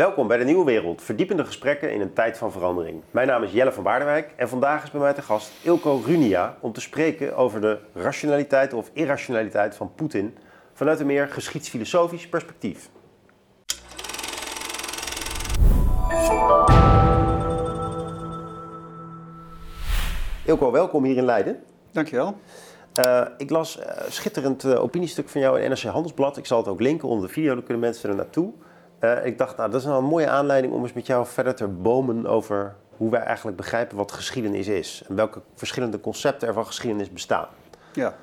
Welkom 0.00 0.26
bij 0.26 0.36
de 0.36 0.44
Nieuwe 0.44 0.64
Wereld, 0.64 1.02
verdiepende 1.02 1.44
gesprekken 1.44 1.92
in 1.92 2.00
een 2.00 2.12
tijd 2.12 2.38
van 2.38 2.52
verandering. 2.52 3.02
Mijn 3.10 3.26
naam 3.26 3.42
is 3.42 3.52
Jelle 3.52 3.72
van 3.72 3.82
Baardenwijk 3.82 4.32
en 4.36 4.48
vandaag 4.48 4.82
is 4.82 4.90
bij 4.90 5.00
mij 5.00 5.12
te 5.12 5.22
gast 5.22 5.52
Ilko 5.62 6.02
Runia 6.06 6.56
om 6.60 6.72
te 6.72 6.80
spreken 6.80 7.36
over 7.36 7.60
de 7.60 7.78
rationaliteit 7.94 8.72
of 8.72 8.90
irrationaliteit 8.92 9.76
van 9.76 9.94
Poetin 9.94 10.36
vanuit 10.72 11.00
een 11.00 11.06
meer 11.06 11.28
geschiedsfilosofisch 11.28 12.28
perspectief. 12.28 12.90
Ilko, 20.44 20.70
welkom 20.70 21.04
hier 21.04 21.16
in 21.16 21.24
Leiden. 21.24 21.62
Dankjewel. 21.92 22.36
Uh, 23.06 23.26
ik 23.36 23.50
las 23.50 23.78
een 23.78 23.84
uh, 23.84 24.08
schitterend 24.08 24.64
uh, 24.64 24.82
opiniestuk 24.82 25.28
van 25.28 25.40
jou 25.40 25.60
in 25.60 25.70
NRC 25.70 25.82
Handelsblad. 25.82 26.36
Ik 26.36 26.46
zal 26.46 26.58
het 26.58 26.68
ook 26.68 26.80
linken 26.80 27.08
onder 27.08 27.26
de 27.26 27.32
video, 27.32 27.54
dan 27.54 27.64
kunnen 27.64 27.82
mensen 27.82 28.10
er 28.10 28.16
naartoe. 28.16 28.52
Uh, 29.00 29.26
ik 29.26 29.38
dacht, 29.38 29.56
nou, 29.56 29.70
dat 29.70 29.80
is 29.80 29.86
nou 29.86 29.98
een 29.98 30.08
mooie 30.08 30.28
aanleiding 30.28 30.72
om 30.72 30.82
eens 30.82 30.92
met 30.92 31.06
jou 31.06 31.26
verder 31.26 31.54
te 31.54 31.66
bomen 31.66 32.26
over 32.26 32.74
hoe 32.96 33.10
wij 33.10 33.20
eigenlijk 33.20 33.56
begrijpen 33.56 33.96
wat 33.96 34.12
geschiedenis 34.12 34.68
is. 34.68 35.02
En 35.08 35.14
welke 35.14 35.40
verschillende 35.54 36.00
concepten 36.00 36.48
er 36.48 36.54
van 36.54 36.66
geschiedenis 36.66 37.10
bestaan. 37.10 37.46
Ja. 37.92 38.14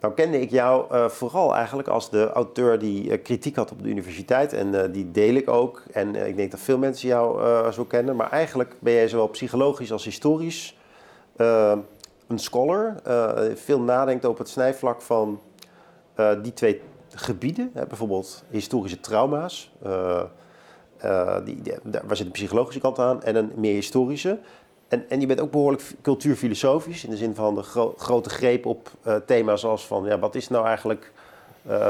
Nou 0.00 0.14
kende 0.14 0.40
ik 0.40 0.50
jou 0.50 0.94
uh, 0.94 1.08
vooral 1.08 1.54
eigenlijk 1.54 1.88
als 1.88 2.10
de 2.10 2.30
auteur 2.32 2.78
die 2.78 3.04
uh, 3.04 3.22
kritiek 3.22 3.56
had 3.56 3.72
op 3.72 3.82
de 3.82 3.88
universiteit. 3.88 4.52
En 4.52 4.92
die 4.92 5.10
deel 5.10 5.34
ik 5.34 5.48
ook. 5.48 5.82
En 5.92 6.14
ik 6.14 6.36
denk 6.36 6.50
dat 6.50 6.60
veel 6.60 6.78
mensen 6.78 7.08
jou 7.08 7.72
zo 7.72 7.84
kennen. 7.84 8.16
Maar 8.16 8.30
eigenlijk 8.30 8.74
ben 8.78 8.92
jij 8.92 9.08
zowel 9.08 9.28
psychologisch 9.28 9.92
als 9.92 10.04
historisch 10.04 10.78
een 11.36 12.38
scholar. 12.38 12.94
veel 13.54 13.80
nadenkt 13.80 14.24
op 14.24 14.38
het 14.38 14.48
snijvlak 14.48 15.02
van 15.02 15.40
die 16.42 16.52
twee 16.52 16.80
gebieden, 17.14 17.70
bijvoorbeeld 17.72 18.44
historische 18.50 19.00
trauma's, 19.00 19.72
uh, 19.86 20.22
uh, 21.04 21.36
die, 21.44 21.62
waar 21.82 22.16
zit 22.16 22.26
een 22.26 22.32
psychologische 22.32 22.80
kant 22.80 22.98
aan, 22.98 23.22
en 23.22 23.36
een 23.36 23.52
meer 23.56 23.74
historische. 23.74 24.38
En, 24.88 25.04
en 25.08 25.20
je 25.20 25.26
bent 25.26 25.40
ook 25.40 25.50
behoorlijk 25.50 25.82
cultuurfilosofisch, 26.02 27.04
in 27.04 27.10
de 27.10 27.16
zin 27.16 27.34
van 27.34 27.54
de 27.54 27.62
gro 27.62 27.94
grote 27.96 28.30
greep 28.30 28.66
op 28.66 28.90
uh, 29.06 29.14
thema's 29.26 29.64
als 29.64 29.86
van, 29.86 30.04
ja, 30.04 30.18
wat 30.18 30.34
is 30.34 30.48
nou 30.48 30.66
eigenlijk 30.66 31.12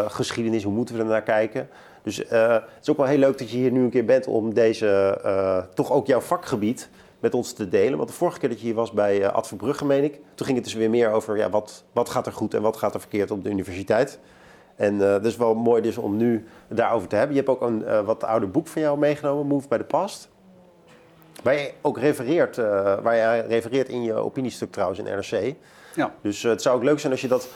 geschiedenis, 0.06 0.62
hoe 0.62 0.72
moeten 0.72 0.94
we 0.94 1.00
er 1.00 1.06
naar 1.08 1.22
kijken? 1.22 1.68
Dus 2.02 2.16
het 2.16 2.64
is 2.82 2.90
ook 2.90 2.96
wel 2.96 3.06
heel 3.06 3.18
leuk 3.18 3.38
dat 3.38 3.50
je 3.50 3.56
hier 3.56 3.70
nu 3.70 3.82
een 3.82 3.90
keer 3.90 4.04
bent 4.04 4.26
om 4.26 4.54
deze, 4.54 5.68
toch 5.74 5.92
ook 5.92 6.06
jouw 6.06 6.20
vakgebied 6.20 6.88
met 7.20 7.34
ons 7.34 7.52
te 7.52 7.68
delen. 7.68 7.96
Want 7.96 8.08
de 8.08 8.14
vorige 8.14 8.38
keer 8.38 8.48
dat 8.48 8.60
je 8.60 8.66
hier 8.66 8.74
was 8.74 8.92
bij 8.92 9.30
Ad 9.30 9.46
Verbrugge, 9.46 9.84
meen 9.84 10.04
ik, 10.04 10.20
toen 10.34 10.46
ging 10.46 10.58
het 10.58 10.64
dus 10.64 10.74
weer 10.74 10.90
meer 10.90 11.10
over, 11.10 11.36
ja, 11.36 11.50
wat, 11.50 11.84
wat 11.92 12.08
gaat 12.08 12.26
er 12.26 12.32
goed 12.32 12.54
en 12.54 12.62
wat 12.62 12.76
gaat 12.76 12.94
er 12.94 13.00
verkeerd 13.00 13.30
op 13.30 13.44
de 13.44 13.50
universiteit. 13.50 14.18
En 14.80 14.94
uh, 14.94 15.00
dat 15.00 15.24
is 15.24 15.36
wel 15.36 15.54
mooi 15.54 15.82
dus 15.82 15.98
om 15.98 16.16
nu 16.16 16.46
daarover 16.68 17.08
te 17.08 17.16
hebben. 17.16 17.36
Je 17.36 17.42
hebt 17.42 17.52
ook 17.52 17.68
een 17.68 17.82
uh, 17.82 18.00
wat 18.00 18.24
ouder 18.24 18.50
boek 18.50 18.66
van 18.66 18.82
jou 18.82 18.98
meegenomen, 18.98 19.46
Move 19.46 19.68
by 19.68 19.76
the 19.76 19.84
Past. 19.84 20.28
Waar 21.42 21.54
je 21.54 21.72
ook 21.80 21.98
refereert, 21.98 22.56
uh, 22.56 22.64
waar 23.02 23.16
je 23.16 23.40
refereert 23.40 23.88
in 23.88 24.02
je 24.02 24.14
opiniestuk 24.14 24.72
trouwens 24.72 25.00
in 25.00 25.04
NRC. 25.04 25.54
Ja. 25.94 26.12
Dus 26.20 26.42
het 26.42 26.62
zou 26.62 26.76
ook 26.76 26.82
leuk 26.82 26.98
zijn 26.98 27.12
als 27.12 27.20
je 27.20 27.28
dat 27.28 27.48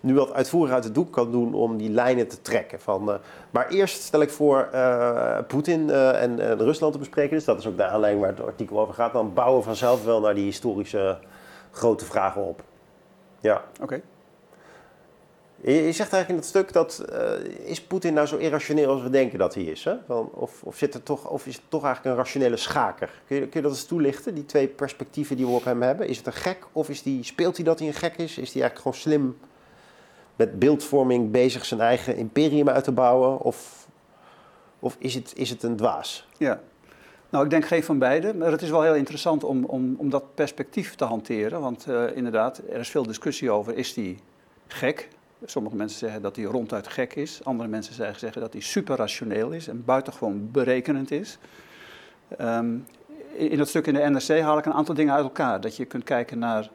nu 0.00 0.14
wat 0.14 0.32
uitvoerig 0.32 0.74
uit 0.74 0.84
het 0.84 0.94
doek 0.94 1.12
kan 1.12 1.30
doen 1.30 1.54
om 1.54 1.76
die 1.76 1.90
lijnen 1.90 2.28
te 2.28 2.40
trekken. 2.40 2.80
Van, 2.80 3.18
maar 3.50 3.68
eerst 3.68 4.02
stel 4.02 4.20
ik 4.20 4.30
voor 4.30 4.68
Poetin 5.46 5.90
en 5.90 6.56
Rusland 6.58 6.92
te 6.92 6.98
bespreken. 6.98 7.36
Dus 7.36 7.44
dat 7.44 7.58
is 7.58 7.66
ook 7.66 7.76
de 7.76 7.84
aanleiding 7.84 8.24
waar 8.24 8.34
het 8.36 8.46
artikel 8.46 8.80
over 8.80 8.94
gaat. 8.94 9.12
Dan 9.12 9.32
bouwen 9.34 9.58
we 9.58 9.64
vanzelf 9.64 10.04
wel 10.04 10.20
naar 10.20 10.34
die 10.34 10.44
historische 10.44 11.18
grote 11.70 12.04
vragen 12.04 12.44
op. 12.44 12.62
Ja. 13.40 13.62
Oké. 13.72 13.82
Okay. 13.82 14.02
Je 15.64 15.92
zegt 15.92 16.12
eigenlijk 16.12 16.28
in 16.28 16.36
dat 16.36 16.44
stuk 16.44 16.72
dat 16.72 17.04
uh, 17.12 17.68
is 17.68 17.82
Poetin 17.82 18.14
nou 18.14 18.26
zo 18.26 18.36
irrationeel 18.36 18.90
als 18.90 19.02
we 19.02 19.10
denken 19.10 19.38
dat 19.38 19.54
hij 19.54 19.64
is? 19.64 19.84
Hè? 19.84 19.94
Of, 20.14 20.62
of, 20.62 20.76
zit 20.76 20.94
er 20.94 21.02
toch, 21.02 21.28
of 21.28 21.46
is 21.46 21.54
het 21.54 21.62
toch 21.68 21.84
eigenlijk 21.84 22.14
een 22.14 22.22
rationele 22.22 22.56
schaker? 22.56 23.22
Kun 23.26 23.36
je, 23.36 23.42
kun 23.42 23.60
je 23.60 23.66
dat 23.66 23.70
eens 23.70 23.84
toelichten, 23.84 24.34
die 24.34 24.46
twee 24.46 24.68
perspectieven 24.68 25.36
die 25.36 25.46
we 25.46 25.52
op 25.52 25.64
hem 25.64 25.82
hebben? 25.82 26.08
Is 26.08 26.16
het 26.16 26.26
een 26.26 26.32
gek 26.32 26.66
of 26.72 26.88
is 26.88 27.02
speelt 27.20 27.56
hij 27.56 27.64
dat 27.64 27.78
hij 27.78 27.88
een 27.88 27.94
gek 27.94 28.16
is? 28.16 28.38
Is 28.38 28.52
hij 28.52 28.62
eigenlijk 28.62 28.76
gewoon 28.76 28.94
slim 28.94 29.38
met 30.36 30.58
beeldvorming 30.58 31.30
bezig 31.30 31.64
zijn 31.64 31.80
eigen 31.80 32.16
imperium 32.16 32.68
uit 32.68 32.84
te 32.84 32.92
bouwen? 32.92 33.40
Of, 33.40 33.86
of 34.78 34.96
is, 34.98 35.14
het, 35.14 35.32
is 35.36 35.50
het 35.50 35.62
een 35.62 35.76
dwaas? 35.76 36.28
Ja, 36.38 36.60
nou, 37.30 37.44
ik 37.44 37.50
denk 37.50 37.64
geen 37.64 37.84
van 37.84 37.98
beide, 37.98 38.34
maar 38.34 38.50
het 38.50 38.62
is 38.62 38.70
wel 38.70 38.82
heel 38.82 38.94
interessant 38.94 39.44
om, 39.44 39.64
om, 39.64 39.94
om 39.98 40.10
dat 40.10 40.34
perspectief 40.34 40.94
te 40.94 41.04
hanteren. 41.04 41.60
Want 41.60 41.86
uh, 41.88 42.16
inderdaad, 42.16 42.58
er 42.70 42.78
is 42.78 42.90
veel 42.90 43.06
discussie 43.06 43.50
over, 43.50 43.76
is 43.76 43.94
die 43.94 44.18
gek? 44.66 45.08
Sommige 45.44 45.76
mensen 45.76 45.98
zeggen 45.98 46.22
dat 46.22 46.36
hij 46.36 46.44
ronduit 46.44 46.88
gek 46.88 47.14
is. 47.14 47.44
Andere 47.44 47.68
mensen 47.68 47.94
zeggen 47.94 48.40
dat 48.40 48.52
hij 48.52 48.62
superrationeel 48.62 49.50
is 49.50 49.68
en 49.68 49.84
buitengewoon 49.84 50.50
berekenend 50.50 51.10
is. 51.10 51.38
Um, 52.40 52.86
in 53.32 53.58
het 53.58 53.68
stuk 53.68 53.86
in 53.86 53.94
de 53.94 54.00
NRC 54.00 54.40
haal 54.40 54.58
ik 54.58 54.66
een 54.66 54.72
aantal 54.72 54.94
dingen 54.94 55.14
uit 55.14 55.24
elkaar. 55.24 55.60
Dat 55.60 55.76
je 55.76 55.84
kunt 55.84 56.04
kijken 56.04 56.38
naar 56.38 56.70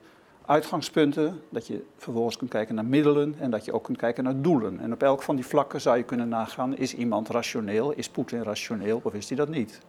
uitgangspunten, 0.45 1.41
dat 1.49 1.67
je 1.67 1.83
vervolgens 1.97 2.37
kunt 2.37 2.49
kijken 2.49 2.75
naar 2.75 2.85
middelen 2.85 3.35
en 3.39 3.51
dat 3.51 3.65
je 3.65 3.73
ook 3.73 3.83
kunt 3.83 3.97
kijken 3.97 4.23
naar 4.23 4.41
doelen. 4.41 4.79
En 4.79 4.93
op 4.93 5.03
elk 5.03 5.21
van 5.21 5.35
die 5.35 5.45
vlakken 5.45 5.81
zou 5.81 5.97
je 5.97 6.03
kunnen 6.03 6.29
nagaan, 6.29 6.77
is 6.77 6.93
iemand 6.93 7.29
rationeel, 7.29 7.91
is 7.91 8.09
Poetin 8.09 8.43
rationeel 8.43 8.99
of 9.03 9.13
is 9.13 9.27
hij 9.27 9.37
dat 9.37 9.49
niet? 9.49 9.79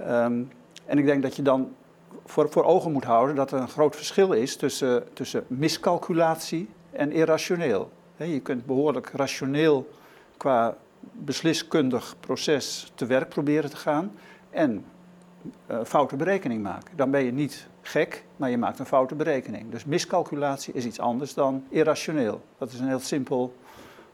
Um, 0.00 0.50
en 0.86 0.98
ik 0.98 1.04
denk 1.04 1.22
dat 1.22 1.36
je 1.36 1.42
dan 1.42 1.74
voor, 2.24 2.50
voor 2.50 2.64
ogen 2.64 2.92
moet 2.92 3.04
houden 3.04 3.36
dat 3.36 3.52
er 3.52 3.60
een 3.60 3.68
groot 3.68 3.96
verschil 3.96 4.32
is 4.32 4.56
tussen, 4.56 5.04
tussen 5.12 5.44
miscalculatie 5.46 6.68
en 6.92 7.12
irrationeel. 7.12 7.90
Je 8.16 8.40
kunt 8.40 8.66
behoorlijk 8.66 9.10
rationeel 9.10 9.88
qua 10.36 10.76
besliskundig 11.12 12.16
proces 12.20 12.92
te 12.94 13.06
werk 13.06 13.28
proberen 13.28 13.70
te 13.70 13.76
gaan 13.76 14.12
en 14.50 14.84
uh, 15.70 15.78
foute 15.84 16.16
berekening 16.16 16.62
maken. 16.62 16.96
Dan 16.96 17.10
ben 17.10 17.24
je 17.24 17.32
niet 17.32 17.66
gek, 17.82 18.24
maar 18.36 18.50
je 18.50 18.58
maakt 18.58 18.78
een 18.78 18.86
foute 18.86 19.14
berekening. 19.14 19.70
Dus 19.70 19.84
miscalculatie 19.84 20.74
is 20.74 20.84
iets 20.84 21.00
anders 21.00 21.34
dan 21.34 21.64
irrationeel. 21.68 22.42
Dat 22.58 22.72
is 22.72 22.80
een 22.80 22.88
heel 22.88 22.98
simpel, 23.00 23.54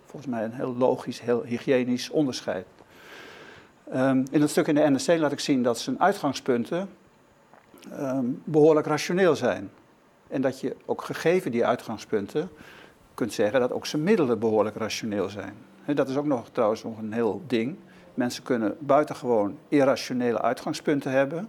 volgens 0.05 0.31
mij 0.31 0.45
een 0.45 0.53
heel 0.53 0.75
logisch, 0.77 1.21
heel 1.21 1.43
hygiënisch 1.43 2.10
onderscheid. 2.10 2.66
Um, 3.95 4.25
in 4.31 4.41
het 4.41 4.50
stuk 4.50 4.66
in 4.66 4.75
de 4.75 4.81
NRC 4.81 5.19
laat 5.19 5.33
ik 5.33 5.41
zien 5.41 5.62
dat 5.62 5.78
zijn 5.78 6.00
uitgangspunten 6.00 6.89
um, 7.93 8.43
behoorlijk 8.45 8.87
rationeel 8.87 9.37
zijn. 9.37 9.71
En 10.28 10.41
dat 10.41 10.61
je 10.61 10.77
ook 10.87 11.03
gegeven 11.03 11.50
die 11.50 11.66
uitgangspunten 11.66 12.50
kunt 13.15 13.33
zeggen 13.33 13.61
dat 13.61 13.72
ook 13.72 13.87
zijn 13.87 14.03
middelen 14.03 14.39
behoorlijk 14.39 14.77
rationeel 14.77 15.28
zijn. 15.28 15.55
dat 15.94 16.09
is 16.09 16.16
ook 16.16 16.27
nog 16.27 16.49
trouwens 16.53 16.84
nog 16.84 16.99
een 16.99 17.12
heel 17.12 17.43
ding. 17.47 17.77
Mensen 18.15 18.43
kunnen 18.43 18.77
buitengewoon 18.78 19.59
irrationele 19.69 20.41
uitgangspunten 20.43 21.11
hebben, 21.11 21.49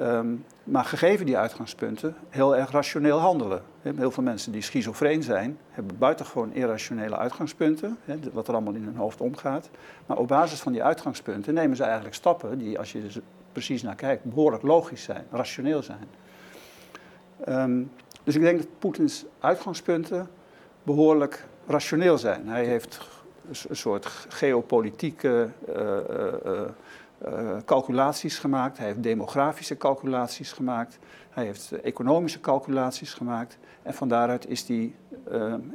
um, 0.00 0.44
maar 0.64 0.84
gegeven 0.84 1.26
die 1.26 1.38
uitgangspunten 1.38 2.16
heel 2.28 2.56
erg 2.56 2.70
rationeel 2.70 3.18
handelen. 3.18 3.62
Heel 3.82 4.10
veel 4.10 4.22
mensen 4.22 4.52
die 4.52 4.62
schizofreen 4.62 5.22
zijn, 5.22 5.58
hebben 5.70 5.98
buitengewoon 5.98 6.52
irrationele 6.52 7.16
uitgangspunten, 7.16 7.98
wat 8.32 8.48
er 8.48 8.54
allemaal 8.54 8.74
in 8.74 8.84
hun 8.84 8.96
hoofd 8.96 9.20
omgaat. 9.20 9.70
Maar 10.06 10.16
op 10.16 10.28
basis 10.28 10.60
van 10.60 10.72
die 10.72 10.82
uitgangspunten 10.82 11.54
nemen 11.54 11.76
ze 11.76 11.82
eigenlijk 11.82 12.14
stappen 12.14 12.58
die, 12.58 12.78
als 12.78 12.92
je 12.92 13.02
er 13.02 13.20
precies 13.52 13.82
naar 13.82 13.94
kijkt, 13.94 14.24
behoorlijk 14.24 14.62
logisch 14.62 15.02
zijn, 15.02 15.24
rationeel 15.30 15.82
zijn. 15.82 16.08
Um, 17.48 17.90
dus 18.24 18.34
ik 18.34 18.42
denk 18.42 18.58
dat 18.58 18.68
Poetins 18.78 19.24
uitgangspunten 19.38 20.28
behoorlijk 20.82 21.46
rationeel 21.66 22.18
zijn. 22.18 22.48
Hij 22.48 22.64
heeft 22.64 23.00
een 23.68 23.76
soort 23.76 24.06
geopolitieke 24.28 25.48
uh, 25.68 25.74
uh, 25.76 26.60
uh, 27.26 27.56
calculaties 27.64 28.38
gemaakt, 28.38 28.78
hij 28.78 28.86
heeft 28.86 29.02
demografische 29.02 29.76
calculaties 29.76 30.52
gemaakt, 30.52 30.98
hij 31.30 31.44
heeft 31.44 31.72
economische 31.80 32.40
calculaties 32.40 33.14
gemaakt 33.14 33.58
en 33.82 33.94
van 33.94 34.08
daaruit 34.08 34.48
is 34.48 34.66
die, 34.66 34.94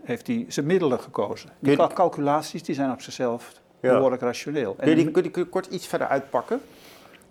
heeft 0.03 0.27
hij 0.27 0.45
zijn 0.47 0.65
middelen 0.65 0.99
gekozen. 0.99 1.49
Die 1.59 1.77
calculaties 1.93 2.63
die 2.63 2.75
zijn 2.75 2.91
op 2.91 3.01
zichzelf 3.01 3.61
behoorlijk 3.79 4.21
rationeel. 4.21 4.73
Kun 4.73 4.89
je, 4.89 4.95
die, 4.95 5.11
kun 5.11 5.23
je 5.23 5.45
kort 5.45 5.65
iets 5.65 5.87
verder 5.87 6.07
uitpakken? 6.07 6.61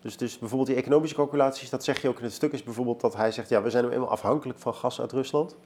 Dus, 0.03 0.17
dus 0.17 0.39
bijvoorbeeld 0.39 0.69
die 0.69 0.79
economische 0.79 1.17
calculaties, 1.17 1.71
dat 1.71 1.85
zeg 1.85 2.03
je 2.03 2.09
ook 2.09 2.19
in 2.19 2.25
het 2.25 2.33
stuk, 2.33 2.53
is 2.53 2.63
bijvoorbeeld 2.63 3.01
dat 3.01 3.17
hij 3.17 3.33
zegt, 3.33 3.49
ja, 3.49 3.63
we 3.63 3.71
zijn 3.71 3.91
eenmaal 3.91 4.11
afhankelijk 4.11 4.59
van 4.59 4.75
gas 4.75 5.01
uit 5.01 5.13
Rusland. 5.13 5.57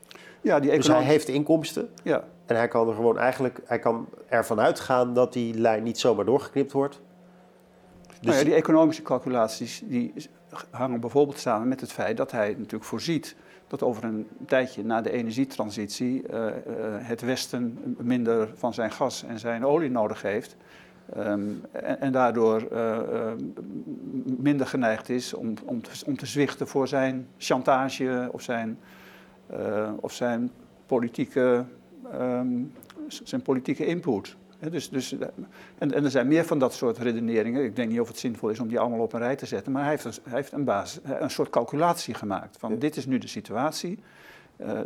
Ja, 0.40 0.60
die 0.60 0.70
Dus 0.70 0.86
hij 0.86 1.02
heeft 1.02 1.28
inkomsten. 1.28 1.90
Ja. 2.02 2.24
En 2.46 2.56
hij 2.56 2.68
kan 2.68 2.88
er 2.88 2.94
gewoon 2.94 3.18
eigenlijk, 3.18 3.60
hij 3.64 3.78
kan 3.78 4.08
ervan 4.28 4.60
uitgaan 4.60 5.14
dat 5.14 5.32
die 5.32 5.54
lijn 5.54 5.82
niet 5.82 5.98
zomaar 5.98 6.24
doorgeknipt 6.24 6.72
wordt. 6.72 7.00
Dus 8.06 8.18
nou 8.20 8.36
ja, 8.36 8.44
die 8.44 8.54
economische 8.54 9.02
calculaties 9.02 9.82
die 9.84 10.12
hangen 10.70 11.00
bijvoorbeeld 11.00 11.38
samen 11.38 11.68
met 11.68 11.80
het 11.80 11.92
feit 11.92 12.16
dat 12.16 12.30
hij 12.30 12.48
natuurlijk 12.48 12.84
voorziet 12.84 13.36
dat 13.66 13.82
over 13.82 14.04
een 14.04 14.28
tijdje 14.46 14.84
na 14.84 15.00
de 15.00 15.10
energietransitie 15.10 16.22
uh, 16.30 16.36
uh, 16.36 16.50
het 16.98 17.20
Westen 17.20 17.96
minder 17.98 18.48
van 18.54 18.74
zijn 18.74 18.90
gas 18.90 19.24
en 19.24 19.38
zijn 19.38 19.66
olie 19.66 19.90
nodig 19.90 20.22
heeft. 20.22 20.56
Um, 21.16 21.60
en, 21.72 22.00
en, 22.00 22.12
daardoor 22.12 22.66
uh, 22.72 22.98
uh, 23.12 23.32
minder 24.24 24.66
geneigd 24.66 25.08
is 25.08 25.34
om, 25.34 25.54
om, 25.64 25.82
te, 25.82 25.90
om 26.06 26.16
te 26.16 26.26
zwichten 26.26 26.68
voor 26.68 26.88
zijn 26.88 27.28
chantage 27.38 28.28
of 28.32 28.42
zijn, 28.42 28.78
uh, 29.52 29.90
of 30.00 30.12
zijn, 30.12 30.50
politieke, 30.86 31.64
um, 32.20 32.72
zijn 33.08 33.42
politieke 33.42 33.86
input. 33.86 34.36
dus, 34.70 34.88
dus, 34.88 35.16
en, 35.78 35.92
en, 35.92 36.04
er 36.04 36.10
zijn 36.10 36.28
meer 36.28 36.44
van 36.44 36.58
dat 36.58 36.74
soort 36.74 36.98
redeneringen. 36.98 37.64
Ik 37.64 37.76
denk 37.76 37.90
niet 37.90 38.00
of 38.00 38.08
het 38.08 38.18
zinvol 38.18 38.48
is 38.48 38.60
om 38.60 38.68
die 38.68 38.78
allemaal 38.78 39.00
op 39.00 39.12
een 39.12 39.20
rij 39.20 39.36
te 39.36 39.46
zetten. 39.46 39.72
Maar 39.72 39.82
hij 39.82 39.90
heeft, 39.90 40.04
een, 40.04 40.22
hij 40.22 40.36
heeft 40.36 40.52
een, 40.52 40.64
basis, 40.64 41.00
een 41.04 41.30
soort 41.30 41.50
calculatie 41.50 42.14
gemaakt. 42.14 42.56
Van 42.58 42.78
dit 42.78 42.96
is 42.96 43.06
nu 43.06 43.18
de 43.18 43.28
situatie. 43.28 43.98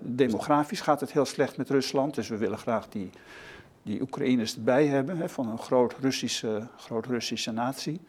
Demografisch 0.00 0.80
gaat 0.80 1.00
het 1.00 1.12
heel 1.12 1.24
slecht 1.24 1.56
met 1.56 1.70
Rusland. 1.70 2.14
Dus 2.14 2.28
we 2.28 2.36
willen 2.36 2.58
graag 2.58 2.88
die, 2.88 3.10
die 3.82 4.00
Oekraïners 4.00 4.54
erbij 4.54 4.86
hebben. 4.86 5.16
Hè, 5.16 5.28
van 5.28 5.48
een 5.48 5.58
groot 5.58 5.94
Russische, 6.00 6.66
groot 6.76 7.06
Russische 7.06 7.52
natie. 7.52 8.00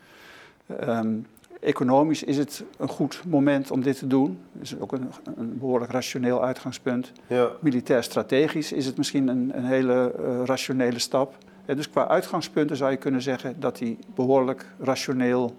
Um, 0.81 1.25
Economisch 1.61 2.23
is 2.23 2.37
het 2.37 2.63
een 2.77 2.87
goed 2.87 3.21
moment 3.27 3.71
om 3.71 3.81
dit 3.81 3.97
te 3.97 4.07
doen. 4.07 4.39
Dat 4.51 4.61
is 4.63 4.79
ook 4.79 4.91
een, 4.91 5.11
een 5.35 5.57
behoorlijk 5.57 5.91
rationeel 5.91 6.43
uitgangspunt. 6.43 7.11
Ja. 7.27 7.51
Militair 7.59 8.03
strategisch 8.03 8.71
is 8.71 8.85
het 8.85 8.97
misschien 8.97 9.27
een, 9.27 9.57
een 9.57 9.65
hele 9.65 10.13
uh, 10.19 10.41
rationele 10.45 10.99
stap. 10.99 11.37
dus 11.65 11.89
qua 11.89 12.07
uitgangspunten 12.07 12.77
zou 12.77 12.91
je 12.91 12.97
kunnen 12.97 13.21
zeggen 13.21 13.59
dat 13.59 13.79
hij 13.79 13.97
behoorlijk 14.15 14.65
rationeel 14.79 15.55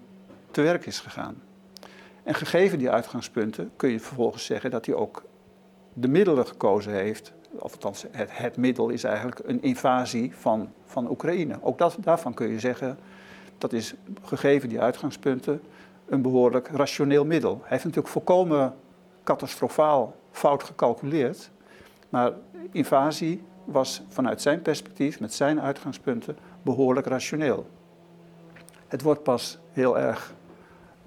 te 0.51 0.61
werk 0.63 0.87
is 0.87 1.01
gegaan. 1.01 1.43
En 2.23 2.35
gegeven 2.35 2.79
die 2.79 2.91
uitgangspunten 2.91 3.71
kun 3.77 3.91
je 3.91 4.01
vervolgens 4.01 4.45
zeggen 4.45 4.71
dat 4.71 4.87
hij 4.87 4.95
ook 4.95 5.25
de 5.93 6.09
middelen 6.09 6.47
gekozen 6.47 6.93
heeft. 6.93 7.33
Of 7.59 7.73
althans, 7.73 8.05
het, 8.11 8.29
het 8.33 8.57
middel 8.57 8.89
is 8.89 9.05
eigenlijk 9.05 9.41
een 9.45 9.63
invasie 9.63 10.37
van, 10.37 10.73
van 10.85 11.11
Oekraïne. 11.11 11.59
Ook 11.61 11.79
dat, 11.79 11.97
daarvan 12.01 12.35
kun 12.35 12.49
je 12.49 12.61
zeggen, 12.61 12.99
dat 13.59 13.73
is 13.73 13.95
gegeven 14.23 14.69
die 14.69 14.81
uitgangspunten 14.81 15.61
een 16.07 16.23
behoorlijk 16.23 16.69
rationeel 16.69 17.25
middel. 17.25 17.59
Hij 17.61 17.69
heeft 17.69 17.85
natuurlijk 17.85 18.13
volkomen 18.13 18.75
catastrofaal 19.25 20.17
fout 20.31 20.63
gecalculeerd. 20.63 21.51
Maar 22.09 22.33
invasie 22.71 23.43
was 23.65 24.03
vanuit 24.09 24.43
zijn 24.43 24.63
perspectief, 24.63 25.21
met 25.21 25.35
zijn 25.35 25.61
uitgangspunten, 25.61 26.37
behoorlijk 26.63 27.07
rationeel. 27.07 27.67
Het 28.89 29.03
wordt 29.03 29.23
pas 29.23 29.59
heel 29.71 29.99
erg 29.99 30.35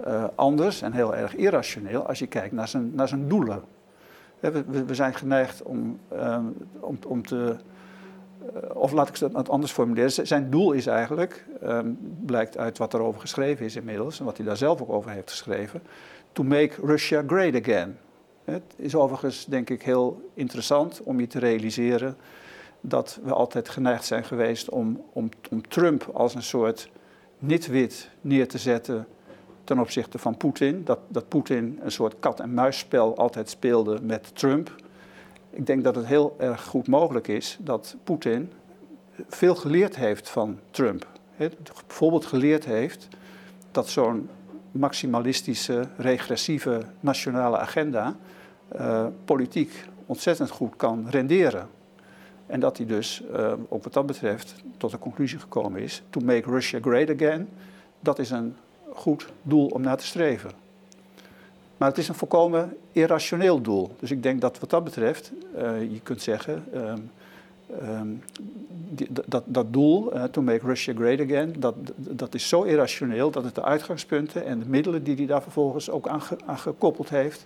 uh, 0.08 0.24
anders 0.36 0.82
en 0.82 0.92
heel 0.92 1.16
erg 1.16 1.36
irrationeel 1.36 2.08
als 2.08 2.20
je 2.20 2.28
kijkt 2.28 2.54
naar 2.54 2.68
zijn, 2.68 2.92
naar 2.96 3.08
zijn 3.08 3.28
doelen. 3.28 3.64
We, 4.52 4.86
we 4.86 4.96
zijn 4.96 5.14
geneigd 5.14 5.64
om, 5.64 6.00
um, 6.14 6.56
om, 6.80 6.98
om 7.08 7.26
te 7.26 7.58
eh, 8.54 8.76
of 8.76 8.92
laat 8.92 9.10
ik 9.10 9.18
het 9.18 9.50
anders 9.50 9.72
formuleren, 9.72 10.28
zijn 10.28 10.50
doel 10.50 10.72
is 10.72 10.88
eigenlijk, 10.88 11.46
ehm, 11.62 11.92
blijkt 12.26 12.58
uit 12.58 12.78
wat 12.78 12.94
erover 12.94 13.22
geschreven 13.22 13.66
is 13.66 13.76
inmiddels 13.76 14.20
en 14.20 14.26
wat 14.26 14.38
hij 14.38 14.46
daar 14.46 14.58
zelf 14.58 14.82
ook 14.82 14.90
over 14.90 15.12
heeft 15.12 15.30
geschreven, 15.30 15.82
to 16.32 16.44
make 16.44 16.86
Russia 16.86 17.24
great 17.28 17.56
again. 17.56 17.98
Het 18.44 18.74
is 18.76 18.96
overigens 18.96 19.46
denk 19.46 19.70
ik 19.70 19.82
heel 19.82 20.30
interessant 20.34 21.02
om 21.04 21.20
je 21.20 21.28
te 21.28 21.40
realiseren 21.40 22.18
dat 22.82 23.20
we 23.24 23.34
altijd 23.34 23.70
geneigd 23.70 24.06
zijn 24.06 24.24
geweest 24.24 24.70
om, 24.70 25.04
om, 25.14 25.30
om 25.50 25.68
Trump 25.68 26.10
als 26.14 26.36
een 26.36 26.44
soort 26.44 26.90
nitwit 27.40 28.10
neer 28.22 28.48
te 28.48 28.58
zetten 28.58 29.08
ten 29.66 29.80
opzichte 29.80 30.18
van 30.18 30.38
Poetin. 30.38 30.84
Dat, 30.84 31.00
dat 31.08 31.28
Poetin 31.28 31.80
een 31.84 31.92
soort 31.92 32.16
kat-en-muisspel 32.20 33.18
altijd 33.18 33.50
speelde 33.50 34.02
met 34.02 34.36
Trump. 34.36 34.76
Ik 35.50 35.66
denk 35.66 35.84
dat 35.84 35.96
het 35.96 36.06
heel 36.06 36.36
erg 36.38 36.64
goed 36.64 36.88
mogelijk 36.88 37.28
is 37.28 37.58
dat 37.62 37.96
Poetin 38.04 38.52
veel 39.28 39.56
geleerd 39.56 39.96
heeft 39.96 40.30
van 40.30 40.60
Trump. 40.72 41.08
bijvoorbeeld 41.88 42.26
geleerd 42.26 42.66
heeft 42.66 43.08
dat 43.72 43.90
zo'n 43.90 44.30
maximalistische, 44.72 45.88
regressieve 45.98 46.82
nationale 47.00 47.58
agenda 47.58 48.16
uh, 48.76 49.06
politiek 49.26 49.86
ontzettend 50.06 50.50
goed 50.50 50.76
kan 50.76 51.10
renderen. 51.10 51.70
En 52.46 52.60
dat 52.60 52.78
hij 52.78 52.86
dus, 52.86 53.24
uh, 53.32 53.54
ook 53.70 53.84
wat 53.84 53.94
dat 53.94 54.06
betreft, 54.06 54.56
tot 54.78 54.92
de 54.92 55.00
conclusie 55.00 55.40
gekomen 55.40 55.82
is: 55.82 56.04
to 56.10 56.20
make 56.22 56.50
Russia 56.50 56.80
great 56.82 57.10
again, 57.10 57.50
dat 58.00 58.20
is 58.20 58.30
een 58.30 58.56
goed 58.96 59.28
doel 59.42 59.68
om 59.68 59.82
naar 59.82 59.98
te 59.98 60.06
streven. 60.06 60.52
Maar 61.78 61.90
het 61.90 61.98
is 61.98 62.08
een 62.08 62.16
volkomen 62.16 62.78
irrationeel 62.92 63.62
doel. 63.62 63.96
Dus 64.00 64.12
ik 64.12 64.24
denk 64.24 64.42
dat 64.42 64.60
wat 64.60 64.70
dat 64.70 64.84
betreft, 64.84 65.32
uh, 65.56 65.82
je 65.82 66.00
kunt 66.04 66.22
zeggen, 66.22 66.64
um, 66.74 68.24
die, 68.90 69.08
dat, 69.26 69.44
dat 69.46 69.74
doel, 69.74 70.16
uh, 70.16 70.24
to 70.24 70.42
make 70.42 70.66
Russia 70.66 70.94
great 70.94 71.20
again, 71.20 71.56
dat, 71.60 71.76
dat 71.96 72.34
is 72.34 72.50
zo 72.50 72.64
irrationeel 72.64 73.32
dat 73.32 73.44
het 73.44 73.56
de 73.56 73.64
uitgangspunten 73.64 74.46
en 74.46 74.60
de 74.60 74.66
middelen 74.66 75.04
die 75.04 75.16
hij 75.16 75.26
daar 75.26 75.42
vervolgens 75.42 75.90
ook 75.90 76.08
aan, 76.08 76.22
ge, 76.22 76.38
aan 76.46 76.58
gekoppeld 76.58 77.10
heeft, 77.10 77.44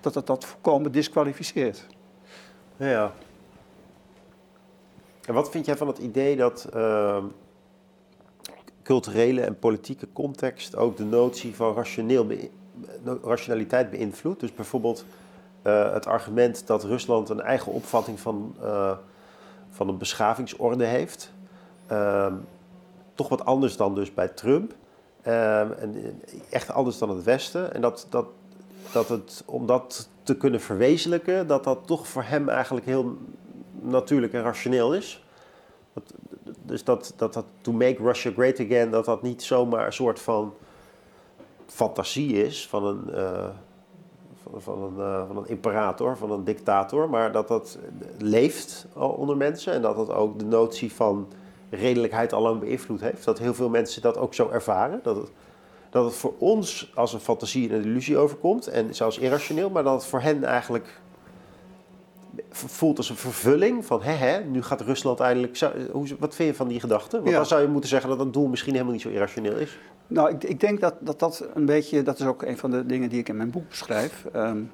dat 0.00 0.14
het 0.14 0.26
dat 0.26 0.44
volkomen 0.44 0.92
disqualificeert. 0.92 1.86
Ja. 2.76 3.12
En 5.26 5.34
wat 5.34 5.50
vind 5.50 5.66
jij 5.66 5.76
van 5.76 5.86
het 5.86 5.98
idee 5.98 6.36
dat 6.36 6.68
uh, 6.74 7.24
culturele 8.90 9.40
en 9.40 9.58
politieke 9.58 10.08
context 10.12 10.76
ook 10.76 10.96
de 10.96 11.04
notie 11.04 11.54
van 11.54 11.74
rationeel 11.74 12.26
rationaliteit 13.22 13.90
beïnvloedt. 13.90 14.40
Dus 14.40 14.54
bijvoorbeeld 14.54 15.04
uh, 15.66 15.92
het 15.92 16.06
argument 16.06 16.66
dat 16.66 16.84
Rusland 16.84 17.28
een 17.28 17.40
eigen 17.40 17.72
opvatting 17.72 18.20
van, 18.20 18.54
uh, 18.62 18.92
van 19.70 19.88
een 19.88 19.98
beschavingsorde 19.98 20.84
heeft. 20.84 21.32
Uh, 21.92 22.32
toch 23.14 23.28
wat 23.28 23.44
anders 23.44 23.76
dan 23.76 23.94
dus 23.94 24.14
bij 24.14 24.28
Trump. 24.28 24.74
Ehm, 25.22 25.72
en 25.72 26.20
echt 26.50 26.70
anders 26.70 26.98
dan 26.98 27.10
het 27.10 27.24
Westen. 27.24 27.74
En 27.74 27.80
dat, 27.80 28.06
dat, 28.08 28.26
dat 28.92 29.08
het, 29.08 29.42
om 29.46 29.66
dat 29.66 30.08
te 30.22 30.36
kunnen 30.36 30.60
verwezenlijken, 30.60 31.46
dat 31.46 31.64
dat 31.64 31.78
toch 31.86 32.08
voor 32.08 32.24
hem 32.24 32.48
eigenlijk 32.48 32.86
heel 32.86 33.16
natuurlijk 33.80 34.32
en 34.32 34.42
rationeel 34.42 34.94
is. 34.94 35.24
Dus 36.70 36.84
dat, 36.84 37.12
dat 37.16 37.34
dat 37.34 37.44
to 37.60 37.72
make 37.72 38.02
Russia 38.02 38.30
great 38.30 38.60
again, 38.60 38.90
dat 38.90 39.04
dat 39.04 39.22
niet 39.22 39.42
zomaar 39.42 39.86
een 39.86 39.92
soort 39.92 40.20
van 40.20 40.54
fantasie 41.66 42.44
is 42.44 42.68
van 42.68 42.84
een, 42.84 43.04
uh, 43.10 43.48
van, 44.56 44.82
een, 44.82 44.94
uh, 44.98 45.26
van 45.26 45.36
een 45.36 45.48
imperator, 45.48 46.16
van 46.16 46.30
een 46.30 46.44
dictator, 46.44 47.10
maar 47.10 47.32
dat 47.32 47.48
dat 47.48 47.78
leeft 48.18 48.86
onder 48.94 49.36
mensen 49.36 49.72
en 49.72 49.82
dat 49.82 49.96
dat 49.96 50.10
ook 50.10 50.38
de 50.38 50.44
notie 50.44 50.92
van 50.92 51.28
redelijkheid 51.70 52.32
al 52.32 52.58
beïnvloed 52.58 53.00
heeft. 53.00 53.24
Dat 53.24 53.38
heel 53.38 53.54
veel 53.54 53.68
mensen 53.68 54.02
dat 54.02 54.18
ook 54.18 54.34
zo 54.34 54.48
ervaren. 54.48 55.00
Dat 55.02 55.16
het, 55.16 55.30
dat 55.90 56.04
het 56.04 56.14
voor 56.14 56.34
ons 56.38 56.92
als 56.94 57.12
een 57.12 57.20
fantasie 57.20 57.68
en 57.68 57.74
een 57.74 57.84
illusie 57.84 58.16
overkomt 58.16 58.66
en 58.66 58.94
zelfs 58.94 59.18
irrationeel, 59.18 59.70
maar 59.70 59.82
dat 59.82 59.94
het 59.94 60.04
voor 60.04 60.20
hen 60.20 60.44
eigenlijk 60.44 61.00
voelt 62.50 62.96
als 62.96 63.10
een 63.10 63.16
vervulling 63.16 63.84
van 63.84 64.02
hè, 64.02 64.12
hè 64.12 64.44
nu 64.44 64.62
gaat 64.62 64.80
Rusland 64.80 65.20
eindelijk. 65.20 65.58
Hoe, 65.92 66.06
wat 66.18 66.34
vind 66.34 66.48
je 66.48 66.54
van 66.54 66.68
die 66.68 66.80
gedachte? 66.80 67.20
Want 67.20 67.34
dan 67.34 67.46
zou 67.46 67.62
je 67.62 67.68
moeten 67.68 67.90
zeggen 67.90 68.08
dat 68.08 68.18
dat 68.18 68.32
doel 68.32 68.46
misschien 68.48 68.72
helemaal 68.72 68.92
niet 68.92 69.02
zo 69.02 69.08
irrationeel 69.08 69.56
is. 69.56 69.78
Nou, 70.06 70.30
ik, 70.30 70.44
ik 70.44 70.60
denk 70.60 70.80
dat, 70.80 70.94
dat 71.00 71.18
dat 71.18 71.48
een 71.54 71.66
beetje, 71.66 72.02
dat 72.02 72.20
is 72.20 72.26
ook 72.26 72.42
een 72.42 72.58
van 72.58 72.70
de 72.70 72.86
dingen 72.86 73.08
die 73.08 73.18
ik 73.18 73.28
in 73.28 73.36
mijn 73.36 73.50
boek 73.50 73.68
beschrijf. 73.68 74.26
Um, 74.36 74.70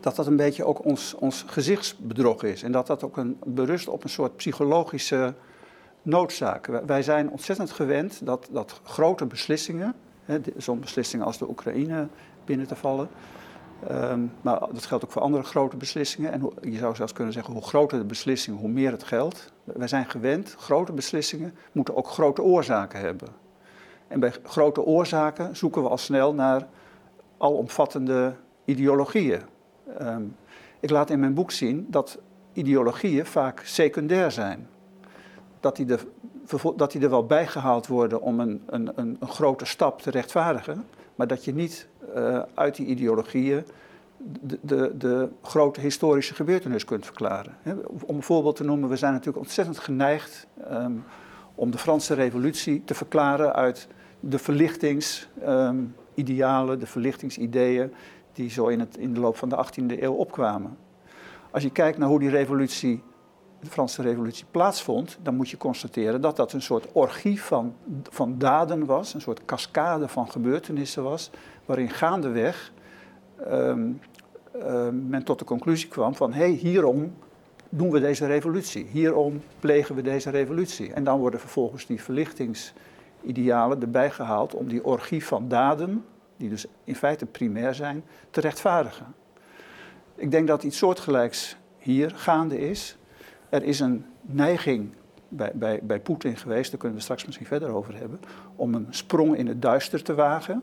dat 0.00 0.16
dat 0.16 0.26
een 0.26 0.36
beetje 0.36 0.64
ook 0.64 0.84
ons, 0.84 1.14
ons 1.14 1.44
gezichtsbedrog 1.46 2.42
is. 2.42 2.62
En 2.62 2.72
dat 2.72 2.86
dat 2.86 3.04
ook 3.04 3.16
een, 3.16 3.38
berust 3.44 3.88
op 3.88 4.04
een 4.04 4.10
soort 4.10 4.36
psychologische 4.36 5.34
noodzaak. 6.02 6.66
Wij 6.86 7.02
zijn 7.02 7.30
ontzettend 7.30 7.70
gewend 7.70 8.26
dat, 8.26 8.48
dat 8.50 8.80
grote 8.84 9.26
beslissingen, 9.26 9.94
zo'n 10.56 10.80
beslissingen 10.80 11.26
als 11.26 11.38
de 11.38 11.48
Oekraïne 11.48 12.08
binnen 12.44 12.66
te 12.66 12.76
vallen, 12.76 13.08
Maar 14.40 14.58
dat 14.58 14.86
geldt 14.86 15.04
ook 15.04 15.10
voor 15.10 15.22
andere 15.22 15.42
grote 15.42 15.76
beslissingen. 15.76 16.32
En 16.32 16.50
je 16.60 16.78
zou 16.78 16.94
zelfs 16.94 17.12
kunnen 17.12 17.32
zeggen, 17.32 17.52
hoe 17.52 17.62
groter 17.62 17.98
de 17.98 18.04
beslissing, 18.04 18.58
hoe 18.58 18.68
meer 18.68 18.90
het 18.90 19.04
geldt. 19.04 19.52
Wij 19.64 19.88
zijn 19.88 20.10
gewend, 20.10 20.54
grote 20.58 20.92
beslissingen 20.92 21.54
moeten 21.72 21.96
ook 21.96 22.08
grote 22.08 22.42
oorzaken 22.42 23.00
hebben. 23.00 23.28
En 24.08 24.20
bij 24.20 24.32
grote 24.42 24.82
oorzaken 24.82 25.56
zoeken 25.56 25.82
we 25.82 25.88
al 25.88 25.98
snel 25.98 26.34
naar 26.34 26.66
alomvattende 27.38 28.34
ideologieën. 28.64 29.40
Um, 30.00 30.36
ik 30.80 30.90
laat 30.90 31.10
in 31.10 31.20
mijn 31.20 31.34
boek 31.34 31.50
zien 31.50 31.86
dat 31.90 32.18
ideologieën 32.52 33.26
vaak 33.26 33.60
secundair 33.64 34.30
zijn. 34.30 34.68
Dat 35.60 35.76
die, 35.76 35.86
er, 35.86 36.06
dat 36.76 36.92
die 36.92 37.02
er 37.02 37.10
wel 37.10 37.26
bijgehaald 37.26 37.86
worden 37.86 38.20
om 38.20 38.40
een, 38.40 38.62
een, 38.66 38.90
een 38.94 39.18
grote 39.20 39.64
stap 39.64 40.02
te 40.02 40.10
rechtvaardigen, 40.10 40.84
maar 41.16 41.26
dat 41.26 41.44
je 41.44 41.54
niet 41.54 41.88
uh, 42.16 42.42
uit 42.54 42.76
die 42.76 42.86
ideologieën 42.86 43.64
de, 44.40 44.58
de, 44.60 44.96
de, 44.96 45.28
grote 45.42 45.80
historische 45.80 46.34
gebeurtenis 46.34 46.84
kunt 46.84 47.04
verklaren. 47.04 47.56
Om 48.04 48.16
een 48.16 48.22
voorbeeld 48.22 48.56
te 48.56 48.64
noemen, 48.64 48.88
we 48.88 48.96
zijn 48.96 49.12
natuurlijk 49.12 49.38
ontzettend 49.38 49.78
geneigd 49.78 50.46
um, 50.70 51.04
om 51.54 51.70
de 51.70 51.78
Franse 51.78 52.14
revolutie 52.14 52.82
te 52.84 52.94
verklaren 52.94 53.54
uit 53.54 53.88
de 54.20 54.38
verlichtingsidealen, 54.38 56.74
um, 56.74 56.78
de 56.78 56.86
verlichtingsideeën 56.86 57.92
die 58.32 58.50
zo 58.50 58.66
in, 58.66 58.80
het, 58.80 58.96
in 58.96 59.14
de 59.14 59.20
loop 59.20 59.36
van 59.36 59.48
de 59.48 59.66
18e 59.66 60.02
eeuw 60.02 60.12
opkwamen. 60.12 60.76
Als 61.50 61.62
je 61.62 61.70
kijkt 61.70 61.98
naar 61.98 62.08
hoe 62.08 62.18
die 62.18 62.30
revolutie, 62.30 63.02
de 63.66 63.72
Franse 63.72 64.02
revolutie 64.02 64.44
plaatsvond, 64.50 65.18
dan 65.22 65.34
moet 65.34 65.50
je 65.50 65.56
constateren 65.56 66.20
dat 66.20 66.36
dat 66.36 66.52
een 66.52 66.62
soort 66.62 66.86
orgie 66.92 67.42
van, 67.42 67.74
van 68.02 68.38
daden 68.38 68.86
was, 68.86 69.14
een 69.14 69.20
soort 69.20 69.44
cascade 69.44 70.08
van 70.08 70.30
gebeurtenissen 70.30 71.02
was, 71.02 71.30
waarin 71.64 71.90
gaandeweg 71.90 72.72
um, 73.50 74.00
uh, 74.56 74.88
men 75.08 75.24
tot 75.24 75.38
de 75.38 75.44
conclusie 75.44 75.88
kwam 75.88 76.14
van 76.14 76.32
hé, 76.32 76.38
hey, 76.38 76.50
hierom 76.50 77.14
doen 77.68 77.90
we 77.90 78.00
deze 78.00 78.26
revolutie. 78.26 78.86
Hierom 78.90 79.42
plegen 79.60 79.94
we 79.94 80.02
deze 80.02 80.30
revolutie. 80.30 80.92
En 80.92 81.04
dan 81.04 81.18
worden 81.18 81.40
vervolgens 81.40 81.86
die 81.86 82.02
verlichtingsidealen 82.02 83.80
erbij 83.80 84.10
gehaald 84.10 84.54
om 84.54 84.68
die 84.68 84.84
orgie 84.84 85.24
van 85.24 85.48
daden, 85.48 86.04
die 86.36 86.48
dus 86.48 86.66
in 86.84 86.96
feite 86.96 87.26
primair 87.26 87.74
zijn, 87.74 88.04
te 88.30 88.40
rechtvaardigen. 88.40 89.14
Ik 90.14 90.30
denk 90.30 90.46
dat 90.46 90.62
iets 90.62 90.78
soortgelijks 90.78 91.56
hier 91.78 92.10
gaande 92.10 92.58
is. 92.58 92.96
Er 93.48 93.62
is 93.62 93.80
een 93.80 94.04
neiging 94.20 94.94
bij, 95.28 95.50
bij, 95.54 95.80
bij 95.82 96.00
Poetin 96.00 96.36
geweest, 96.36 96.70
daar 96.70 96.80
kunnen 96.80 96.98
we 96.98 97.02
straks 97.02 97.24
misschien 97.24 97.46
verder 97.46 97.68
over 97.68 97.96
hebben, 97.96 98.20
om 98.56 98.74
een 98.74 98.86
sprong 98.90 99.36
in 99.36 99.46
het 99.46 99.62
duister 99.62 100.02
te 100.02 100.14
wagen. 100.14 100.62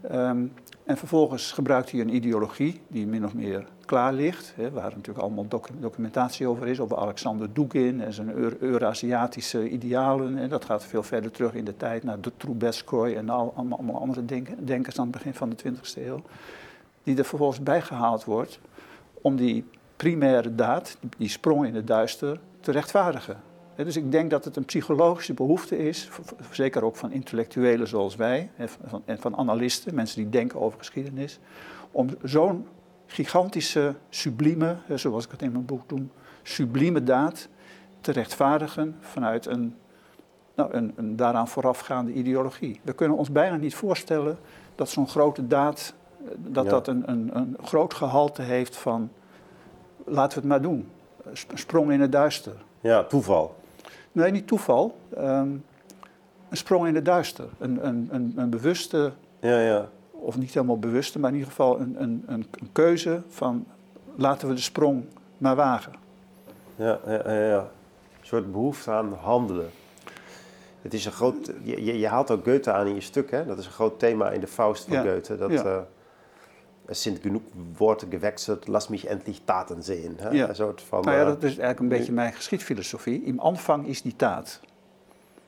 Ehm, 0.00 0.46
en 0.84 0.96
vervolgens 0.96 1.52
gebruikt 1.52 1.90
hij 1.90 2.00
een 2.00 2.14
ideologie 2.14 2.80
die 2.88 3.06
min 3.06 3.24
of 3.24 3.34
meer 3.34 3.66
klaar 3.84 4.12
ligt, 4.12 4.52
hè, 4.56 4.70
waar 4.70 4.90
natuurlijk 4.90 5.18
allemaal 5.18 5.46
documentatie 5.78 6.46
over 6.46 6.66
is, 6.66 6.80
over 6.80 6.96
Alexander 6.96 7.52
Dugin 7.52 8.00
en 8.00 8.12
zijn 8.12 8.32
Eurasiatische 8.60 9.68
idealen. 9.68 10.38
En 10.38 10.48
dat 10.48 10.64
gaat 10.64 10.84
veel 10.84 11.02
verder 11.02 11.30
terug 11.30 11.54
in 11.54 11.64
de 11.64 11.76
tijd 11.76 12.02
naar 12.02 12.20
de 12.20 12.32
Trubetskoy 12.36 13.14
en 13.14 13.28
al, 13.28 13.52
allemaal, 13.56 13.78
allemaal 13.78 14.00
andere 14.00 14.24
denkers 14.64 14.98
aan 14.98 15.06
het 15.06 15.12
begin 15.12 15.34
van 15.34 15.50
de 15.50 15.56
20e 15.56 16.06
eeuw. 16.06 16.22
Die 17.02 17.16
er 17.16 17.24
vervolgens 17.24 17.62
bijgehaald 17.62 18.24
wordt 18.24 18.60
om 19.12 19.36
die 19.36 19.64
primaire 20.02 20.54
daad, 20.54 20.96
die 21.18 21.28
sprong 21.28 21.66
in 21.66 21.74
het 21.74 21.86
duister, 21.86 22.40
te 22.60 22.70
rechtvaardigen. 22.70 23.40
Dus 23.76 23.96
ik 23.96 24.12
denk 24.12 24.30
dat 24.30 24.44
het 24.44 24.56
een 24.56 24.64
psychologische 24.64 25.34
behoefte 25.34 25.78
is, 25.78 26.08
zeker 26.50 26.84
ook 26.84 26.96
van 26.96 27.12
intellectuelen 27.12 27.88
zoals 27.88 28.16
wij 28.16 28.50
en 29.04 29.18
van 29.18 29.36
analisten, 29.36 29.94
mensen 29.94 30.16
die 30.16 30.28
denken 30.28 30.60
over 30.60 30.78
geschiedenis, 30.78 31.38
om 31.90 32.08
zo'n 32.22 32.66
gigantische, 33.06 33.94
sublieme, 34.08 34.76
zoals 34.94 35.24
ik 35.24 35.30
het 35.30 35.42
in 35.42 35.52
mijn 35.52 35.64
boek 35.64 35.88
doe, 35.88 36.02
sublieme 36.42 37.02
daad 37.02 37.48
te 38.00 38.12
rechtvaardigen 38.12 38.96
vanuit 39.00 39.46
een, 39.46 39.76
nou, 40.54 40.72
een, 40.72 40.92
een 40.96 41.16
daaraan 41.16 41.48
voorafgaande 41.48 42.12
ideologie. 42.12 42.80
We 42.82 42.92
kunnen 42.92 43.16
ons 43.16 43.30
bijna 43.30 43.56
niet 43.56 43.74
voorstellen 43.74 44.38
dat 44.74 44.88
zo'n 44.88 45.08
grote 45.08 45.46
daad, 45.46 45.94
dat 46.36 46.68
dat 46.68 46.88
een, 46.88 47.10
een, 47.10 47.36
een 47.36 47.56
groot 47.62 47.94
gehalte 47.94 48.42
heeft 48.42 48.76
van, 48.76 49.10
laten 50.04 50.34
we 50.34 50.40
het 50.40 50.48
maar 50.48 50.62
doen, 50.62 50.88
een 51.24 51.58
sprong 51.58 51.92
in 51.92 52.00
het 52.00 52.12
duister. 52.12 52.52
Ja, 52.80 53.04
toeval. 53.04 53.54
Nee, 54.12 54.30
niet 54.30 54.46
toeval. 54.46 54.98
Ehm, 55.16 55.50
een 56.48 56.56
sprong 56.56 56.86
in 56.86 56.94
het 56.94 57.04
duister. 57.04 57.44
Een, 57.58 57.86
een, 57.86 58.08
een, 58.10 58.32
een 58.36 58.50
bewuste, 58.50 59.12
ja, 59.40 59.60
ja. 59.60 59.88
of 60.10 60.38
niet 60.38 60.54
helemaal 60.54 60.78
bewuste, 60.78 61.18
maar 61.18 61.30
in 61.30 61.36
ieder 61.36 61.50
geval 61.50 61.80
een, 61.80 62.02
een, 62.02 62.24
een, 62.26 62.46
keuze 62.72 63.22
van 63.28 63.66
laten 64.16 64.48
we 64.48 64.54
de 64.54 64.60
sprong 64.60 65.04
maar 65.38 65.56
wagen. 65.56 65.92
Ja, 66.76 66.98
ja, 67.06 67.22
ja, 67.24 67.46
ja. 67.46 67.58
Een 67.58 68.26
soort 68.28 68.52
behoefte 68.52 68.90
aan 68.90 69.12
handelen. 69.20 69.70
Het 70.82 70.94
is 70.94 71.04
een 71.04 71.12
groot, 71.12 71.52
je, 71.62 71.98
je 71.98 72.08
haalt 72.08 72.30
ook 72.30 72.44
Goethe 72.44 72.72
aan 72.72 72.86
in 72.86 72.94
je 72.94 73.00
stuk, 73.00 73.30
hè? 73.30 73.46
Dat 73.46 73.58
is 73.58 73.66
een 73.66 73.72
groot 73.72 73.98
thema 73.98 74.30
in 74.30 74.40
de 74.40 74.46
Faust 74.46 74.84
van 74.84 74.96
Goethe. 74.96 75.36
Dat, 75.36 75.50
ja. 75.50 75.64
Uh, 75.64 75.78
es 76.86 77.02
sind 77.02 77.22
genug 77.22 77.42
Worte 77.78 78.06
gewechselt, 78.06 78.68
lass 78.68 78.88
mich 78.88 79.08
endlich 79.08 79.42
Taten 79.42 79.82
sehen. 79.82 80.16
Hè? 80.18 80.30
Ja. 80.30 80.48
Een 80.48 80.54
soort 80.54 80.82
van, 80.82 81.04
nou 81.04 81.16
ja, 81.16 81.24
dat 81.24 81.42
is 81.42 81.58
eigenlijk 81.58 81.80
een 81.80 81.88
beetje 81.88 82.12
mijn 82.12 82.32
geschiedfilosofie. 82.32 83.22
In 83.24 83.40
aanvang 83.40 83.86
is 83.86 84.02
die 84.02 84.16
taat. 84.16 84.60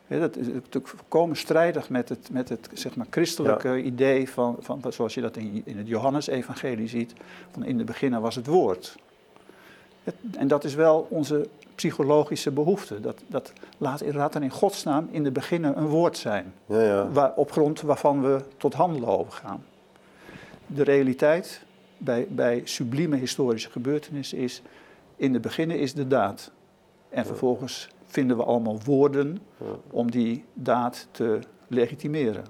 dat 0.09 0.37
is 0.37 0.47
natuurlijk 0.47 0.89
volkomen 0.89 1.37
strijdig 1.37 1.89
met 1.89 2.09
het, 2.09 2.29
met 2.31 2.49
het 2.49 2.69
zeg 2.73 2.97
maar, 2.97 3.07
christelijke 3.11 3.83
idee 3.83 4.31
van, 4.31 4.57
van, 4.61 4.83
zoals 4.89 5.15
je 5.15 5.21
dat 5.21 5.37
in, 5.37 5.63
in 5.65 5.79
het 5.79 5.87
Johannesevangelie 5.87 6.89
ziet, 6.89 7.13
van 7.51 7.65
in 7.65 7.79
de 7.79 7.85
beginnen 7.85 8.21
was 8.21 8.35
het 8.35 8.47
woord. 8.47 8.97
en 10.39 10.49
dat 10.49 10.65
is 10.65 10.75
wel 10.75 11.07
onze 11.11 11.49
psychologische 11.75 12.51
behoefte. 12.51 13.01
Dat, 13.01 13.23
dat 13.27 13.53
laat 13.79 14.01
inderdaad 14.01 14.35
in 14.35 14.51
Gods 14.51 14.83
naam 14.83 15.09
in 15.11 15.25
de 15.25 15.31
beginnen 15.31 15.79
een 15.79 15.87
woord 15.87 16.17
zijn. 16.17 16.53
Ja, 16.67 16.83
ja. 16.83 17.09
Waar, 17.09 17.33
op 17.35 17.53
grond 17.53 17.81
waarvan 17.81 18.23
we 18.23 18.41
tot 18.57 18.75
handelen 18.75 19.09
overgaan 19.09 19.65
de 20.75 20.83
realiteit 20.83 21.65
bij, 21.99 22.27
bij 22.31 22.61
sublieme 22.65 23.17
historische 23.17 23.71
gebeurtenissen 23.71 24.39
is, 24.39 24.63
in 25.17 25.33
het 25.33 25.43
begin 25.43 25.71
is 25.71 25.95
de 25.95 26.07
daad. 26.07 26.51
En 27.09 27.27
vervolgens 27.27 27.89
vinden 28.07 28.37
we 28.37 28.45
allemaal 28.45 28.79
woorden 28.85 29.39
om 29.91 30.11
die 30.11 30.45
daad 30.53 31.09
te 31.11 31.39
legitimeren. 31.69 32.45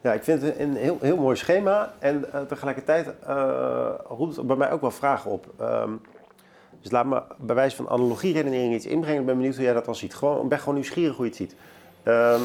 Ja, 0.00 0.12
ik 0.12 0.22
vind 0.22 0.42
het 0.42 0.58
een 0.58 0.76
heel, 0.76 0.98
heel 1.00 1.16
mooi 1.16 1.36
schema 1.36 1.94
en 1.98 2.24
uh, 2.34 2.40
tegelijkertijd 2.40 3.14
uh, 3.28 3.90
roept 4.08 4.36
het 4.36 4.46
bij 4.46 4.56
mij 4.56 4.70
ook 4.70 4.80
wel 4.80 4.90
vragen 4.90 5.30
op. 5.30 5.54
Um, 5.60 6.00
dus 6.80 6.90
laat 6.90 7.06
me 7.06 7.22
bij 7.38 7.54
wijze 7.54 7.76
van 7.76 7.88
analogie-redenering 7.88 8.74
iets 8.74 8.86
inbrengen. 8.86 9.20
Ik 9.20 9.26
ben 9.26 9.36
benieuwd 9.36 9.54
hoe 9.54 9.64
jij 9.64 9.72
dat 9.72 9.88
al 9.88 9.94
ziet. 9.94 10.14
Gewoon, 10.14 10.42
ik 10.42 10.48
ben 10.48 10.58
gewoon 10.58 10.74
nieuwsgierig 10.74 11.16
hoe 11.16 11.24
je 11.24 11.30
het 11.30 11.40
ziet. 11.40 11.54
Um, 12.04 12.40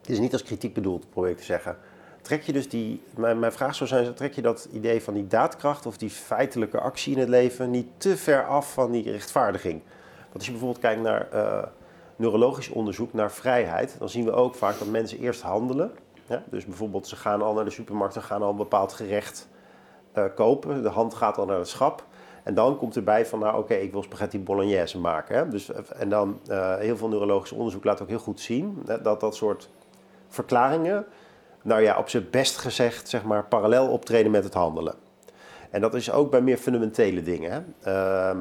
het 0.00 0.10
is 0.10 0.18
niet 0.18 0.32
als 0.32 0.42
kritiek 0.42 0.74
bedoeld, 0.74 1.10
probeer 1.10 1.30
ik 1.30 1.36
te 1.36 1.44
zeggen 1.44 1.76
trek 2.24 2.42
je 2.42 2.52
dus 2.52 2.68
die, 2.68 3.02
mijn, 3.16 3.38
mijn 3.38 3.52
vraag 3.52 3.74
zou 3.74 3.88
zijn, 3.88 4.14
trek 4.14 4.34
je 4.34 4.42
dat 4.42 4.68
idee 4.72 5.02
van 5.02 5.14
die 5.14 5.26
daadkracht 5.26 5.86
of 5.86 5.96
die 5.96 6.10
feitelijke 6.10 6.80
actie 6.80 7.12
in 7.12 7.18
het 7.18 7.28
leven 7.28 7.70
niet 7.70 7.86
te 7.96 8.16
ver 8.16 8.46
af 8.46 8.72
van 8.72 8.90
die 8.90 9.10
rechtvaardiging? 9.10 9.82
Want 10.22 10.34
als 10.34 10.44
je 10.44 10.50
bijvoorbeeld 10.50 10.80
kijkt 10.80 11.02
naar 11.02 11.28
uh, 11.34 11.62
neurologisch 12.16 12.68
onderzoek 12.68 13.12
naar 13.12 13.32
vrijheid, 13.32 13.96
dan 13.98 14.08
zien 14.08 14.24
we 14.24 14.32
ook 14.32 14.54
vaak 14.54 14.78
dat 14.78 14.88
mensen 14.88 15.18
eerst 15.18 15.42
handelen. 15.42 15.92
Dus 16.50 16.64
bijvoorbeeld 16.64 17.06
ze 17.06 17.16
gaan 17.16 17.42
al 17.42 17.54
naar 17.54 17.64
de 17.64 17.70
supermarkt, 17.70 18.14
ze 18.14 18.20
gaan 18.20 18.42
al 18.42 18.50
een 18.50 18.56
bepaald 18.56 18.92
gerecht 18.92 19.48
uh, 20.14 20.24
kopen, 20.34 20.82
de 20.82 20.88
hand 20.88 21.14
gaat 21.14 21.38
al 21.38 21.46
naar 21.46 21.58
het 21.58 21.68
schap. 21.68 22.04
En 22.42 22.54
dan 22.54 22.76
komt 22.76 22.96
erbij 22.96 23.26
van, 23.26 23.38
nou 23.38 23.58
oké, 23.58 23.74
ik 23.74 23.92
wil 23.92 24.02
spaghetti 24.02 24.40
bolognese 24.40 24.98
maken. 24.98 25.36
Hè? 25.36 25.48
Dus, 25.48 25.70
en 25.72 26.08
dan, 26.08 26.40
uh, 26.50 26.76
heel 26.76 26.96
veel 26.96 27.08
neurologisch 27.08 27.52
onderzoek 27.52 27.84
laat 27.84 28.02
ook 28.02 28.08
heel 28.08 28.18
goed 28.18 28.40
zien 28.40 28.82
dat 29.02 29.20
dat 29.20 29.36
soort 29.36 29.70
verklaringen 30.28 31.06
nou 31.64 31.82
ja, 31.82 31.98
op 31.98 32.08
zijn 32.08 32.26
best 32.30 32.56
gezegd, 32.56 33.08
zeg 33.08 33.22
maar, 33.22 33.44
parallel 33.44 33.88
optreden 33.88 34.30
met 34.30 34.44
het 34.44 34.54
handelen. 34.54 34.94
En 35.70 35.80
dat 35.80 35.94
is 35.94 36.10
ook 36.10 36.30
bij 36.30 36.40
meer 36.40 36.56
fundamentele 36.56 37.22
dingen. 37.22 37.52
Hè? 37.52 37.60
Ehm, 37.90 38.38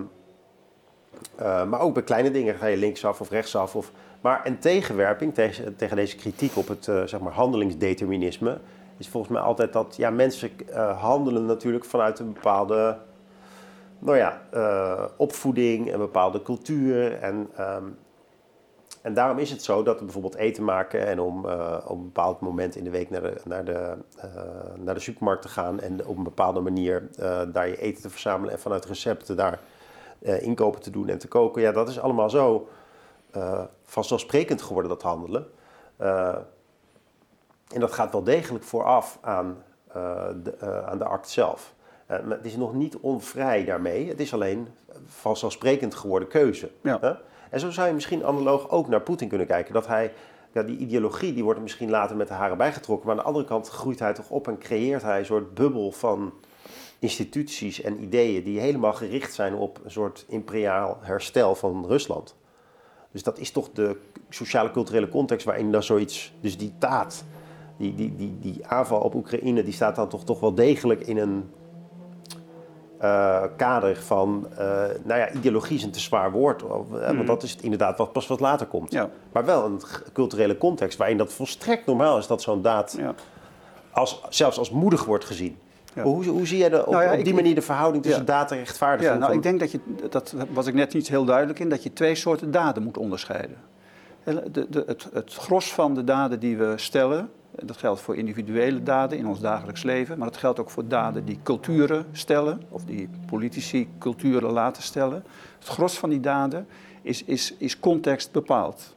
eh, 1.35 1.65
maar 1.65 1.79
ook 1.79 1.93
bij 1.93 2.03
kleine 2.03 2.31
dingen 2.31 2.55
ga 2.55 2.65
je 2.65 2.77
linksaf 2.77 3.21
of 3.21 3.29
rechtsaf. 3.29 3.75
Of, 3.75 3.91
maar 4.21 4.41
een 4.43 4.59
tegenwerping 4.59 5.33
tegen, 5.33 5.75
tegen 5.75 5.95
deze 5.95 6.15
kritiek 6.15 6.57
op 6.57 6.67
het 6.67 6.87
uh, 6.87 7.03
zeg 7.03 7.19
maar 7.19 7.33
handelingsdeterminisme 7.33 8.57
is 8.97 9.07
volgens 9.07 9.33
mij 9.33 9.41
altijd 9.41 9.73
dat 9.73 9.95
ja, 9.97 10.09
mensen 10.09 10.51
uh, 10.69 11.01
handelen 11.01 11.45
natuurlijk 11.45 11.85
vanuit 11.85 12.19
een 12.19 12.33
bepaalde 12.33 12.97
nou 13.99 14.17
ja, 14.17 14.41
opvoeding, 15.17 15.93
een 15.93 15.99
bepaalde 15.99 16.41
cultuur. 16.41 17.19
En 17.19 17.49
ehm, 17.55 17.83
en 19.03 19.13
daarom 19.13 19.37
is 19.37 19.49
het 19.49 19.63
zo 19.63 19.83
dat 19.83 19.97
we 19.97 20.03
bijvoorbeeld 20.03 20.35
eten 20.35 20.63
maken 20.63 21.07
en 21.07 21.19
om 21.19 21.45
uh, 21.45 21.77
op 21.85 21.97
een 21.97 22.03
bepaald 22.03 22.39
moment 22.39 22.75
in 22.75 22.83
de 22.83 22.89
week 22.89 23.09
naar 23.09 23.21
de, 23.21 23.35
naar 23.45 23.65
de, 23.65 23.95
uh, 24.17 24.23
naar 24.75 24.93
de 24.93 24.99
supermarkt 24.99 25.41
te 25.41 25.47
gaan 25.47 25.79
en 25.79 26.05
op 26.05 26.17
een 26.17 26.23
bepaalde 26.23 26.59
manier 26.59 27.09
uh, 27.19 27.41
daar 27.47 27.67
je 27.67 27.77
eten 27.77 28.01
te 28.01 28.09
verzamelen 28.09 28.53
en 28.53 28.59
vanuit 28.59 28.85
recepten 28.85 29.35
daar 29.35 29.59
inkopen 30.19 30.81
te 30.81 30.89
doen 30.89 31.09
en 31.09 31.17
te 31.17 31.27
koken. 31.27 31.61
Ja, 31.61 31.71
dat 31.71 31.89
is 31.89 31.99
allemaal 31.99 32.29
zo 32.29 32.67
vanzelfsprekend 33.83 34.61
geworden, 34.61 34.91
dat 34.91 35.01
handelen. 35.01 35.45
en 37.67 37.79
dat 37.79 37.91
gaat 37.91 38.11
wel 38.11 38.23
degelijk 38.23 38.63
vooraf 38.63 39.17
aan, 39.21 39.63
de, 40.43 40.83
aan 40.85 40.97
de 40.97 41.05
act 41.05 41.29
zelf. 41.29 41.73
het 42.07 42.45
is 42.45 42.55
nog 42.55 42.73
niet 42.73 42.97
onvrij 42.97 43.65
daarmee, 43.65 44.07
het 44.07 44.19
is 44.19 44.33
alleen 44.33 44.67
vanzelfsprekend 45.05 45.95
geworden 45.95 46.27
keuze. 46.27 46.69
Ja. 46.81 47.19
En 47.53 47.59
zo 47.59 47.71
zou 47.71 47.87
je 47.87 47.93
misschien 47.93 48.25
analoog 48.25 48.69
ook 48.69 48.87
naar 48.87 49.01
Poetin 49.01 49.27
kunnen 49.27 49.47
kijken. 49.47 49.73
Dat 49.73 49.87
hij, 49.87 50.13
ja, 50.51 50.63
die 50.63 50.77
ideologie 50.77 51.33
die 51.33 51.43
wordt 51.43 51.61
misschien 51.61 51.89
later 51.89 52.15
met 52.15 52.27
de 52.27 52.33
haren 52.33 52.57
bijgetrokken. 52.57 53.07
Maar 53.07 53.15
aan 53.15 53.21
de 53.21 53.27
andere 53.27 53.45
kant 53.45 53.69
groeit 53.69 53.99
hij 53.99 54.13
toch 54.13 54.29
op 54.29 54.47
en 54.47 54.57
creëert 54.57 55.01
hij 55.01 55.19
een 55.19 55.25
soort 55.25 55.53
bubbel 55.53 55.91
van 55.91 56.33
instituties 56.99 57.81
en 57.81 58.01
ideeën 58.01 58.43
die 58.43 58.59
helemaal 58.59 58.93
gericht 58.93 59.33
zijn 59.33 59.55
op 59.55 59.79
een 59.83 59.91
soort 59.91 60.25
imperiaal 60.27 60.97
herstel 61.01 61.55
van 61.55 61.85
Rusland. 61.87 62.35
Dus 63.11 63.23
dat 63.23 63.39
is 63.39 63.51
toch 63.51 63.69
de 63.71 63.97
sociale 64.29 64.71
culturele 64.71 65.09
context 65.09 65.45
waarin 65.45 65.71
dan 65.71 65.83
zoiets, 65.83 66.33
dus 66.39 66.57
die 66.57 66.73
taat, 66.77 67.23
die, 67.77 67.95
die, 67.95 68.15
die, 68.15 68.39
die 68.39 68.67
aanval 68.67 69.01
op 69.01 69.15
Oekraïne, 69.15 69.63
die 69.63 69.73
staat 69.73 69.95
dan 69.95 70.09
toch, 70.09 70.23
toch 70.23 70.39
wel 70.39 70.53
degelijk 70.53 71.01
in 71.01 71.17
een 71.17 71.51
uh, 73.03 73.43
kader 73.55 73.95
van, 73.95 74.47
uh, 74.51 74.57
nou 75.03 75.19
ja, 75.19 75.31
ideologie 75.31 75.77
is 75.77 75.83
een 75.83 75.91
te 75.91 75.99
zwaar 75.99 76.31
woord, 76.31 76.61
want 76.61 76.89
mhm. 76.89 77.25
dat 77.25 77.43
is 77.43 77.55
inderdaad 77.61 77.97
wat 77.97 78.11
pas 78.11 78.27
wat 78.27 78.39
later 78.39 78.67
komt. 78.67 78.91
Ja. 78.91 79.09
Maar 79.31 79.45
wel 79.45 79.65
een 79.65 79.81
culturele 80.13 80.57
context 80.57 80.97
waarin 80.97 81.17
dat 81.17 81.33
volstrekt 81.33 81.85
normaal 81.85 82.17
is 82.17 82.27
dat 82.27 82.41
zo'n 82.41 82.61
daad 82.61 82.95
ja. 82.97 83.13
als, 83.91 84.21
zelfs 84.29 84.57
als 84.57 84.71
moedig 84.71 85.05
wordt 85.05 85.25
gezien. 85.25 85.57
Hoe, 86.01 86.25
hoe, 86.25 86.47
zie 86.47 86.57
jij 86.57 86.69
de, 86.69 86.85
op, 86.85 86.93
nou 86.93 87.17
op 87.17 87.23
die 87.23 87.33
manier 87.33 87.55
de 87.55 87.61
verhouding 87.61 88.03
tussen 88.03 88.25
daad 88.25 88.51
en 88.51 88.57
rechtvaardiging? 88.57 89.13
Ja, 89.13 89.19
nou, 89.19 89.33
ik 89.33 89.43
denk 89.43 89.59
dat 89.59 89.71
je, 89.71 89.79
dat 90.09 90.35
was 90.49 90.67
ik 90.67 90.73
net 90.73 90.93
niet 90.93 91.07
heel 91.07 91.25
duidelijk 91.25 91.59
in, 91.59 91.69
dat 91.69 91.83
je 91.83 91.93
twee 91.93 92.15
soorten 92.15 92.51
daden 92.51 92.83
moet 92.83 92.97
onderscheiden. 92.97 93.57
De, 94.23 94.67
de, 94.69 94.83
het, 94.87 95.07
het 95.13 95.33
gros 95.33 95.73
van 95.73 95.95
de 95.95 96.03
daden 96.03 96.39
die 96.39 96.57
we 96.57 96.73
stellen, 96.75 97.29
Dat 97.55 97.77
geldt 97.77 98.01
voor 98.01 98.15
individuele 98.15 98.83
daden 98.83 99.17
in 99.17 99.27
ons 99.27 99.39
dagelijks 99.39 99.83
leven, 99.83 100.17
maar 100.17 100.27
dat 100.27 100.37
geldt 100.37 100.59
ook 100.59 100.69
voor 100.69 100.87
daden 100.87 101.25
die 101.25 101.39
culturen 101.43 102.05
stellen, 102.11 102.61
of 102.69 102.85
die 102.85 103.09
politici 103.25 103.89
culturen 103.99 104.51
laten 104.51 104.83
stellen. 104.83 105.23
Het 105.59 105.67
gros 105.67 105.97
van 105.97 106.09
die 106.09 106.19
daden 106.19 106.67
is, 107.01 107.23
is, 107.23 107.55
is 107.57 107.79
context 107.79 108.31
bepaald. 108.31 108.95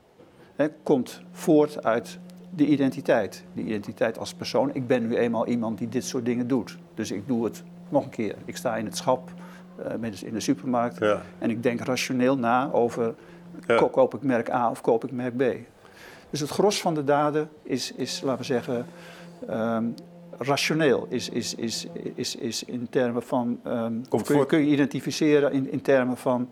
He, 0.55 0.69
komt 0.83 1.23
voort 1.33 1.85
uit 1.85 2.19
de 2.55 2.67
identiteit. 2.67 3.45
De 3.53 3.63
identiteit 3.63 4.19
als 4.19 4.35
persoon. 4.35 4.75
Ik 4.75 4.87
ben 4.87 5.09
nu 5.09 5.17
eenmaal 5.17 5.47
iemand 5.47 5.79
die 5.79 5.89
dit 5.89 6.05
soort 6.05 6.25
dingen 6.25 6.49
doet. 6.49 6.79
Dus 6.95 7.11
ik 7.11 7.27
doe 7.27 7.45
het 7.45 7.63
nog 7.89 8.05
een 8.05 8.11
keer. 8.11 8.35
Ik 8.45 8.57
sta 8.57 8.77
in 8.77 8.85
het 8.85 8.97
schap 8.97 9.31
uh, 10.03 10.11
in 10.23 10.33
de 10.33 10.41
supermarkt 10.41 10.99
ja. 10.99 11.23
en 11.39 11.51
ik 11.51 11.63
denk 11.63 11.81
rationeel 11.81 12.39
na 12.39 12.71
over 12.73 13.15
ja. 13.67 13.89
koop 13.91 14.15
ik 14.15 14.23
merk 14.23 14.51
A 14.51 14.71
of 14.71 14.81
koop 14.81 15.05
ik 15.05 15.13
merk 15.13 15.37
B. 15.37 15.43
Dus 16.37 16.49
het 16.49 16.59
gros 16.59 16.81
van 16.81 16.95
de 16.95 17.05
daden 17.05 17.49
is, 17.63 17.93
is 17.93 18.21
laten 18.21 18.39
we 18.39 18.45
zeggen, 18.45 18.87
um, 19.51 19.95
rationeel. 20.39 21.07
Is, 21.09 21.29
is, 21.29 21.55
is, 21.55 21.87
is, 22.15 22.37
is 22.37 22.65
in 22.65 22.87
termen 22.91 23.23
van. 23.23 23.61
Um, 23.67 24.05
kun, 24.09 24.39
je, 24.39 24.47
kun 24.47 24.59
je 24.59 24.73
identificeren 24.73 25.53
in, 25.53 25.73
in 25.73 25.81
termen 25.81 26.17
van. 26.17 26.49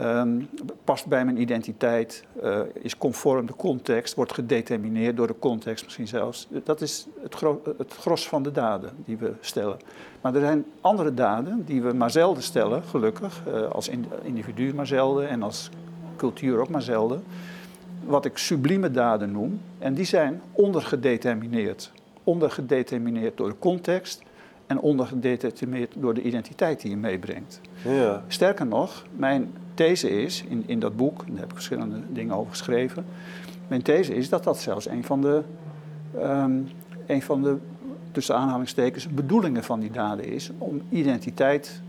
Um, 0.00 0.48
past 0.84 1.06
bij 1.06 1.24
mijn 1.24 1.40
identiteit, 1.40 2.24
uh, 2.42 2.60
is 2.72 2.98
conform 2.98 3.46
de 3.46 3.56
context, 3.56 4.14
wordt 4.14 4.32
gedetermineerd 4.32 5.16
door 5.16 5.26
de 5.26 5.38
context 5.38 5.84
misschien 5.84 6.08
zelfs. 6.08 6.48
Dat 6.64 6.80
is 6.80 7.06
het, 7.22 7.34
gro 7.34 7.62
het 7.78 7.94
gros 7.94 8.28
van 8.28 8.42
de 8.42 8.50
daden 8.50 8.90
die 9.04 9.16
we 9.16 9.32
stellen. 9.40 9.76
Maar 10.20 10.34
er 10.34 10.40
zijn 10.40 10.64
andere 10.80 11.14
daden 11.14 11.64
die 11.64 11.82
we 11.82 11.92
maar 11.92 12.10
zelden 12.10 12.42
stellen, 12.42 12.82
gelukkig, 12.82 13.42
uh, 13.48 13.70
als 13.70 13.90
individu 14.22 14.74
maar 14.74 14.86
zelden 14.86 15.28
en 15.28 15.42
als 15.42 15.70
cultuur 16.16 16.58
ook 16.58 16.68
maar 16.68 16.82
zelden 16.82 17.24
wat 18.06 18.24
ik 18.24 18.38
sublieme 18.38 18.90
daden 18.90 19.32
noem. 19.32 19.60
En 19.78 19.94
die 19.94 20.04
zijn 20.04 20.40
ondergedetermineerd. 20.52 21.92
Ondergedetermineerd 22.24 23.36
door 23.36 23.48
de 23.48 23.58
context 23.58 24.22
en 24.66 24.80
ondergedetermineerd 24.80 25.92
door 25.96 26.14
de 26.14 26.22
identiteit 26.22 26.80
die 26.80 26.90
je 26.90 26.96
meebrengt. 26.96 27.60
Ja. 27.84 28.22
Sterker 28.28 28.66
nog, 28.66 29.06
mijn 29.16 29.52
these 29.74 30.22
is, 30.22 30.44
in, 30.48 30.62
in 30.66 30.80
dat 30.80 30.96
boek, 30.96 31.26
daar 31.26 31.38
heb 31.38 31.48
ik 31.48 31.54
verschillende 31.54 31.96
dingen 32.12 32.34
over 32.34 32.50
geschreven. 32.50 33.04
Mijn 33.68 33.82
these 33.82 34.14
is 34.14 34.28
dat 34.28 34.44
dat 34.44 34.58
zelfs 34.58 34.88
een 34.88 35.04
van 35.04 35.20
de, 35.20 35.42
um, 36.16 36.68
een 37.06 37.22
van 37.22 37.42
de 37.42 37.56
tussen 38.12 38.36
aanhalingstekens, 38.36 39.08
bedoelingen 39.08 39.64
van 39.64 39.80
die 39.80 39.90
daden 39.90 40.24
is 40.24 40.50
om 40.58 40.82
identiteit 40.88 41.82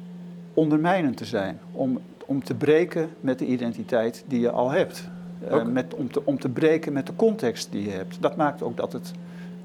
ondermijnend 0.54 1.18
te 1.18 1.26
zijn. 1.26 1.60
Om, 1.72 2.00
om 2.26 2.44
te 2.44 2.56
breken 2.56 3.10
met 3.20 3.40
de 3.40 3.46
identiteit 3.46 4.24
die 4.28 4.40
je 4.40 4.52
al 4.52 4.70
hebt. 4.72 5.10
Uh, 5.44 5.66
met, 5.66 5.94
om, 5.94 6.12
te, 6.12 6.22
om 6.26 6.40
te 6.40 6.50
breken 6.50 6.94
met 6.94 7.08
de 7.08 7.16
context 7.16 7.72
die 7.72 7.84
je 7.84 7.92
hebt. 7.92 8.22
Dat 8.22 8.36
maakt 8.36 8.62
ook 8.64 8.78
dat 8.78 8.94
het 8.94 9.12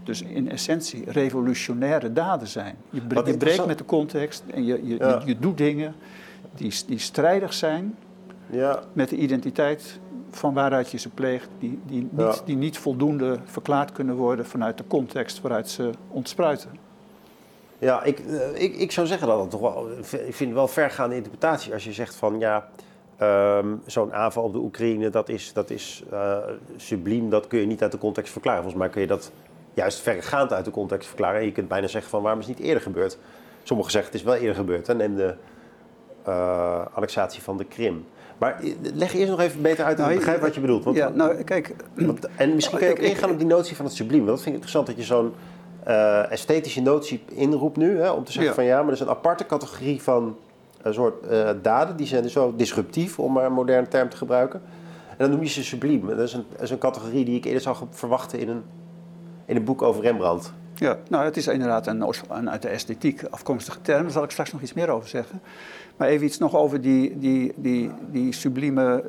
dus 0.04 0.22
in 0.22 0.50
essentie 0.50 1.10
revolutionaire 1.10 2.12
daden 2.12 2.48
zijn. 2.48 2.76
Je, 2.90 3.00
je 3.24 3.36
breekt 3.36 3.66
met 3.66 3.78
de 3.78 3.84
context 3.84 4.42
en 4.54 4.64
je, 4.64 4.86
je, 4.86 4.96
je, 4.98 5.20
je, 5.24 5.38
doet 5.38 5.58
dingen 5.58 5.94
die, 6.54 6.74
die 6.86 6.98
strijdig 6.98 7.52
zijn 7.52 7.96
ja. 8.46 8.82
met 8.92 9.08
de 9.08 9.16
identiteit 9.16 9.98
van 10.30 10.54
waaruit 10.54 10.90
je 10.90 10.98
ze 10.98 11.08
pleegt, 11.08 11.48
die, 11.58 11.78
die, 11.86 12.08
niet, 12.10 12.34
ja. 12.34 12.34
die 12.44 12.56
niet 12.56 12.78
voldoende 12.78 13.38
verklaard 13.44 13.92
kunnen 13.92 14.14
worden 14.14 14.46
vanuit 14.46 14.78
de 14.78 14.84
context 14.86 15.40
waaruit 15.40 15.68
ze 15.68 15.90
ontspruiten. 16.08 16.70
Ja, 17.78 18.02
ik, 18.02 18.18
eh, 18.18 18.62
ik, 18.62 18.76
ik 18.76 18.92
zou 18.92 19.06
zeggen 19.06 19.28
dat 19.28 19.40
het 19.40 19.50
toch 19.50 19.60
wel. 19.60 19.90
Ik 19.98 20.34
vind 20.34 20.38
het 20.38 20.52
wel 20.52 20.68
vergaande 20.68 21.16
interpretatie 21.16 21.72
als 21.72 21.84
je 21.84 21.92
zegt 21.92 22.14
van 22.14 22.38
ja 22.38 22.68
Um, 23.22 23.80
Zo'n 23.86 24.12
aanval 24.12 24.42
op 24.42 24.52
de 24.52 24.58
Oekraïne, 24.58 25.10
dat 25.10 25.28
is, 25.28 25.52
dat 25.52 25.70
is 25.70 26.02
uh, 26.12 26.36
subliem, 26.76 27.30
dat 27.30 27.46
kun 27.46 27.58
je 27.58 27.66
niet 27.66 27.82
uit 27.82 27.92
de 27.92 27.98
context 27.98 28.32
verklaren. 28.32 28.62
Volgens 28.62 28.82
mij 28.82 28.92
kun 28.92 29.00
je 29.00 29.06
dat 29.06 29.32
juist 29.74 30.00
verregaand 30.00 30.52
uit 30.52 30.64
de 30.64 30.70
context 30.70 31.08
verklaren. 31.08 31.40
En 31.40 31.46
je 31.46 31.52
kunt 31.52 31.68
bijna 31.68 31.86
zeggen 31.86 32.10
van 32.10 32.22
waarom 32.22 32.40
is 32.40 32.46
het 32.46 32.58
niet 32.58 32.66
eerder 32.66 32.82
gebeurd? 32.82 33.18
Sommigen 33.62 33.92
zeggen 33.92 34.12
het 34.12 34.20
is 34.20 34.26
wel 34.26 34.36
eerder 34.36 34.54
gebeurd. 34.54 34.86
Hè? 34.86 34.94
Neem 34.94 35.16
de 35.16 35.34
uh, 36.28 36.86
annexatie 36.92 37.42
van 37.42 37.56
de 37.56 37.64
Krim. 37.64 38.06
Maar 38.38 38.60
eh, 38.60 38.72
leg 38.94 39.14
eerst 39.14 39.30
nog 39.30 39.40
even 39.40 39.62
beter 39.62 39.84
uit, 39.84 39.98
nou, 39.98 40.10
ik 40.10 40.16
begrijp 40.16 40.40
wat 40.40 40.54
je 40.54 40.60
bedoelt. 40.60 40.84
Want, 40.84 40.96
ja, 40.96 41.08
nou, 41.08 41.42
kijk, 41.42 41.74
want, 41.94 42.28
en 42.36 42.54
misschien 42.54 42.78
kun 42.78 42.86
je 42.86 42.92
ook 42.92 42.98
ingaan 42.98 43.30
op 43.30 43.38
die 43.38 43.46
notie 43.46 43.76
van 43.76 43.84
het 43.84 43.94
subliem. 43.94 44.24
Want 44.24 44.30
dat 44.36 44.42
vind 44.42 44.56
ik 44.56 44.62
interessant 44.62 44.86
dat 44.86 44.96
je 44.96 45.02
zo'n 45.02 45.32
uh, 45.88 46.32
esthetische 46.32 46.82
notie 46.82 47.24
inroept 47.32 47.76
nu. 47.76 47.98
Hè, 47.98 48.10
om 48.10 48.24
te 48.24 48.32
zeggen 48.32 48.50
ja. 48.50 48.56
van 48.56 48.64
ja, 48.64 48.78
maar 48.78 48.86
er 48.86 48.92
is 48.92 49.00
een 49.00 49.08
aparte 49.08 49.46
categorie 49.46 50.02
van 50.02 50.36
een 50.82 50.94
soort 50.94 51.24
uh, 51.30 51.50
daden. 51.62 51.96
Die 51.96 52.06
zijn 52.06 52.22
dus 52.22 52.32
zo 52.32 52.54
disruptief, 52.56 53.18
om 53.18 53.32
maar 53.32 53.44
een 53.44 53.52
moderne 53.52 53.88
term 53.88 54.08
te 54.08 54.16
gebruiken. 54.16 54.60
En 55.08 55.16
dan 55.16 55.30
noem 55.30 55.42
je 55.42 55.48
ze 55.48 55.64
subliem. 55.64 56.06
Dat 56.06 56.18
is 56.18 56.32
een, 56.32 56.44
is 56.60 56.70
een 56.70 56.78
categorie 56.78 57.24
die 57.24 57.36
ik 57.36 57.44
eerder 57.44 57.62
zou 57.62 57.76
verwachten 57.90 58.38
in 58.38 58.48
een, 58.48 58.62
in 59.44 59.56
een 59.56 59.64
boek 59.64 59.82
over 59.82 60.02
Rembrandt. 60.02 60.52
Ja, 60.80 60.98
nou 61.08 61.24
het 61.24 61.36
is 61.36 61.46
inderdaad 61.46 61.86
een, 61.86 62.04
een 62.28 62.50
uit 62.50 62.62
de 62.62 62.68
esthetiek 62.68 63.22
afkomstige 63.30 63.78
term. 63.82 64.02
Daar 64.02 64.10
zal 64.10 64.22
ik 64.22 64.30
straks 64.30 64.52
nog 64.52 64.62
iets 64.62 64.72
meer 64.72 64.88
over 64.88 65.08
zeggen. 65.08 65.40
Maar 65.96 66.08
even 66.08 66.26
iets 66.26 66.38
nog 66.38 66.56
over 66.56 66.80
die, 66.80 67.18
die, 67.18 67.52
die, 67.56 67.90
die 68.10 68.32
sublieme, 68.32 69.04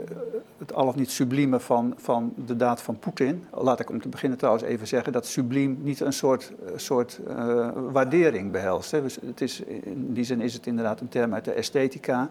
het 0.58 0.74
al 0.74 0.88
of 0.88 0.96
niet 0.96 1.12
sublieme 1.12 1.60
van, 1.60 1.94
van 1.98 2.34
de 2.46 2.56
daad 2.56 2.82
van 2.82 3.00
Poetin. 3.00 3.44
Laat 3.52 3.80
ik 3.80 3.90
om 3.90 4.02
te 4.02 4.10
beginnen 4.10 4.38
trouwens 4.38 4.66
even 4.66 4.88
zeggen 4.88 5.14
dat 5.14 5.26
subliem 5.26 5.80
niet 5.82 6.00
een 6.00 6.14
soort, 6.14 6.52
soort 6.76 7.20
uh, 7.28 7.70
waardering 7.92 8.52
behelst. 8.52 8.92
Hè. 8.92 9.02
Dus 9.02 9.18
het 9.26 9.42
is, 9.42 9.62
in 9.62 10.14
die 10.14 10.24
zin 10.24 10.42
is 10.42 10.54
het 10.54 10.68
inderdaad 10.68 11.00
een 11.00 11.10
term 11.10 11.34
uit 11.34 11.46
de 11.46 11.52
esthetica, 11.52 12.30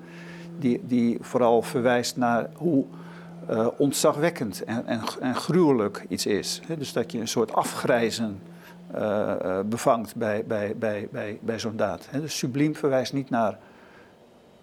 die, 0.58 0.80
die 0.86 1.18
vooral 1.20 1.62
verwijst 1.62 2.16
naar 2.16 2.50
hoe 2.54 2.84
uh, 3.50 3.66
ontzagwekkend 3.76 4.64
en, 4.64 4.86
en, 4.86 5.00
en 5.20 5.34
gruwelijk 5.34 6.04
iets 6.08 6.26
is. 6.26 6.60
Dus 6.78 6.92
dat 6.92 7.12
je 7.12 7.18
een 7.18 7.28
soort 7.28 7.52
afgrijzen 7.52 8.40
bevangt 9.64 10.16
bij, 10.16 10.44
bij, 10.46 10.74
bij, 10.76 11.08
bij, 11.10 11.38
bij 11.42 11.58
zo'n 11.58 11.76
daad. 11.76 12.08
Dus 12.12 12.38
subliem 12.38 12.76
verwijst 12.76 13.12
niet 13.12 13.30
naar 13.30 13.58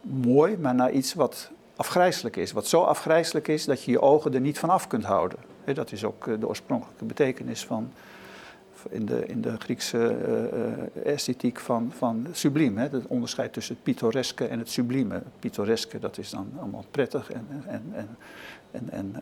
mooi, 0.01 0.57
maar 0.57 0.75
naar 0.75 0.91
iets 0.91 1.13
wat 1.13 1.51
afgrijzelijk 1.75 2.35
is. 2.35 2.51
Wat 2.51 2.67
zo 2.67 2.81
afgrijzelijk 2.81 3.47
is 3.47 3.65
dat 3.65 3.83
je 3.83 3.91
je 3.91 4.01
ogen 4.01 4.33
er 4.33 4.39
niet 4.39 4.59
van 4.59 4.69
af 4.69 4.87
kunt 4.87 5.03
houden. 5.03 5.39
dat 5.73 5.91
is 5.91 6.03
ook 6.03 6.27
eh, 6.27 6.33
de 6.39 6.47
oorspronkelijke 6.47 7.05
betekenis 7.05 7.65
van, 7.65 7.91
in, 8.89 9.05
de, 9.05 9.25
in 9.25 9.41
de 9.41 9.59
Griekse 9.59 10.15
esthetiek 11.03 11.59
van, 11.59 11.91
van 11.97 12.27
subliem. 12.31 12.77
Het 12.77 13.07
onderscheid 13.07 13.53
tussen 13.53 13.75
het 13.75 13.83
pittoreske 13.83 14.47
en 14.47 14.59
het 14.59 14.69
sublieme. 14.69 15.13
Het 15.13 15.39
pittoreske 15.39 15.99
dat 15.99 16.17
is 16.17 16.29
dan 16.29 16.51
allemaal 16.59 16.85
prettig 16.91 17.31
en, 17.31 17.47
en, 17.67 17.83
en, 18.71 18.89
en, 18.89 18.89
en 18.89 19.21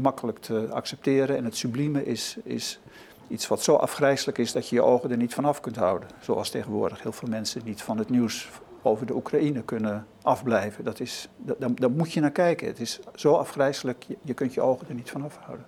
makkelijk 0.00 0.38
te 0.38 0.68
accepteren. 0.70 1.36
En 1.36 1.44
het 1.44 1.56
sublieme 1.56 2.04
is, 2.04 2.36
is 2.42 2.80
iets 3.28 3.48
wat 3.48 3.62
zo 3.62 3.74
afgrijzelijk 3.74 4.38
is 4.38 4.52
dat 4.52 4.68
je 4.68 4.74
je 4.74 4.82
ogen 4.82 5.10
er 5.10 5.16
niet 5.16 5.34
van 5.34 5.44
af 5.44 5.60
kunt 5.60 5.76
houden. 5.76 6.08
Zoals 6.20 6.50
tegenwoordig 6.50 7.02
heel 7.02 7.12
veel 7.12 7.28
mensen 7.28 7.60
niet 7.64 7.82
van 7.82 7.98
het 7.98 8.10
nieuws 8.10 8.48
over 8.82 9.06
de 9.06 9.14
Oekraïne 9.14 9.62
kunnen 9.62 10.06
afblijven. 10.22 10.84
Dat 10.84 11.00
is, 11.00 11.28
daar, 11.36 11.74
daar 11.74 11.90
moet 11.90 12.12
je 12.12 12.20
naar 12.20 12.30
kijken. 12.30 12.66
Het 12.66 12.80
is 12.80 13.00
zo 13.14 13.34
afgrijzelijk, 13.34 14.06
je, 14.22 14.34
kunt 14.34 14.54
je 14.54 14.60
ogen 14.60 14.88
er 14.88 14.94
niet 14.94 15.10
van 15.10 15.24
afhouden. 15.24 15.66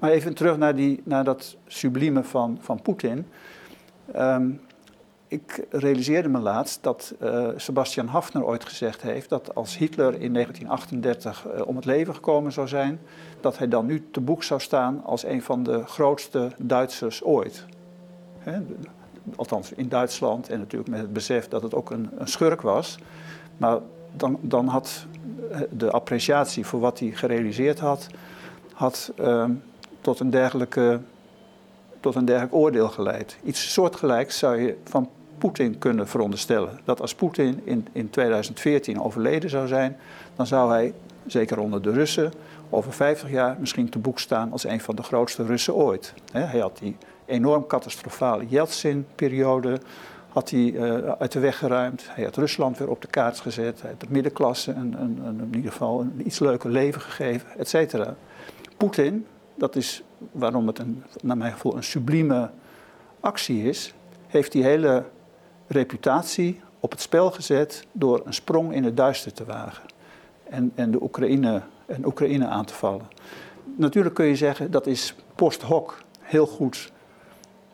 Maar 0.00 0.10
even 0.10 0.34
terug 0.34 0.56
naar, 0.56 0.74
die, 0.74 1.00
naar 1.04 1.24
dat 1.24 1.56
sublieme 1.66 2.24
van, 2.24 2.58
van 2.60 2.82
Poetin. 2.82 3.26
Um, 4.16 4.60
ik 5.32 5.66
realiseerde 5.70 6.28
me 6.28 6.38
laatst 6.38 6.82
dat 6.82 7.14
uh, 7.22 7.48
Sebastian 7.56 8.06
Hafner 8.06 8.44
ooit 8.44 8.64
gezegd 8.64 9.02
heeft 9.02 9.28
dat 9.28 9.54
als 9.54 9.76
Hitler 9.76 10.20
in 10.20 10.32
1938 10.32 11.46
uh, 11.46 11.66
om 11.66 11.76
het 11.76 11.84
leven 11.84 12.14
gekomen 12.14 12.52
zou 12.52 12.68
zijn, 12.68 13.00
dat 13.40 13.58
hij 13.58 13.68
dan 13.68 13.86
nu 13.86 14.08
te 14.10 14.20
boek 14.20 14.42
zou 14.42 14.60
staan 14.60 15.04
als 15.04 15.24
een 15.24 15.42
van 15.42 15.62
de 15.62 15.86
grootste 15.86 16.50
Duitsers 16.58 17.22
ooit. 17.22 17.64
Althans 19.36 19.72
in 19.72 19.88
Duitsland, 19.88 20.48
en 20.48 20.58
natuurlijk 20.58 20.90
met 20.90 21.00
het 21.00 21.12
besef 21.12 21.48
dat 21.48 21.62
het 21.62 21.74
ook 21.74 21.90
een, 21.90 22.10
een 22.18 22.28
schurk 22.28 22.60
was. 22.60 22.98
Maar 23.56 23.78
dan, 24.16 24.38
dan 24.40 24.66
had 24.66 25.06
de 25.70 25.90
appreciatie 25.90 26.66
voor 26.66 26.80
wat 26.80 26.98
hij 26.98 27.10
gerealiseerd 27.10 27.78
had, 27.78 28.06
had 28.74 29.12
uh, 29.20 29.44
tot, 30.00 30.20
een 30.20 30.30
dergelijke, 30.30 31.00
tot 32.00 32.14
een 32.14 32.24
dergelijk 32.24 32.54
oordeel 32.54 32.88
geleid. 32.88 33.36
Iets 33.44 33.72
soortgelijks 33.72 34.38
zou 34.38 34.60
je 34.60 34.76
van 34.84 35.10
Poetin 35.42 35.78
kunnen 35.78 36.08
veronderstellen. 36.08 36.80
Dat 36.84 37.00
als 37.00 37.14
Poetin 37.14 37.60
in, 37.64 37.86
in 37.92 38.10
2014 38.10 39.00
overleden 39.00 39.50
zou 39.50 39.66
zijn, 39.66 39.96
dan 40.36 40.46
zou 40.46 40.70
hij, 40.70 40.94
zeker 41.26 41.58
onder 41.58 41.82
de 41.82 41.92
Russen, 41.92 42.32
over 42.70 42.92
50 42.92 43.30
jaar 43.30 43.56
misschien 43.60 43.88
te 43.88 43.98
boek 43.98 44.18
staan 44.18 44.52
als 44.52 44.64
een 44.64 44.80
van 44.80 44.96
de 44.96 45.02
grootste 45.02 45.44
Russen 45.44 45.74
ooit. 45.74 46.14
hij 46.32 46.60
had 46.60 46.78
die 46.78 46.96
enorm 47.24 47.66
catastrofale 47.66 48.46
Yeltsin-periode 48.46 49.80
had 50.28 50.50
hij 50.50 50.60
uh, 50.60 51.08
uit 51.18 51.32
de 51.32 51.40
weg 51.40 51.58
geruimd. 51.58 52.04
Hij 52.08 52.24
had 52.24 52.36
Rusland 52.36 52.78
weer 52.78 52.90
op 52.90 53.00
de 53.02 53.08
kaart 53.08 53.40
gezet. 53.40 53.80
Hij 53.80 53.90
had 53.90 54.00
de 54.00 54.06
middenklasse 54.08 54.72
een, 54.72 54.94
een, 55.00 55.20
een, 55.24 55.38
in 55.40 55.54
ieder 55.54 55.72
geval 55.72 56.00
een 56.00 56.26
iets 56.26 56.38
leuker 56.38 56.70
leven 56.70 57.00
gegeven, 57.00 57.48
et 57.58 57.68
cetera. 57.68 58.14
Poetin, 58.76 59.26
dat 59.54 59.76
is 59.76 60.02
waarom 60.32 60.66
het 60.66 60.78
een, 60.78 61.02
naar 61.22 61.36
mijn 61.36 61.52
gevoel 61.52 61.76
een 61.76 61.84
sublieme 61.84 62.50
actie 63.20 63.68
is, 63.68 63.94
heeft 64.26 64.52
die 64.52 64.64
hele 64.64 65.04
reputatie 65.72 66.60
op 66.80 66.90
het 66.90 67.00
spel 67.00 67.30
gezet 67.30 67.86
door 67.92 68.22
een 68.24 68.34
sprong 68.34 68.74
in 68.74 68.84
het 68.84 68.96
duister 68.96 69.32
te 69.32 69.44
wagen. 69.44 69.84
En, 70.44 70.72
en 70.74 70.90
de 70.90 71.02
Oekraïne, 71.02 71.62
en 71.86 72.06
Oekraïne 72.06 72.46
aan 72.46 72.64
te 72.64 72.74
vallen. 72.74 73.08
Natuurlijk 73.76 74.14
kun 74.14 74.26
je 74.26 74.36
zeggen 74.36 74.70
dat 74.70 74.86
is 74.86 75.14
post 75.34 75.62
hoc 75.62 76.02
heel 76.20 76.46
goed 76.46 76.92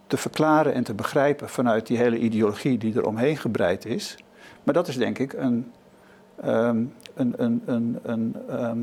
te 0.06 0.16
verklaren 0.16 0.72
en 0.72 0.84
te 0.84 0.94
begrijpen 0.94 1.48
vanuit 1.48 1.86
die 1.86 1.96
hele 1.96 2.18
ideologie 2.18 2.78
die 2.78 2.94
er 2.94 3.06
omheen 3.06 3.36
gebreid 3.36 3.84
is. 3.84 4.16
Maar 4.62 4.74
dat 4.74 4.88
is 4.88 4.96
denk 4.96 5.18
ik 5.18 5.32
een, 5.32 5.72
ehm, 6.40 6.82
een, 7.14 7.34
een, 7.36 7.62
een, 7.66 7.98
een, 8.02 8.36
ehm, 8.48 8.78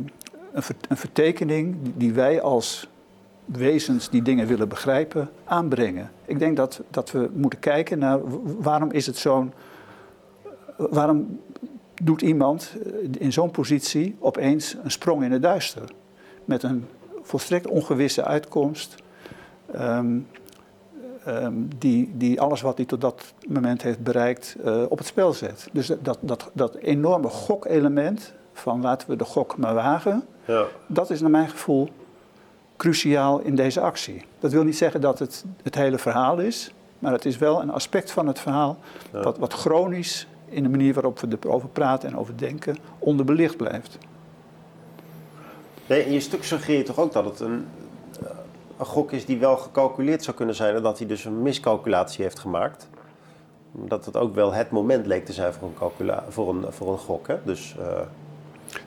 een, 0.53 0.63
een 0.87 0.97
vertekening 0.97 1.77
die 1.95 2.13
wij 2.13 2.41
als 2.41 2.87
wezens 3.45 4.09
die 4.09 4.21
dingen 4.21 4.47
willen 4.47 4.69
begrijpen 4.69 5.29
aanbrengen. 5.43 6.11
Ik 6.25 6.39
denk 6.39 6.57
dat, 6.57 6.81
dat 6.89 7.11
we 7.11 7.29
moeten 7.33 7.59
kijken 7.59 7.99
naar 7.99 8.19
waarom 8.61 8.91
is 8.91 9.05
het 9.05 9.17
zo'n. 9.17 9.53
Waarom 10.77 11.39
doet 12.03 12.21
iemand 12.21 12.71
in 13.17 13.33
zo'n 13.33 13.51
positie 13.51 14.15
opeens 14.19 14.75
een 14.83 14.91
sprong 14.91 15.23
in 15.23 15.31
het 15.31 15.41
duister? 15.41 15.91
Met 16.45 16.63
een 16.63 16.85
volstrekt 17.21 17.67
ongewisse 17.67 18.23
uitkomst. 18.23 18.95
Ehm, 19.71 20.19
ehm, 21.25 21.53
die, 21.77 22.11
die 22.17 22.41
alles 22.41 22.61
wat 22.61 22.77
hij 22.77 22.85
tot 22.85 23.01
dat 23.01 23.33
moment 23.47 23.81
heeft 23.81 24.03
bereikt 24.03 24.55
uh, 24.65 24.83
op 24.89 24.97
het 24.97 25.07
spel 25.07 25.33
zet. 25.33 25.67
Dus 25.71 25.91
dat, 26.01 26.17
dat, 26.21 26.49
dat 26.53 26.75
enorme 26.75 27.27
gokelement 27.27 28.33
van 28.53 28.81
laten 28.81 29.09
we 29.09 29.15
de 29.15 29.23
gok 29.23 29.57
maar 29.57 29.73
wagen, 29.73 30.23
ja. 30.45 30.65
dat 30.87 31.09
is 31.09 31.21
naar 31.21 31.29
mijn 31.29 31.49
gevoel 31.49 31.89
cruciaal 32.77 33.39
in 33.39 33.55
deze 33.55 33.79
actie. 33.81 34.25
Dat 34.39 34.51
wil 34.51 34.63
niet 34.63 34.77
zeggen 34.77 35.01
dat 35.01 35.19
het 35.19 35.45
het 35.63 35.75
hele 35.75 35.97
verhaal 35.97 36.37
is, 36.37 36.71
maar 36.99 37.11
het 37.11 37.25
is 37.25 37.37
wel 37.37 37.61
een 37.61 37.69
aspect 37.69 38.11
van 38.11 38.27
het 38.27 38.39
verhaal 38.39 38.77
wat, 39.11 39.37
wat 39.37 39.53
chronisch 39.53 40.27
in 40.49 40.63
de 40.63 40.69
manier 40.69 40.93
waarop 40.93 41.19
we 41.19 41.37
erover 41.39 41.69
praten 41.69 42.09
en 42.09 42.17
over 42.17 42.37
denken 42.37 42.77
onderbelicht 42.99 43.57
blijft. 43.57 43.97
Nee, 45.87 46.05
in 46.05 46.13
je 46.13 46.19
stuk 46.19 46.43
suggereer 46.43 46.77
je 46.77 46.83
toch 46.83 46.99
ook 46.99 47.13
dat 47.13 47.25
het 47.25 47.39
een, 47.39 47.65
eh, 48.23 48.29
een 48.77 48.85
gok 48.85 49.11
is 49.11 49.25
die 49.25 49.37
wel 49.37 49.57
gecalculeerd 49.57 50.23
zou 50.23 50.35
kunnen 50.35 50.55
zijn 50.55 50.75
en 50.75 50.83
dat 50.83 50.97
hij 50.97 51.07
dus 51.07 51.25
een 51.25 51.41
miscalculatie 51.41 52.23
heeft 52.23 52.39
gemaakt. 52.39 52.87
Dat 53.71 54.05
het 54.05 54.17
ook 54.17 54.35
wel 54.35 54.53
het 54.53 54.69
moment 54.69 55.05
leek 55.05 55.25
te 55.25 55.33
zijn 55.33 55.53
voor 55.53 55.71
een, 55.99 56.21
voor 56.29 56.49
een, 56.49 56.65
voor 56.69 56.91
een 56.91 56.97
gok. 56.97 57.27
Hè? 57.27 57.37
Dus, 57.43 57.75
uh, 57.79 57.99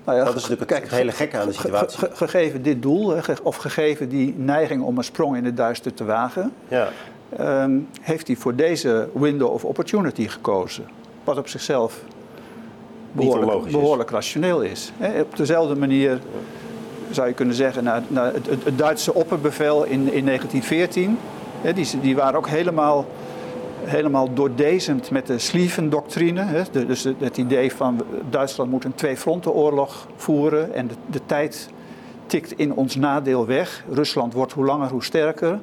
nou 0.05 0.19
ja, 0.19 0.25
dat 0.25 0.37
is 0.37 0.49
natuurlijk 0.49 0.83
het, 0.83 0.91
hele 0.91 1.13
gekke 1.13 1.39
aan 1.39 1.47
de 1.47 1.53
situatie. 1.53 2.09
gegeven 2.13 2.63
dit 2.63 2.83
doel, 2.83 3.15
of 3.43 3.57
gegeven 3.57 4.09
die 4.09 4.35
neiging 4.37 4.83
om 4.83 4.99
een 4.99 5.05
sprong 5.05 5.37
in 5.37 5.45
het 5.45 5.57
duister 5.57 5.95
te 5.95 6.05
wagen, 6.05 6.53
ja. 6.69 6.89
um, 7.41 7.89
heeft 8.01 8.27
hij 8.27 8.37
voor 8.37 8.55
deze 8.55 9.09
window 9.13 9.53
of 9.53 9.65
opportunity 9.65 10.29
gekozen. 10.29 10.85
Wat 11.25 11.39
op 11.39 11.49
zichzelf 11.49 12.01
behoorlijk, 13.13 13.71
behoorlijk 13.71 14.11
rationeel 14.11 14.61
is. 14.61 14.93
op 15.21 15.37
dezelfde 15.37 15.77
manier 15.77 16.19
zou 17.11 17.29
je 17.29 17.35
kunnen 17.35 17.55
zeggen, 17.55 17.85
naar, 17.85 18.03
naar 18.09 18.33
het, 18.33 18.47
het, 18.65 18.79
Duitse 18.79 19.15
opperbevel 19.15 19.85
in, 19.85 20.13
in 20.13 20.25
1914. 20.25 21.19
die, 21.75 22.01
die 22.01 22.17
waren 22.17 22.39
ook 22.39 22.49
helemaal 22.49 23.07
helemaal 23.89 24.35
doordezend 24.35 25.11
met 25.11 25.27
de 25.27 25.39
Slieven-doctrine. 25.39 26.65
Dus 26.73 27.05
het 27.19 27.37
idee 27.37 27.73
van 27.73 28.03
Duitsland 28.31 28.71
moet 28.71 28.85
een 28.85 28.95
twee-frontenoorlog 28.95 30.07
voeren 30.17 30.75
en 30.75 30.87
de, 30.87 30.95
de, 31.11 31.21
tijd 31.27 31.69
tikt 32.27 32.53
in 32.53 32.75
ons 32.75 32.97
nadeel 32.97 33.47
weg. 33.47 33.85
Rusland 33.93 34.33
wordt 34.33 34.53
hoe 34.53 34.65
langer 34.65 34.91
hoe 34.91 35.05
sterker. 35.05 35.59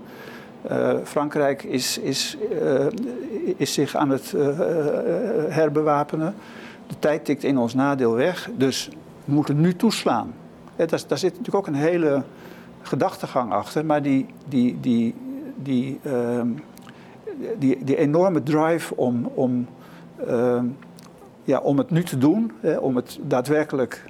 Uh, 0.72 0.94
Frankrijk 1.04 1.64
is, 1.64 1.98
is, 1.98 2.38
uh, 2.62 2.86
is 3.58 3.74
zich 3.74 3.96
aan 3.96 4.10
het 4.10 4.34
uh, 4.36 4.48
herbewapenen. 5.50 6.36
De 6.88 6.96
tijd 7.00 7.26
tikt 7.26 7.44
in 7.44 7.58
ons 7.58 7.74
nadeel 7.74 8.14
weg, 8.14 8.50
dus 8.58 8.90
we 9.26 9.34
moeten 9.34 9.62
nu 9.62 9.76
toeslaan. 9.76 10.34
daar, 10.76 10.88
daar, 10.88 11.18
zit 11.18 11.32
natuurlijk 11.32 11.56
ook 11.56 11.68
een 11.68 11.74
hele 11.74 12.24
gedachtegang 12.82 13.52
achter, 13.52 13.86
maar 13.86 14.02
die, 14.02 14.26
die, 14.48 14.78
die, 14.80 15.16
die, 15.56 16.00
ehm, 16.04 16.48
die, 17.58 17.84
die 17.84 17.98
enorme 17.98 18.44
drive 18.44 18.96
om, 18.96 19.26
om, 19.34 19.68
ehm, 20.28 20.66
ja, 21.44 21.60
om 21.60 21.78
het 21.78 21.90
nu 21.90 22.04
te 22.04 22.18
doen, 22.18 22.52
hè, 22.60 22.78
om 22.78 22.96
het 22.96 23.20
daadwerkelijk 23.22 24.04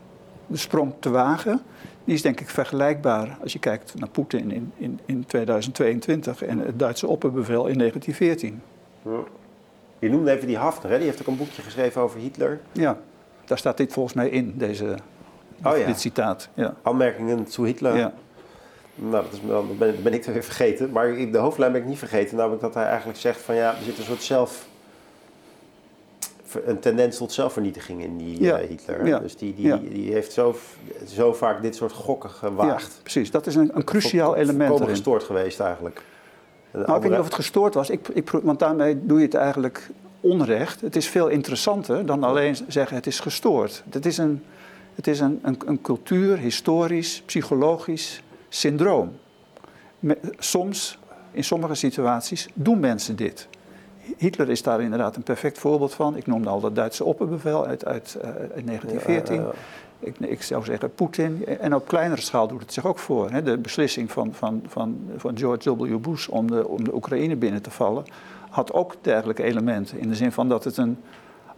de 0.47 0.57
sprong 0.57 0.93
te 0.99 1.09
wagen, 1.09 1.61
die 2.03 2.15
is 2.15 2.21
denk 2.21 2.39
ik 2.39 2.49
vergelijkbaar 2.49 3.38
als 3.41 3.53
je 3.53 3.59
kijkt 3.59 3.99
naar 3.99 4.09
Poetin 4.09 4.51
in, 4.51 4.71
in, 4.77 4.99
in 5.05 5.25
2022 5.25 6.43
en 6.43 6.59
het 6.59 6.79
Duitse 6.79 7.07
opperbevel 7.07 7.67
in 7.67 7.77
1914. 7.77 8.61
Je 9.99 10.09
noemde 10.09 10.31
even 10.31 10.47
die 10.47 10.57
Hafner, 10.57 10.91
hè? 10.91 10.97
die 10.97 11.07
heeft 11.07 11.21
ook 11.21 11.27
een 11.27 11.38
boekje 11.38 11.61
geschreven 11.61 12.01
over 12.01 12.19
Hitler. 12.19 12.59
Ja, 12.71 12.97
daar 13.45 13.57
staat 13.57 13.77
dit 13.77 13.93
volgens 13.93 14.15
mij 14.15 14.29
in, 14.29 14.53
deze, 14.57 14.95
oh, 15.63 15.77
ja. 15.77 15.85
dit 15.85 15.99
citaat. 15.99 16.49
Ja. 16.53 16.73
Aanmerkingen 16.81 17.43
to 17.43 17.63
Hitler. 17.63 17.97
Ja. 17.97 18.13
Nou, 18.95 19.23
dat 19.23 19.34
is, 19.34 19.39
dan 19.47 19.77
ben, 19.77 20.03
ben 20.03 20.13
ik 20.13 20.25
er 20.25 20.34
weer 20.34 20.43
vergeten. 20.43 20.91
Maar 20.91 21.31
de 21.31 21.38
hoofdlijn 21.38 21.71
ben 21.71 21.81
ik 21.81 21.88
niet 21.88 21.97
vergeten. 21.97 22.38
Namelijk 22.38 22.62
dat 22.62 22.73
hij 22.73 22.86
eigenlijk 22.86 23.19
zegt 23.19 23.41
van 23.41 23.55
ja, 23.55 23.75
er 23.75 23.84
zit 23.84 23.97
een 23.97 24.03
soort 24.03 24.23
zelf... 24.23 24.67
Een 26.65 26.79
tendens 26.79 27.17
tot 27.17 27.31
zelfvernietiging 27.31 28.03
in 28.03 28.17
die 28.17 28.53
eh, 28.53 28.67
Hitler. 28.67 29.08
Ja. 29.08 29.19
Dus 29.19 29.38
die, 29.38 29.55
die, 29.55 29.89
die 29.89 30.12
heeft 30.12 30.31
zo, 30.31 30.55
zo 31.08 31.34
vaak 31.34 31.62
dit 31.62 31.75
soort 31.75 31.91
gokken 31.91 32.29
gewaagd. 32.29 32.99
Precies, 33.01 33.31
dat 33.31 33.47
is 33.47 33.55
een, 33.55 33.71
een 33.73 33.84
cruciaal 33.84 34.36
element. 34.36 34.79
Het 34.79 34.89
gestoord 34.89 35.23
geweest 35.23 35.60
eigenlijk. 35.60 36.01
Nou, 36.71 36.95
ik 36.95 37.01
weet 37.01 37.12
niet 37.12 37.19
of 37.19 37.25
het 37.25 37.34
gestoord 37.34 37.73
was, 37.73 37.89
ik, 37.89 38.08
ik, 38.08 38.29
want 38.29 38.60
daarmee 38.60 39.05
doe 39.05 39.17
je 39.17 39.25
het 39.25 39.34
eigenlijk 39.34 39.89
onrecht. 40.19 40.81
Het 40.81 40.95
is 40.95 41.08
veel 41.08 41.27
interessanter 41.27 42.05
dan 42.05 42.23
alleen 42.23 42.58
zeggen 42.67 42.95
het 42.95 43.08
is 43.08 43.19
gestoord. 43.19 43.84
Het 43.89 44.05
is 44.05 44.17
een, 44.17 44.43
het 44.95 45.08
is 45.08 45.19
een, 45.19 45.39
een, 45.41 45.58
een 45.65 45.81
cultuur, 45.81 46.38
historisch, 46.38 47.21
psychologisch 47.25 48.23
syndroom. 48.49 49.12
Soms, 50.38 50.99
in 51.31 51.43
sommige 51.43 51.75
situaties, 51.75 52.49
doen 52.53 52.79
mensen 52.79 53.15
dit. 53.15 53.47
Hitler 54.17 54.49
is 54.49 54.63
daar 54.63 54.81
inderdaad 54.81 55.15
een 55.15 55.23
perfect 55.23 55.58
voorbeeld 55.58 55.93
van. 55.93 56.17
Ik 56.17 56.27
noemde 56.27 56.49
al 56.49 56.60
dat 56.60 56.75
Duitse 56.75 57.03
opperbevel 57.03 57.65
uit, 57.65 57.86
uit, 57.86 58.17
uh, 58.17 58.23
uit 58.23 58.65
1914. 58.65 59.43
Ik, 59.99 60.19
ik, 60.19 60.41
zou 60.41 60.63
zeggen 60.63 60.93
Poetin. 60.93 61.45
En 61.45 61.75
op 61.75 61.88
kleinere 61.88 62.21
schaal 62.21 62.47
doet 62.47 62.62
het 62.62 62.73
zich 62.73 62.86
ook 62.86 62.99
voor. 62.99 63.31
Hè. 63.31 63.43
De 63.43 63.58
beslissing 63.58 64.12
van, 64.12 64.34
van, 64.34 64.63
van, 64.67 65.10
van 65.17 65.38
George 65.38 65.75
W. 65.75 65.97
Bush 65.97 66.27
om 66.27 66.51
de, 66.51 66.67
om 66.67 66.84
de 66.84 66.95
Oekraïne 66.95 67.36
binnen 67.36 67.62
te 67.62 67.71
vallen... 67.71 68.03
had 68.49 68.73
ook 68.73 68.95
dergelijke 69.01 69.43
elementen. 69.43 69.99
In 69.99 70.10
de 70.10 70.15
zin 70.15 70.31
van 70.31 70.49
dat 70.49 70.63
het 70.63 70.77
een 70.77 70.97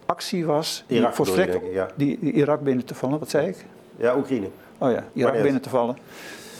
actie 0.06 0.46
was... 0.46 0.84
Die 0.86 0.98
Irak, 0.98 1.14
volstrekt, 1.14 1.58
die, 1.96 2.18
die 2.20 2.32
Irak 2.32 2.62
binnen 2.62 2.84
te 2.84 2.94
vallen. 2.94 3.18
Wat 3.18 3.30
zei 3.30 3.48
ik? 3.48 3.66
Ja, 3.96 4.16
Oekraïne. 4.16 4.48
Oh 4.78 4.90
ja, 4.90 5.04
Irak 5.12 5.42
binnen 5.42 5.60
te 5.62 5.68
vallen. 5.68 5.96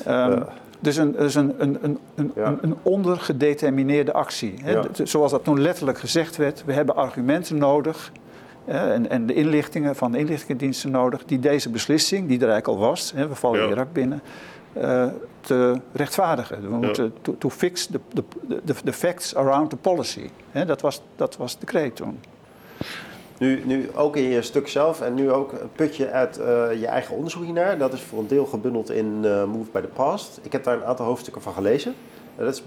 Um, 0.08 0.44
dus 0.80 0.96
een, 0.96 1.12
dus 1.12 1.34
een, 1.34 1.54
een, 1.58 1.78
een, 1.82 1.98
een, 2.14 2.58
een 2.61 2.76
ondergedetermineerde 2.82 4.12
actie. 4.12 4.54
Hè? 4.62 4.80
Zoals 5.02 5.30
dat 5.30 5.44
toen 5.44 5.61
letterlijk 5.61 5.98
gezegd 5.98 6.37
werd, 6.37 6.64
we 6.64 6.72
hebben 6.72 6.96
argumenten 6.96 7.58
nodig 7.58 8.12
en, 8.64 9.11
en 9.11 9.26
de 9.26 9.34
inlichtingen 9.34 9.96
van 9.96 10.12
de 10.12 10.18
inlichtingendiensten 10.18 10.90
nodig 10.90 11.24
die 11.24 11.38
deze 11.38 11.70
beslissing, 11.70 12.28
die 12.28 12.40
er 12.40 12.48
eigenlijk 12.48 12.80
al 12.80 12.88
was, 12.88 13.12
hè, 13.14 13.28
we 13.28 13.34
vallen 13.34 13.61
ja. 13.61 13.68
Irak 13.68 13.92
binnen, 13.92 14.22
uh, 14.76 15.06
te 15.40 15.80
rechtvaardigen. 15.92 16.62
We 16.62 16.76
moeten 16.76 17.12
to, 17.22 17.34
to 17.38 17.50
fix 17.50 17.87
the, 17.87 18.00
the, 18.14 18.24
the, 18.64 18.74
the, 18.84 18.92
facts 18.92 19.34
around 19.34 19.70
the 19.70 19.76
policy. 19.76 20.30
Hè? 20.50 20.64
Dat, 20.64 20.80
was, 20.80 21.02
dat 21.16 21.37
was 21.37 21.58
de 21.58 21.66
kreet 21.66 21.96
toen. 21.96 22.20
Nu, 23.38 23.62
nu 23.64 23.90
ook 23.94 24.16
in 24.16 24.22
je 24.22 24.42
stuk 24.42 24.68
zelf 24.68 25.01
en 25.01 25.14
nu 25.14 25.33
ook 25.33 25.53
een 25.53 25.72
putje 25.72 26.11
uit 26.11 26.38
uh, 26.38 26.44
je 26.81 26.87
eigen 26.87 27.14
onderzoek 27.14 27.44
hiernaar. 27.44 27.79
Dat 27.79 27.92
is 27.92 28.01
voor 28.01 28.18
een 28.18 28.27
deel 28.27 28.46
gebundeld 28.46 28.90
in 28.90 29.20
uh, 29.24 29.44
Move 29.44 29.70
by 29.72 29.81
the 29.81 29.87
Past. 29.87 30.40
Ik 30.42 30.53
heb 30.53 30.64
daar 30.64 30.77
een 30.77 30.85
aantal 30.85 31.07
hoofdstukken 31.07 31.42
van 31.42 31.53
gelezen. 31.53 31.94
Uh, 32.38 32.44
dat 32.44 32.55
is 32.55 32.62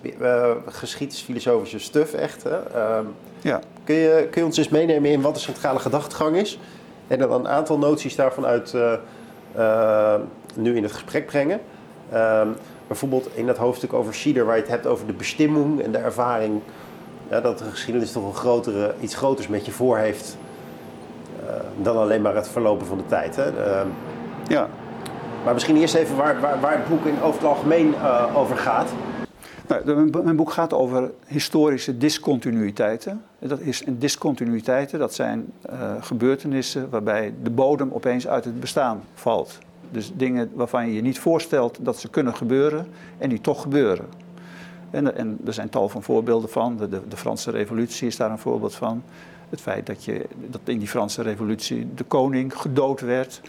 geschiedsfilosofische 0.66 1.80
stuff 1.80 2.14
echt. 2.14 2.44
Hè? 2.44 2.64
Ehm, 2.74 3.06
ja. 3.42 3.60
kun, 3.84 3.96
je, 3.96 4.28
kun 4.32 4.42
je 4.42 4.48
ons 4.48 4.58
eens 4.58 4.70
meenemen 4.70 5.12
in 5.12 5.22
wat 5.22 5.34
de 5.34 5.40
centrale 5.40 5.80
gedachtegang 5.80 6.36
is? 6.36 6.60
En 7.08 7.20
dan 7.20 7.32
een 7.32 7.48
aantal 7.48 7.78
noties 7.78 8.16
daarvan 8.16 8.46
uit 8.46 8.74
nu 10.56 10.76
in 10.76 10.84
het 10.84 10.92
gesprek 10.92 11.26
brengen. 11.26 11.62
Ehm, 12.12 12.48
bijvoorbeeld 12.88 13.30
in 13.34 13.46
dat 13.46 13.58
hoofdstuk 13.58 13.94
over 13.94 14.14
Schieder, 14.14 14.46
waar 14.46 14.56
je 14.56 14.62
het 14.62 14.72
hebt 14.72 14.88
over 14.88 15.08
de 15.08 15.14
bestemming 15.14 15.82
en 15.82 15.92
de 15.92 15.98
ervaring. 15.98 16.62
Ja, 17.30 17.42
dat 17.42 17.58
de 17.58 17.64
geschiedenis 17.64 18.12
toch 18.12 18.26
een 18.26 18.34
grotere, 18.34 18.94
iets 19.00 19.16
groters 19.16 19.48
met 19.48 19.66
je 19.66 19.72
voor 19.72 19.98
heeft 19.98 20.38
eh, 20.38 20.51
dan 21.82 21.98
alleen 21.98 22.22
maar 22.22 22.36
het 22.36 22.48
verlopen 22.48 22.88
van 22.88 22.98
de 22.98 23.06
tijd. 23.06 23.36
Hè? 23.36 23.64
Ehm, 23.64 23.88
ja. 24.48 24.68
Maar 25.44 25.54
misschien 25.54 25.78
eerst 25.78 25.96
even 25.96 26.16
waar, 26.16 26.40
waar, 26.40 26.60
waar 26.60 26.78
het 26.78 26.88
boek 26.88 27.06
in 27.06 27.22
over 27.22 27.40
het 27.42 27.50
algemeen 27.50 27.88
uh, 27.88 28.38
over 28.38 28.58
gaat. 28.58 28.90
Nou, 29.68 30.24
mijn 30.24 30.36
boek 30.36 30.52
gaat 30.52 30.74
over 30.74 31.12
historische 31.28 31.98
discontinuïteiten. 31.98 33.24
Dat 33.40 33.60
is, 33.60 33.84
en 33.84 33.98
discontinuïteiten, 33.98 35.00
dat 35.00 35.14
zijn 35.14 35.54
uh, 35.70 35.92
gebeurtenissen 36.00 36.90
waarbij 36.90 37.34
de 37.44 37.50
bodem 37.50 37.92
opeens 37.94 38.28
uit 38.28 38.46
het 38.46 38.60
bestaan 38.60 39.04
valt. 39.14 39.60
Dus 39.92 40.12
dingen 40.16 40.52
waarvan 40.54 40.88
je 40.88 40.94
je 40.94 41.02
niet 41.02 41.20
voorstelt 41.20 41.78
dat 41.82 42.00
ze 42.00 42.10
kunnen 42.10 42.36
gebeuren 42.36 42.88
en 43.18 43.30
die 43.30 43.42
toch 43.42 43.62
gebeuren. 43.62 44.06
En, 44.90 45.18
en 45.18 45.38
er 45.46 45.54
zijn 45.54 45.70
tal 45.70 45.90
van 45.90 46.04
voorbeelden 46.04 46.50
van. 46.50 46.78
De, 46.78 46.90
de, 46.90 47.02
de, 47.08 47.18
Franse 47.18 47.52
Revolutie 47.52 48.08
is 48.08 48.18
daar 48.18 48.32
een 48.32 48.40
voorbeeld 48.40 48.76
van. 48.76 49.04
Het 49.52 49.62
feit 49.62 49.86
dat, 49.86 50.04
je, 50.04 50.26
dat 50.48 50.62
in 50.64 50.80
die 50.80 50.88
Franse 50.88 51.22
Revolutie 51.22 51.88
de 51.96 52.04
koning 52.04 52.58
gedood 52.58 53.02
werd. 53.02 53.42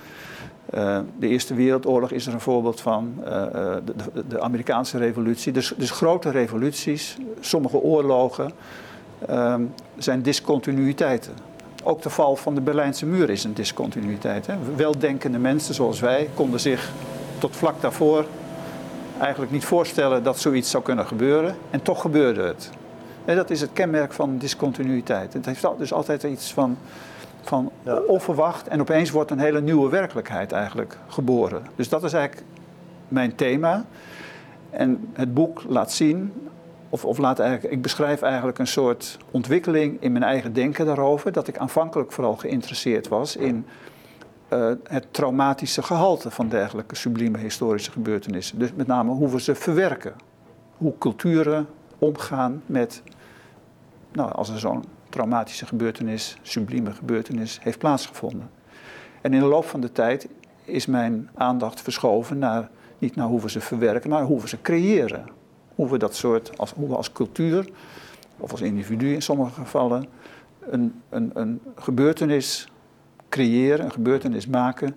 Uh, 0.74 0.98
de 1.18 1.28
Eerste 1.28 1.54
Wereldoorlog 1.54 2.10
is 2.10 2.26
er 2.26 2.32
een 2.32 2.40
voorbeeld 2.40 2.80
van. 2.80 3.14
Uh, 3.18 3.24
de, 3.24 3.82
de, 4.12 4.24
de, 4.28 4.40
Amerikaanse 4.40 4.98
Revolutie. 4.98 5.52
Dus, 5.52 5.74
dus, 5.76 5.90
grote 5.90 6.30
revoluties, 6.30 7.16
sommige 7.40 7.76
oorlogen 7.76 8.52
uh, 9.30 9.54
zijn 9.98 10.22
discontinuïteiten. 10.22 11.32
Ook 11.84 12.02
de 12.02 12.10
val 12.10 12.36
van 12.36 12.54
de 12.54 12.60
Berlijnse 12.60 13.06
muur 13.06 13.30
is 13.30 13.44
een 13.44 13.54
discontinuïteit. 13.54 14.46
Hè? 14.46 14.54
Weldenkende 14.76 15.38
mensen 15.38 15.74
zoals 15.74 16.00
wij 16.00 16.28
konden 16.34 16.60
zich 16.60 16.90
tot 17.38 17.56
vlak 17.56 17.80
daarvoor 17.80 18.26
eigenlijk 19.18 19.52
niet 19.52 19.64
voorstellen 19.64 20.22
dat 20.22 20.38
zoiets 20.38 20.70
zou 20.70 20.82
kunnen 20.82 21.06
gebeuren. 21.06 21.56
En 21.70 21.82
toch 21.82 22.00
gebeurde 22.00 22.42
het. 22.42 22.70
En 23.24 23.36
dat 23.36 23.50
is 23.50 23.60
het 23.60 23.70
kenmerk 23.72 24.12
van 24.12 24.38
discontinuïteit. 24.38 25.32
Het 25.32 25.46
heeft 25.46 25.66
dus 25.78 25.92
altijd 25.92 26.22
iets 26.22 26.52
van, 26.52 26.78
van 27.42 27.70
onverwacht 28.06 28.68
en 28.68 28.80
opeens 28.80 29.10
wordt 29.10 29.30
een 29.30 29.38
hele 29.38 29.60
nieuwe 29.60 29.88
werkelijkheid 29.90 30.52
eigenlijk 30.52 30.98
geboren. 31.08 31.62
Dus 31.76 31.88
dat 31.88 32.04
is 32.04 32.12
eigenlijk 32.12 32.46
mijn 33.08 33.34
thema. 33.34 33.84
En 34.70 35.10
het 35.12 35.34
boek 35.34 35.62
laat 35.68 35.92
zien, 35.92 36.32
of, 36.88 37.04
of 37.04 37.18
laat 37.18 37.38
eigenlijk, 37.38 37.74
ik 37.74 37.82
beschrijf 37.82 38.22
eigenlijk 38.22 38.58
een 38.58 38.66
soort 38.66 39.18
ontwikkeling 39.30 39.96
in 40.00 40.12
mijn 40.12 40.24
eigen 40.24 40.52
denken 40.52 40.86
daarover. 40.86 41.32
Dat 41.32 41.48
ik 41.48 41.58
aanvankelijk 41.58 42.12
vooral 42.12 42.36
geïnteresseerd 42.36 43.08
was 43.08 43.36
in 43.36 43.66
uh, 44.52 44.72
het 44.88 45.06
traumatische 45.10 45.82
gehalte 45.82 46.30
van 46.30 46.48
dergelijke 46.48 46.94
sublieme 46.94 47.38
historische 47.38 47.90
gebeurtenissen. 47.90 48.58
Dus 48.58 48.72
met 48.74 48.86
name 48.86 49.10
hoe 49.10 49.30
we 49.30 49.40
ze 49.40 49.54
verwerken. 49.54 50.14
Hoe 50.76 50.98
culturen 50.98 51.66
omgaan 52.02 52.62
met, 52.66 53.02
nou, 54.12 54.32
als 54.32 54.48
er 54.48 54.58
zo'n 54.58 54.84
traumatische 55.08 55.66
gebeurtenis, 55.66 56.36
sublieme 56.42 56.92
gebeurtenis 56.92 57.58
heeft 57.62 57.78
plaatsgevonden. 57.78 58.50
En 59.20 59.34
in 59.34 59.40
de 59.40 59.46
loop 59.46 59.64
van 59.64 59.80
de 59.80 59.92
tijd 59.92 60.28
is 60.64 60.86
mijn 60.86 61.30
aandacht 61.34 61.80
verschoven 61.80 62.38
naar 62.38 62.70
niet 62.98 63.16
naar 63.16 63.26
hoe 63.26 63.40
we 63.40 63.50
ze 63.50 63.60
verwerken, 63.60 64.10
maar 64.10 64.22
hoe 64.22 64.40
we 64.40 64.48
ze 64.48 64.62
creëren. 64.62 65.26
Hoe 65.74 65.90
we 65.90 65.98
dat 65.98 66.14
soort, 66.14 66.58
als, 66.58 66.72
hoe 66.72 66.88
we 66.88 66.96
als 66.96 67.12
cultuur 67.12 67.68
of 68.38 68.50
als 68.50 68.60
individu 68.60 69.12
in 69.12 69.22
sommige 69.22 69.52
gevallen 69.52 70.06
een, 70.60 71.02
een, 71.08 71.30
een 71.34 71.60
gebeurtenis 71.76 72.68
creëren, 73.28 73.84
een 73.84 73.92
gebeurtenis 73.92 74.46
maken 74.46 74.96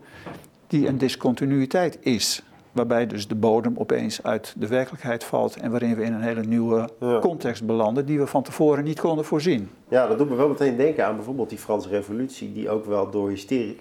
die 0.67 0.87
een 0.87 0.97
discontinuïteit 0.97 1.97
is. 2.01 2.43
Waarbij 2.75 3.07
dus 3.07 3.27
de 3.27 3.35
bodem 3.35 3.73
opeens 3.77 4.23
uit 4.23 4.53
de 4.57 4.67
werkelijkheid 4.67 5.23
valt 5.23 5.55
en 5.55 5.71
waarin 5.71 5.95
we 5.95 6.03
in 6.03 6.13
een 6.13 6.21
hele 6.21 6.43
nieuwe 6.43 6.89
context 7.21 7.65
belanden 7.65 8.05
die 8.05 8.19
we 8.19 8.27
van 8.27 8.43
tevoren 8.43 8.83
niet 8.83 8.99
konden 8.99 9.25
voorzien. 9.25 9.69
Ja, 9.87 10.07
dat 10.07 10.17
doet 10.17 10.29
me 10.29 10.35
wel 10.35 10.47
meteen 10.47 10.77
denken 10.77 11.05
aan 11.05 11.15
bijvoorbeeld 11.15 11.49
die 11.49 11.57
Franse 11.57 11.89
revolutie, 11.89 12.53
die 12.53 12.69
ook 12.69 12.85
wel 12.85 13.09
door 13.09 13.29
hysterisch, 13.29 13.75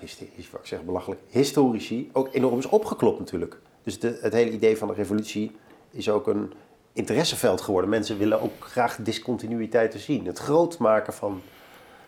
hysterisch 0.00 0.50
wat 0.50 0.60
ik 0.60 0.66
zeg 0.66 0.84
belachelijk, 0.84 1.20
historici 1.28 2.10
ook 2.12 2.28
enorm 2.32 2.58
is 2.58 2.66
opgeklopt 2.66 3.18
natuurlijk. 3.18 3.60
Dus 3.82 3.98
de, 3.98 4.18
het 4.20 4.32
hele 4.32 4.50
idee 4.50 4.76
van 4.76 4.88
de 4.88 4.94
revolutie 4.94 5.56
is 5.90 6.10
ook 6.10 6.26
een 6.26 6.52
interesseveld 6.92 7.60
geworden. 7.60 7.90
Mensen 7.90 8.18
willen 8.18 8.40
ook 8.40 8.52
graag 8.58 8.96
discontinuïteiten 9.02 10.00
zien. 10.00 10.26
Het 10.26 10.38
groot 10.38 10.78
maken 10.78 11.12
van, 11.12 11.40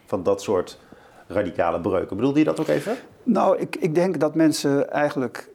van 0.07 0.23
dat 0.23 0.43
soort 0.43 0.79
radicale 1.27 1.81
breuken. 1.81 2.17
Bedoelde 2.17 2.39
je 2.39 2.45
dat 2.45 2.61
ook 2.61 2.69
even? 2.69 2.97
Nou, 3.23 3.59
ik, 3.59 3.77
ik 3.77 3.95
denk 3.95 4.21
dat 4.21 4.35
mensen 4.35 4.91
eigenlijk 4.91 5.50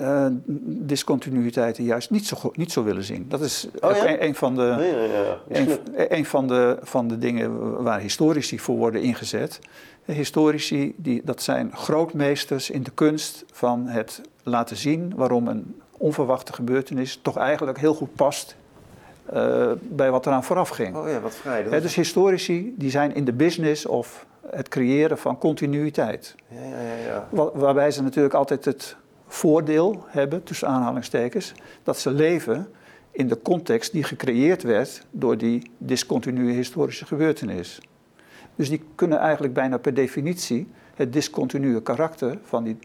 uh, 0.00 0.26
discontinuïteiten 0.66 1.84
juist 1.84 2.10
niet 2.10 2.26
zo, 2.26 2.36
niet 2.52 2.72
zo 2.72 2.84
willen 2.84 3.04
zien. 3.04 3.26
Dat 3.28 3.40
is 3.40 3.68
oh, 3.80 3.96
ja? 3.96 4.20
een, 4.20 4.34
van 4.34 4.54
de, 4.54 4.62
ja, 4.62 5.58
ja, 5.58 5.60
een, 5.60 5.78
een, 6.16 6.24
van 6.24 6.46
de, 6.46 6.78
van 6.82 7.08
de 7.08 7.18
dingen 7.18 7.82
waar 7.82 8.00
historici 8.00 8.58
voor 8.58 8.76
worden 8.76 9.02
ingezet. 9.02 9.58
Historici, 10.04 10.94
die, 10.96 11.22
dat 11.24 11.42
zijn 11.42 11.70
grootmeesters 11.74 12.70
in 12.70 12.82
de 12.82 12.90
kunst 12.90 13.44
van 13.52 13.86
het 13.86 14.20
laten 14.42 14.76
zien 14.76 15.12
waarom 15.16 15.48
een 15.48 15.80
onverwachte 15.90 16.52
gebeurtenis 16.52 17.18
toch 17.22 17.36
eigenlijk 17.36 17.78
heel 17.78 17.94
goed 17.94 18.14
past 18.14 18.56
uh, 19.34 19.70
bij 19.82 20.10
wat 20.10 20.26
eraan 20.26 20.44
vooraf 20.44 20.68
ging. 20.68 20.96
Oh 20.96 21.08
ja, 21.08 21.20
wat 21.20 21.34
vrij. 21.34 21.62
Dat 21.62 21.82
dus 21.82 21.94
historici 21.94 22.74
die 22.76 22.90
zijn 22.90 23.14
in 23.14 23.24
de 23.24 23.32
business 23.32 23.86
of 23.86 24.26
het 24.50 24.68
creëren 24.68 25.18
van 25.18 25.38
continuïteit. 25.38 26.34
Ja, 26.48 26.62
ja, 26.64 26.80
ja, 26.80 27.26
ja. 27.32 27.50
waarbij 27.54 27.90
ze 27.90 28.02
natuurlijk 28.02 28.34
altijd 28.34 28.64
het 28.64 28.96
voordeel 29.26 30.04
hebben, 30.06 30.42
tussen 30.42 30.68
aanhalingstekens, 30.68 31.52
dat 31.82 31.98
ze 31.98 32.10
leven 32.10 32.68
in 33.10 33.28
de 33.28 33.42
context 33.42 33.92
die 33.92 34.02
gecreëerd 34.02 34.62
werd 34.62 35.06
door 35.10 35.38
die 35.38 35.70
discontinue 35.78 36.52
historische 36.52 37.06
gebeurtenis. 37.06 37.80
Dus 38.54 38.68
die 38.68 38.82
kunnen 38.94 39.18
eigenlijk 39.18 39.54
bijna 39.54 39.78
per 39.78 39.94
definitie 39.94 40.68
het 40.94 41.12
discontinue 41.12 41.82
karakter 41.82 42.38
van 42.42 42.64
die 42.64 42.78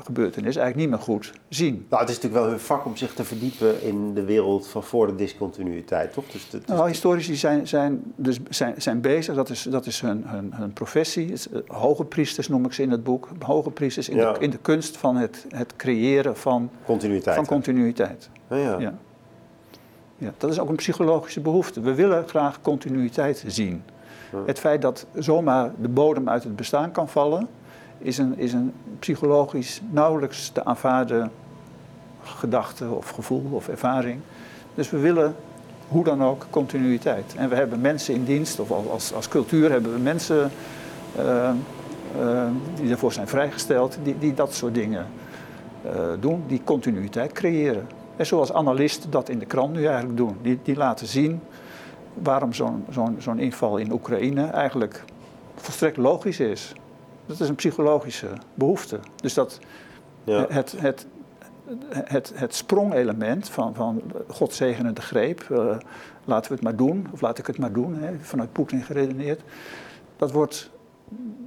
gebeurtenis 0.00 0.56
eigenlijk 0.56 0.76
niet 0.76 0.88
meer 0.88 1.06
goed 1.06 1.32
zien. 1.48 1.86
Nou, 1.88 2.00
het 2.00 2.10
is 2.10 2.16
natuurlijk 2.16 2.42
wel 2.42 2.50
hun 2.50 2.60
vak 2.60 2.84
om 2.84 2.96
zich 2.96 3.14
te 3.14 3.24
verdiepen 3.24 3.82
in 3.82 4.14
de 4.14 4.24
wereld 4.24 4.66
van 4.66 4.82
voor 4.82 5.06
de 5.06 5.14
discontinuïteit, 5.14 6.12
toch? 6.12 6.24
Dus, 6.26 6.48
nou, 6.66 6.88
historici 6.88 7.36
zijn, 7.36 7.68
zijn, 7.68 8.02
dus 8.16 8.38
zijn, 8.48 8.74
zijn 8.82 9.00
bezig, 9.00 9.34
dat 9.34 9.50
is, 9.50 9.62
dat 9.62 9.86
is 9.86 10.00
hun, 10.00 10.22
hun, 10.26 10.54
hun 10.54 10.72
professie. 10.72 11.32
Eh, 11.32 11.60
hoge 11.66 12.04
priesters 12.04 12.48
noem 12.48 12.64
ik 12.64 12.72
ze 12.72 12.82
in 12.82 12.90
het 12.90 13.04
boek. 13.04 13.28
Hoge 13.38 13.70
priesters 13.70 14.08
in, 14.08 14.16
de, 14.16 14.36
in 14.38 14.50
de 14.50 14.58
kunst 14.58 14.96
van 14.96 15.16
het, 15.16 15.46
het 15.48 15.76
creëren 15.76 16.36
van 16.36 16.70
continuïteit. 16.84 17.36
Van 17.36 17.46
continuïteit. 17.46 18.30
Ja, 18.50 18.56
ja. 18.56 18.78
ja. 18.78 18.94
ja. 20.16 20.32
dat 20.38 20.50
is 20.50 20.58
ook 20.58 20.68
een 20.68 20.76
psychologische 20.76 21.40
behoefte. 21.40 21.80
We 21.80 21.94
willen 21.94 22.28
graag 22.28 22.60
continuïteit 22.60 23.44
zien. 23.46 23.82
Het 24.46 24.58
feit 24.58 24.82
dat 24.82 25.06
zomaar 25.14 25.72
de 25.80 25.88
bodem 25.88 26.28
uit 26.28 26.44
het 26.44 26.56
bestaan 26.56 26.92
kan 26.92 27.08
vallen, 27.08 27.48
is 28.02 28.18
een, 28.18 28.38
is 28.38 28.52
een 28.52 28.72
psychologisch 28.98 29.80
nauwelijks 29.90 30.48
te 30.48 30.64
aanvaarden 30.64 31.30
gedachte 32.22 32.90
of 32.90 33.08
gevoel 33.08 33.46
of 33.50 33.68
ervaring. 33.68 34.20
Dus 34.74 34.90
we 34.90 34.98
willen 34.98 35.34
hoe 35.88 36.04
dan 36.04 36.24
ook 36.24 36.46
continuïteit. 36.50 37.34
En 37.36 37.48
we 37.48 37.54
hebben 37.54 37.80
mensen 37.80 38.14
in 38.14 38.24
dienst, 38.24 38.60
of 38.60 38.70
als, 38.70 39.14
als 39.14 39.28
cultuur 39.28 39.70
hebben 39.70 39.92
we 39.92 39.98
mensen 39.98 40.50
uh, 41.18 41.50
uh, 42.20 42.44
die 42.74 42.88
daarvoor 42.88 43.12
zijn 43.12 43.28
vrijgesteld, 43.28 43.98
die, 44.02 44.18
die 44.18 44.34
dat 44.34 44.54
soort 44.54 44.74
dingen 44.74 45.06
uh, 45.86 45.92
doen, 46.20 46.44
die 46.46 46.60
continuïteit 46.64 47.32
creëren. 47.32 47.86
En 48.16 48.26
zoals 48.26 48.52
analisten 48.52 49.10
dat 49.10 49.28
in 49.28 49.38
de 49.38 49.46
krant 49.46 49.72
nu 49.72 49.84
eigenlijk 49.84 50.16
doen. 50.16 50.36
Die, 50.42 50.58
die 50.62 50.76
laten 50.76 51.06
zien 51.06 51.40
waarom 52.14 52.52
zo'n 52.52 52.84
zo'n 52.90 53.16
zo'n 53.18 53.38
inval 53.38 53.76
in 53.76 53.92
Oekraïne 53.92 54.44
eigenlijk 54.44 55.04
volstrekt 55.54 55.96
logisch 55.96 56.40
is. 56.40 56.72
Dat 57.32 57.40
is 57.40 57.48
een 57.48 57.54
psychologische 57.54 58.28
behoefte. 58.54 58.98
Dus 59.16 59.34
dat 59.34 59.58
ja. 60.24 60.46
het, 60.48 60.74
het, 60.78 61.06
het, 61.88 62.32
het 62.34 62.54
sprongelement 62.54 63.48
van, 63.48 63.74
van 63.74 64.02
God 64.28 64.54
zegenende 64.54 65.00
greep, 65.00 65.48
uh, 65.50 65.76
laten 66.24 66.48
we 66.48 66.54
het 66.54 66.64
maar 66.64 66.76
doen, 66.76 67.06
of 67.12 67.20
laat 67.20 67.38
ik 67.38 67.46
het 67.46 67.58
maar 67.58 67.72
doen, 67.72 67.94
hè, 67.94 68.12
vanuit 68.20 68.52
Poetin 68.52 68.82
geredeneerd, 68.82 69.40
dat 70.16 70.32
wordt 70.32 70.70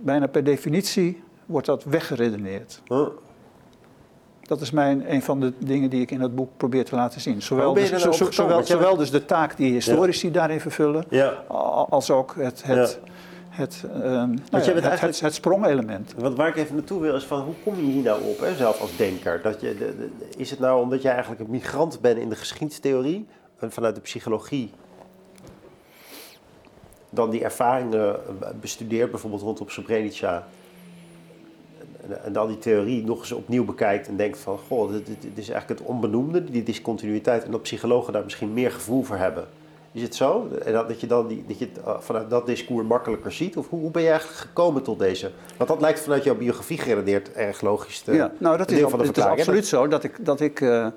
bijna 0.04 0.28
per 0.28 0.44
definitie 0.44 1.24
wordt 1.46 1.68
dat 1.68 1.84
weggeredeneerd. 1.84 2.82
Dat 4.42 4.62
is 4.62 4.72
mijn, 4.72 5.14
een 5.14 5.22
van 5.22 5.40
de 5.40 5.54
dingen 5.58 5.90
die 5.90 6.02
ik 6.02 6.12
in 6.12 6.22
het 6.22 6.36
boek 6.36 6.50
probeer 6.58 6.86
te 6.86 6.96
laten 6.96 7.22
zien. 7.22 7.42
Zowel, 7.42 7.74
dus, 7.74 7.90
zo, 7.90 8.12
zowel, 8.12 8.64
zowel 8.64 8.96
dus 8.96 9.12
de 9.12 9.26
taak 9.26 9.58
die 9.58 9.72
historici 9.72 10.32
daarin 10.32 10.60
vervullen, 10.60 11.06
ja. 11.10 11.30
als 11.90 12.12
ook 12.12 12.36
het, 12.38 12.64
het 12.64 13.00
het, 13.56 13.84
uh, 13.86 14.02
nou 14.02 14.38
ja, 14.52 14.60
het, 14.60 15.02
het, 15.02 15.20
het, 15.20 15.34
sprongelement. 15.34 16.14
Wat 16.18 16.36
waar 16.36 16.48
ik 16.48 16.56
even 16.56 16.76
naartoe 16.76 17.02
wil 17.02 17.16
is 17.16 17.24
van 17.24 17.42
hoe 17.42 17.54
kom 17.64 17.76
je 17.76 17.82
hier 17.82 18.04
nou 18.04 18.24
op, 18.24 18.40
hè, 18.40 18.56
zelf 18.56 18.82
als 18.82 18.98
denker? 18.98 19.42
Dat 19.42 19.62
je, 19.62 19.76
de, 19.78 20.10
is 20.38 20.50
het 20.50 20.60
nou 20.60 20.82
omdat 20.82 21.02
je 21.02 21.10
eigenlijk 21.10 21.42
een 21.42 21.50
migrant 21.50 22.02
bent 22.02 22.18
in 22.18 22.30
de 22.30 22.36
geschiedstheorie, 22.36 23.26
en 23.60 23.72
vanuit 23.72 23.96
de 23.96 24.02
psychologie, 24.02 24.72
dan 27.10 27.30
die 27.30 27.44
ervaringen 27.44 28.20
bestudeert, 28.62 29.12
bijvoorbeeld 29.12 29.42
rondom 29.42 29.70
Srebrenica, 29.70 30.48
en, 32.02 32.24
en, 32.24 32.34
dan 32.34 32.48
die 32.48 32.58
theorie 32.58 33.04
nog 33.04 33.20
eens 33.20 33.32
opnieuw 33.32 33.66
bekijkt 33.66 34.08
en 34.08 34.18
denkt 34.18 34.38
van, 34.38 34.58
goh, 34.58 34.92
dit, 34.92 35.06
dit, 35.06 35.22
dit 35.22 35.38
is 35.38 35.50
eigenlijk 35.50 35.80
het 35.80 35.90
onbenoemde, 35.90 36.44
die 36.44 36.64
discontinuïteit, 36.64 37.44
en 37.44 37.52
dat 37.52 37.62
psychologen 37.62 38.14
daar 38.14 38.24
misschien 38.24 38.54
meer 38.54 38.72
gevoel 38.72 39.04
voor 39.04 39.18
hebben. 39.18 39.48
Is 39.96 40.02
het 40.02 40.16
zo? 40.16 40.48
En 40.66 40.74
dat, 40.74 41.02
je 41.02 41.08
dan 41.08 41.28
die, 41.28 41.44
dat 41.48 41.60
je 41.60 41.66
het 41.74 41.84
eh, 41.84 42.00
vanuit 42.00 42.30
dat 42.30 42.46
discours 42.46 42.88
makkelijker 42.88 43.32
ziet? 43.32 43.58
Of 43.58 43.70
hoe, 43.70 43.80
hoe 43.80 43.92
ben 43.92 44.02
je 44.02 44.10
eigenlijk 44.10 44.40
gekomen 44.40 44.84
tot 44.84 45.00
deze? 45.00 45.32
Want 45.58 45.70
dat 45.70 45.82
lijkt 45.82 46.00
vanuit 46.00 46.24
jouw 46.24 46.36
biografie 46.36 46.78
geredeneerd 46.78 47.32
erg 47.32 47.62
logisch 47.62 48.02
te 48.02 48.14
Ja, 48.14 48.32
nou 48.38 48.58
dat 48.58 48.72
is, 48.72 48.82
van 48.82 49.00
de 49.00 49.06
het 49.06 49.18
is 49.18 49.24
absoluut 49.24 49.68
zo 49.68 49.88
dat 49.88 50.04
ik... 50.04 50.26
Dat 50.26 50.42
ik 50.42 50.60
uh, 50.60 50.88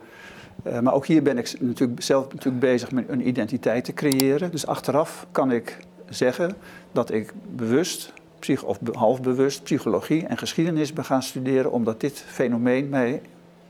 uh, 0.66 0.78
maar 0.80 0.94
ook 0.94 1.06
hier 1.06 1.22
ben 1.22 1.38
ik 1.38 1.54
natuurlijk 1.60 2.02
zelf 2.02 2.32
natuurlijk 2.32 2.60
bezig 2.60 2.90
met 2.90 3.08
een 3.08 3.28
identiteit 3.28 3.84
te 3.84 3.92
creëren. 3.92 4.50
Dus 4.50 4.66
achteraf 4.66 5.26
kan 5.32 5.52
ik 5.52 5.78
zeggen 6.08 6.56
dat 6.92 7.12
ik 7.12 7.32
bewust, 7.56 8.12
psych, 8.38 8.62
of 8.64 8.78
halfbewust, 8.92 9.62
psychologie 9.62 10.26
en 10.26 10.38
geschiedenis 10.38 10.92
ben 10.92 11.04
gaan 11.04 11.22
studeren... 11.22 11.72
omdat 11.72 12.00
dit 12.00 12.24
fenomeen 12.26 12.88
mij 12.88 13.22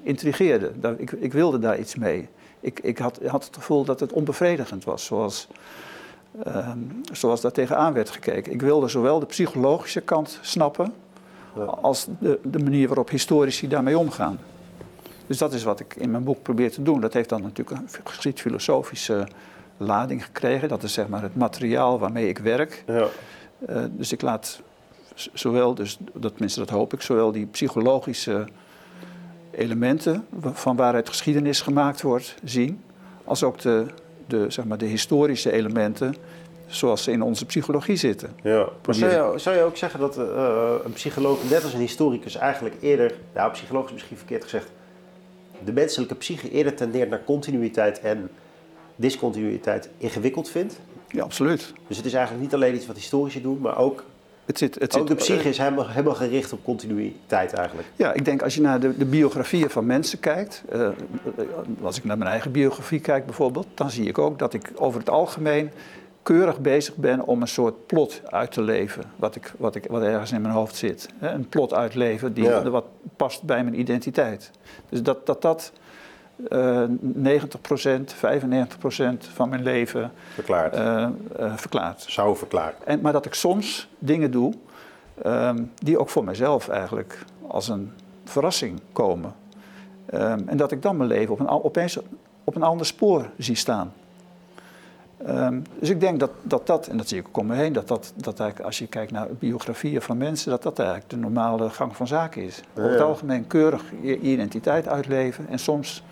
intrigeerde. 0.03 0.73
Ik, 0.97 1.11
ik 1.11 1.33
wilde 1.33 1.59
daar 1.59 1.79
iets 1.79 1.95
mee. 1.95 2.29
Ik, 2.61 2.81
ik 2.81 2.99
had, 2.99 3.21
had 3.27 3.45
het 3.45 3.55
gevoel 3.55 3.85
dat 3.85 4.01
het 4.01 4.13
onbevredigend 4.13 4.85
was, 4.85 5.05
zoals, 5.05 5.49
ehm, 6.45 6.79
zoals 7.13 7.41
daar 7.41 7.53
tegenaan 7.53 7.93
werd 7.93 8.11
gekeken. 8.11 8.53
Ik 8.53 8.61
wilde 8.61 8.89
zowel 8.89 9.21
de 9.21 9.27
psychologische 9.27 10.01
kant 10.01 10.39
snappen 10.43 10.93
als 11.67 12.07
de, 12.19 12.39
de 12.43 12.59
manier 12.59 12.89
waarop 12.89 13.11
historici 13.11 13.69
daarmee 13.69 13.99
omgaan. 13.99 14.39
Dus 15.27 15.39
dat 15.39 15.53
is 15.53 15.63
wat 15.63 15.81
ik 15.81 15.95
in 15.97 16.11
mijn 16.11 16.25
boek 16.25 16.43
probeer 16.43 16.71
te 16.71 16.83
doen. 16.83 17.01
Dat 17.01 17.13
heeft 17.13 17.29
dan 17.29 17.43
natuurlijk 17.43 17.79
een 17.81 17.89
geschiedfilosofische 18.05 19.29
lading 19.77 20.25
gekregen. 20.25 20.69
Dat 20.69 20.83
is 20.83 20.93
zeg 20.93 21.09
maar 21.09 21.23
het 21.23 21.37
materiaal 21.37 21.99
waarmee 21.99 22.29
ik 22.29 22.39
werk. 22.39 22.85
Ja. 22.87 23.07
Uh, 23.69 23.85
dus 23.91 24.13
ik 24.13 24.23
laat 24.23 24.61
zowel, 25.33 25.75
dus, 25.75 25.99
dat, 26.13 26.31
tenminste 26.31 26.61
dat 26.61 26.71
hoop 26.71 26.93
ik, 26.93 27.01
zowel 27.01 27.33
die 27.33 27.47
psychologische 27.47 28.49
elementen 29.51 30.27
van 30.41 30.77
waaruit 30.77 31.09
geschiedenis 31.09 31.61
gemaakt 31.61 32.03
wordt 32.03 32.35
zien, 32.45 32.81
als 33.25 33.43
ook 33.43 33.59
de, 33.59 33.87
de, 34.27 34.45
zeg 34.49 34.65
maar, 34.65 34.79
de 34.79 34.87
historische 34.87 35.53
elementen 35.53 36.15
zoals 36.67 37.03
ze 37.03 37.11
in 37.11 37.23
onze 37.23 37.47
psychologie 37.47 37.97
zitten. 37.97 38.35
Ja. 38.43 38.69
Maar 38.87 38.95
zou 38.95 39.33
je, 39.33 39.39
zou 39.39 39.57
je 39.57 39.63
ook 39.63 39.77
zeggen 39.77 40.01
dat 40.01 40.19
uh, 40.19 40.75
een 40.85 40.93
psycholoog, 40.93 41.51
net 41.51 41.63
als 41.63 41.73
een 41.73 41.81
historicus, 41.81 42.37
eigenlijk 42.37 42.77
eerder, 42.81 43.15
nou 43.35 43.53
psycholoog 43.53 43.87
is 43.87 43.93
misschien 43.93 44.17
verkeerd 44.17 44.43
gezegd, 44.43 44.71
de 45.65 45.73
menselijke 45.73 46.15
psyche 46.15 46.51
eerder 46.51 46.75
tendeert 46.75 47.11
naar 47.11 47.25
continuïteit 47.25 48.01
en 48.01 48.31
discontinuïteit 48.97 49.89
ingewikkeld 49.99 50.49
vindt? 50.49 50.81
Ja, 51.09 51.23
absoluut. 51.23 51.73
Dus 51.87 51.97
het 51.97 52.07
is 52.07 52.13
eigenlijk 52.13 52.45
niet 52.45 52.55
alleen 52.55 52.75
iets 52.75 52.87
wat 52.87 52.97
historici 52.97 53.43
doen, 53.43 53.59
maar 53.61 53.79
ook 53.79 54.05
het 54.49 54.59
zit, 54.59 54.75
het 54.75 54.97
ook 54.97 55.09
zit, 55.09 55.19
de 55.19 55.25
psyche 55.25 55.49
is 55.49 55.59
helemaal, 55.59 55.89
helemaal, 55.89 56.15
gericht 56.15 56.53
op 56.53 56.65
continuïteit 56.65 57.53
eigenlijk. 57.53 57.89
Ja, 57.97 58.13
ik 58.13 58.25
denk 58.25 58.43
als 58.43 58.55
je 58.55 58.61
naar 58.61 58.81
de, 58.81 58.97
de 58.97 59.05
biografieën 59.05 59.71
van 59.71 59.87
mensen 59.87 60.21
kijkt, 60.21 60.63
uh, 60.73 60.89
als 61.83 61.99
ik 61.99 62.05
naar 62.05 62.19
mijn 62.19 62.31
eigen 62.31 62.53
biografie 62.53 63.01
kijk 63.01 63.25
bijvoorbeeld, 63.27 63.67
dan 63.75 63.91
zie 63.91 64.09
ik 64.09 64.19
ook 64.19 64.39
dat 64.39 64.55
ik 64.55 64.73
over 64.75 65.01
het 65.01 65.11
algemeen 65.11 65.71
keurig 66.23 66.61
bezig 66.61 66.97
ben 66.97 67.27
om 67.27 67.41
een 67.41 67.49
soort 67.49 67.87
plot 67.87 68.21
uit 68.25 68.53
te 68.53 68.63
leven, 68.63 69.03
wat, 69.17 69.35
ik, 69.37 69.53
wat, 69.59 69.75
ik, 69.75 69.87
wat 69.89 70.03
ergens 70.03 70.33
in 70.33 70.41
mijn 70.41 70.55
hoofd 70.55 70.77
zit. 70.77 71.09
Een 71.21 71.49
plot 71.49 71.75
uitleven 71.75 72.33
die 72.33 72.51
wat 72.51 72.85
past 73.17 73.43
bij 73.43 73.65
mijn 73.65 73.81
identiteit. 73.81 74.51
Dus 74.89 75.03
dat 75.03 75.27
dat, 75.27 75.43
dat 75.43 75.73
uh, 76.51 76.83
90%, 76.85 76.91
95% 78.15 78.19
van 79.19 79.49
mijn 79.49 79.63
leven 79.63 80.13
verklaart. 80.35 80.77
Uh, 80.77 81.09
uh, 81.41 81.57
verklaart. 81.57 82.05
Zou 82.09 82.37
verklaren. 82.37 82.75
En, 82.85 83.01
maar 83.01 83.13
dat 83.13 83.27
ik 83.27 83.35
soms 83.35 83.89
dingen 83.99 84.31
doe 84.31 84.55
um, 85.27 85.73
die 85.75 85.99
ook 85.99 86.09
voor 86.09 86.25
mezelf 86.25 86.69
eigenlijk 86.69 87.25
als 87.47 87.69
een 87.69 87.93
verrassing 88.25 88.81
komen. 88.93 89.35
Um, 90.15 90.49
en 90.49 90.57
dat 90.57 90.73
ik 90.73 90.83
dan 90.83 90.97
mijn 90.97 91.09
leven 91.09 91.33
op 91.33 91.41
een, 91.41 91.49
opeens 91.49 91.99
op 92.45 92.57
een 92.57 92.63
ander 92.63 92.87
spoor 92.87 93.31
zie 93.39 93.57
staan. 93.57 93.93
Um, 95.29 95.63
dus 95.79 95.89
ik 95.89 96.01
denk 96.01 96.21
dat, 96.21 96.31
dat 96.43 96.67
dat, 96.67 96.87
en 96.87 96.97
dat 96.97 97.09
zie 97.09 97.19
ik 97.19 97.29
ook 97.29 97.37
om 97.37 97.47
me 97.47 97.55
heen, 97.55 97.73
dat 97.73 97.89
dat, 97.89 98.13
dat 98.17 98.41
eigenlijk, 98.41 98.69
als 98.69 98.79
je 98.79 98.87
kijkt 98.87 99.13
naar 99.13 99.27
biografieën 99.39 100.03
van 100.03 100.17
mensen, 100.17 100.51
dat 100.51 100.63
dat 100.63 100.79
eigenlijk 100.79 101.11
de 101.11 101.17
normale 101.17 101.71
gang 101.71 101.97
van 101.97 102.07
zaken 102.07 102.43
is. 102.43 102.57
Ja. 102.57 102.83
Over 102.83 102.93
het 102.93 103.01
algemeen 103.01 103.47
keurig 103.47 103.85
je 104.01 104.19
identiteit 104.19 104.89
uitleven 104.89 105.49
en 105.49 105.59
soms. 105.59 106.03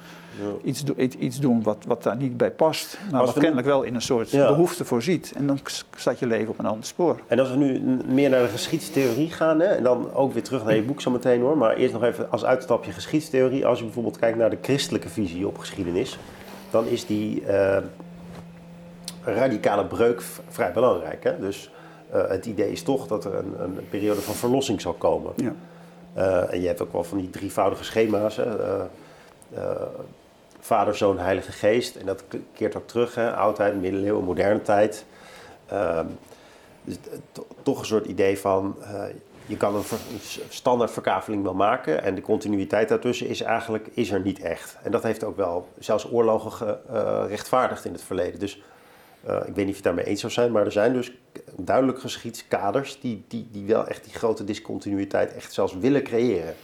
Iets, 0.63 0.85
iets, 0.97 1.17
iets, 1.17 1.41
doen 1.41 1.63
wat, 1.63 1.85
wat 1.87 2.03
daar 2.03 2.17
niet 2.17 2.37
bij 2.37 2.51
past, 2.51 2.99
maar 3.11 3.25
wat 3.25 3.39
kennelijk 3.39 3.67
wel 3.67 3.83
in 3.83 3.95
een 3.95 4.03
soort 4.03 4.31
ja. 4.31 4.47
behoefte 4.47 4.85
voorziet. 4.85 5.33
En 5.37 5.47
dan 5.47 5.59
staat 5.97 6.19
je 6.19 6.27
leven 6.27 6.49
op 6.49 6.59
een 6.59 6.67
ander 6.67 6.85
spoor. 6.85 7.21
En 7.27 7.39
als 7.39 7.51
we 7.51 7.57
nu 7.57 7.81
meer 8.07 8.31
naar 8.31 8.43
de 8.43 8.49
geschiedstheorie 8.49 9.31
gaan, 9.31 9.61
hè, 9.61 9.67
en 9.67 9.83
dan 9.83 10.13
ook 10.15 10.33
weer 10.33 10.43
terug 10.43 10.65
naar 10.65 10.75
je 10.75 10.83
boek 10.83 11.01
zo 11.01 11.11
meteen 11.11 11.41
hoor, 11.41 11.57
maar 11.57 11.77
eerst 11.77 11.93
nog 11.93 12.03
even 12.03 12.31
als 12.31 12.45
uitstapje 12.45 12.93
geschiedstheorie. 12.93 13.67
Als 13.67 13.79
je 13.79 13.85
bijvoorbeeld 13.85 14.19
kijkt 14.19 14.39
naar 14.39 14.51
de 14.51 14.59
christelijke 14.63 15.09
visie 15.09 15.47
op 15.47 15.59
geschiedenis, 15.59 16.19
dan 16.71 16.87
is 16.87 17.07
die... 17.07 17.43
Uh, 17.43 17.77
radicale 19.35 19.85
breuk 19.85 20.23
vrij 20.49 20.73
belangrijk. 20.73 21.25
Hè? 21.25 21.39
Dus 21.41 21.71
uh, 22.15 22.29
het 22.29 22.47
idee 22.47 22.73
is 22.73 22.83
toch 22.83 23.07
dat 23.07 23.25
er 23.25 23.35
een, 23.35 23.55
een 23.59 23.89
periode 23.91 24.21
van 24.21 24.35
verlossing 24.35 24.81
zal 24.81 24.93
komen. 24.93 25.33
Ja. 25.37 25.55
Uh, 26.17 26.53
en 26.53 26.61
je 26.61 26.67
hebt 26.67 26.83
ook 26.83 26.93
wel 26.93 27.05
van 27.05 27.19
die 27.19 27.31
drievoudige 27.31 27.85
schema's. 27.85 28.37
Hè? 28.37 28.45
Vader, 30.67 30.97
zoon, 30.97 31.19
heilige 31.19 31.53
geest. 31.53 31.97
En 31.97 32.07
dat 32.07 32.25
keert 32.53 32.77
ook 32.77 32.87
terug. 32.87 33.15
Hè? 33.15 33.35
Oudheid, 33.35 33.81
middeleeuwen, 33.81 34.25
moderne 34.25 34.63
tijd. 34.63 35.05
Ehm, 35.67 36.07
dus 36.85 36.97
toch 37.63 37.79
een 37.79 37.87
soort 37.87 38.07
idee 38.07 38.39
van... 38.39 38.77
je 39.47 39.57
kan 39.57 39.75
een, 39.75 39.83
een 39.91 40.21
standaard 40.49 40.99
wel 41.43 41.55
maken. 41.55 42.03
En 42.03 42.15
de 42.15 42.21
continuïteit 42.21 42.89
daartussen 42.89 43.27
is 43.27 43.41
eigenlijk 43.41 43.89
is 43.93 44.11
er 44.11 44.21
niet 44.21 44.41
echt. 44.41 44.77
En 44.83 44.91
dat 44.91 45.03
heeft 45.03 45.25
ook 45.25 45.37
wel 45.37 45.69
zelfs 45.79 46.11
oorlogen 46.13 46.53
gerechtvaardigd 46.53 47.85
in 47.85 47.93
het 47.93 48.03
verleden. 48.03 48.41
Dus 48.41 48.63
uh, 49.29 49.37
ik 49.47 49.55
weet 49.55 49.65
niet 49.65 49.69
of 49.69 49.77
je 49.77 49.83
daarmee 49.83 50.05
eens 50.05 50.21
zou 50.21 50.33
zijn, 50.33 50.53
maar 50.53 50.65
er 50.65 50.73
zijn 50.73 50.93
dus 50.93 51.13
duidelijk 51.57 52.01
geschiedskaders 52.01 53.01
die, 53.01 53.25
die, 53.29 53.49
die 53.53 53.67
wel 53.67 53.87
echt 53.87 54.05
die 54.05 54.15
grote 54.15 54.45
discontinuïteit 54.45 55.35
echt 55.35 55.53
zelfs 55.53 55.79
willen 55.79 56.03
creëren. 56.03 56.55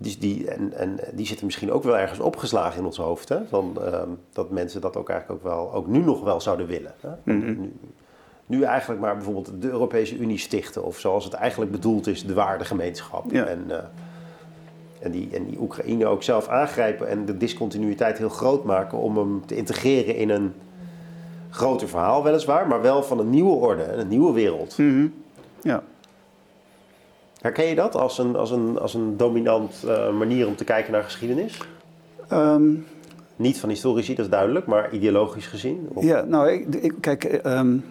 Dus 0.00 0.18
die, 0.18 0.50
en, 0.50 0.72
en 0.72 0.98
die 1.12 1.26
zitten 1.26 1.46
misschien 1.46 1.72
ook 1.72 1.82
wel 1.82 1.98
ergens 1.98 2.20
opgeslagen 2.20 2.78
in 2.78 2.84
ons 2.84 2.96
hoofd. 2.96 3.28
Hè? 3.28 3.46
Van, 3.48 3.76
uh, 3.80 4.02
dat 4.32 4.50
mensen 4.50 4.80
dat 4.80 4.96
ook 4.96 5.08
eigenlijk 5.08 5.40
ook 5.40 5.50
wel, 5.52 5.72
ook 5.74 5.86
nu 5.86 5.98
nog 5.98 6.22
wel 6.22 6.40
zouden 6.40 6.66
willen. 6.66 6.94
Hè? 7.00 7.08
Mm 7.08 7.40
-hmm. 7.40 7.60
nu, 7.60 7.72
nu, 8.46 8.62
eigenlijk 8.62 9.00
maar 9.00 9.14
bijvoorbeeld 9.14 9.62
de 9.62 9.68
Europese 9.68 10.16
Unie 10.16 10.38
stichten. 10.38 10.84
Of 10.84 10.98
zoals 10.98 11.24
het 11.24 11.32
eigenlijk 11.32 11.70
bedoeld 11.70 12.06
is, 12.06 12.26
de 12.26 12.34
waardegemeenschap. 12.34 13.30
Ja. 13.30 13.44
En, 13.44 13.64
uh, 13.68 13.76
en 15.00 15.10
die, 15.10 15.28
en 15.32 15.44
die 15.44 15.60
Oekraïne 15.60 16.06
ook 16.06 16.22
zelf 16.22 16.48
aangrijpen 16.48 17.08
en 17.08 17.24
de 17.24 17.36
discontinuïteit 17.36 18.18
heel 18.18 18.28
groot 18.28 18.64
maken 18.64 18.98
om 18.98 19.16
hem 19.16 19.46
te 19.46 19.56
integreren 19.56 20.14
in 20.16 20.30
een 20.30 20.52
groter 21.50 21.88
verhaal, 21.88 22.22
weliswaar, 22.22 22.68
maar 22.68 22.82
wel 22.82 23.02
van 23.02 23.18
een 23.18 23.30
nieuwe 23.30 23.54
orde, 23.54 23.92
een 23.92 24.08
nieuwe 24.08 24.32
wereld. 24.32 24.78
Mm 24.78 24.88
-hmm. 24.88 25.14
Ja. 25.62 25.82
Herken 27.40 27.64
je 27.64 27.74
dat 27.74 27.94
als 27.94 28.18
een, 28.18 28.36
als 28.36 28.50
een, 28.50 28.78
als 28.78 28.94
een 28.94 29.16
dominant 29.16 29.82
uh, 29.84 30.10
manier 30.10 30.46
om 30.46 30.56
te 30.56 30.64
kijken 30.64 30.92
naar 30.92 31.02
geschiedenis? 31.02 31.58
Um, 32.32 32.86
Niet 33.36 33.58
van 33.58 33.68
historici, 33.68 34.14
dat 34.14 34.24
is 34.24 34.30
duidelijk, 34.30 34.66
maar 34.66 34.92
ideologisch 34.92 35.46
gezien? 35.46 35.88
Of? 35.92 36.04
Ja, 36.04 36.22
nou, 36.22 36.50
ik, 36.50 36.74
ik, 36.74 36.94
kijk, 37.00 37.40
um, 37.46 37.84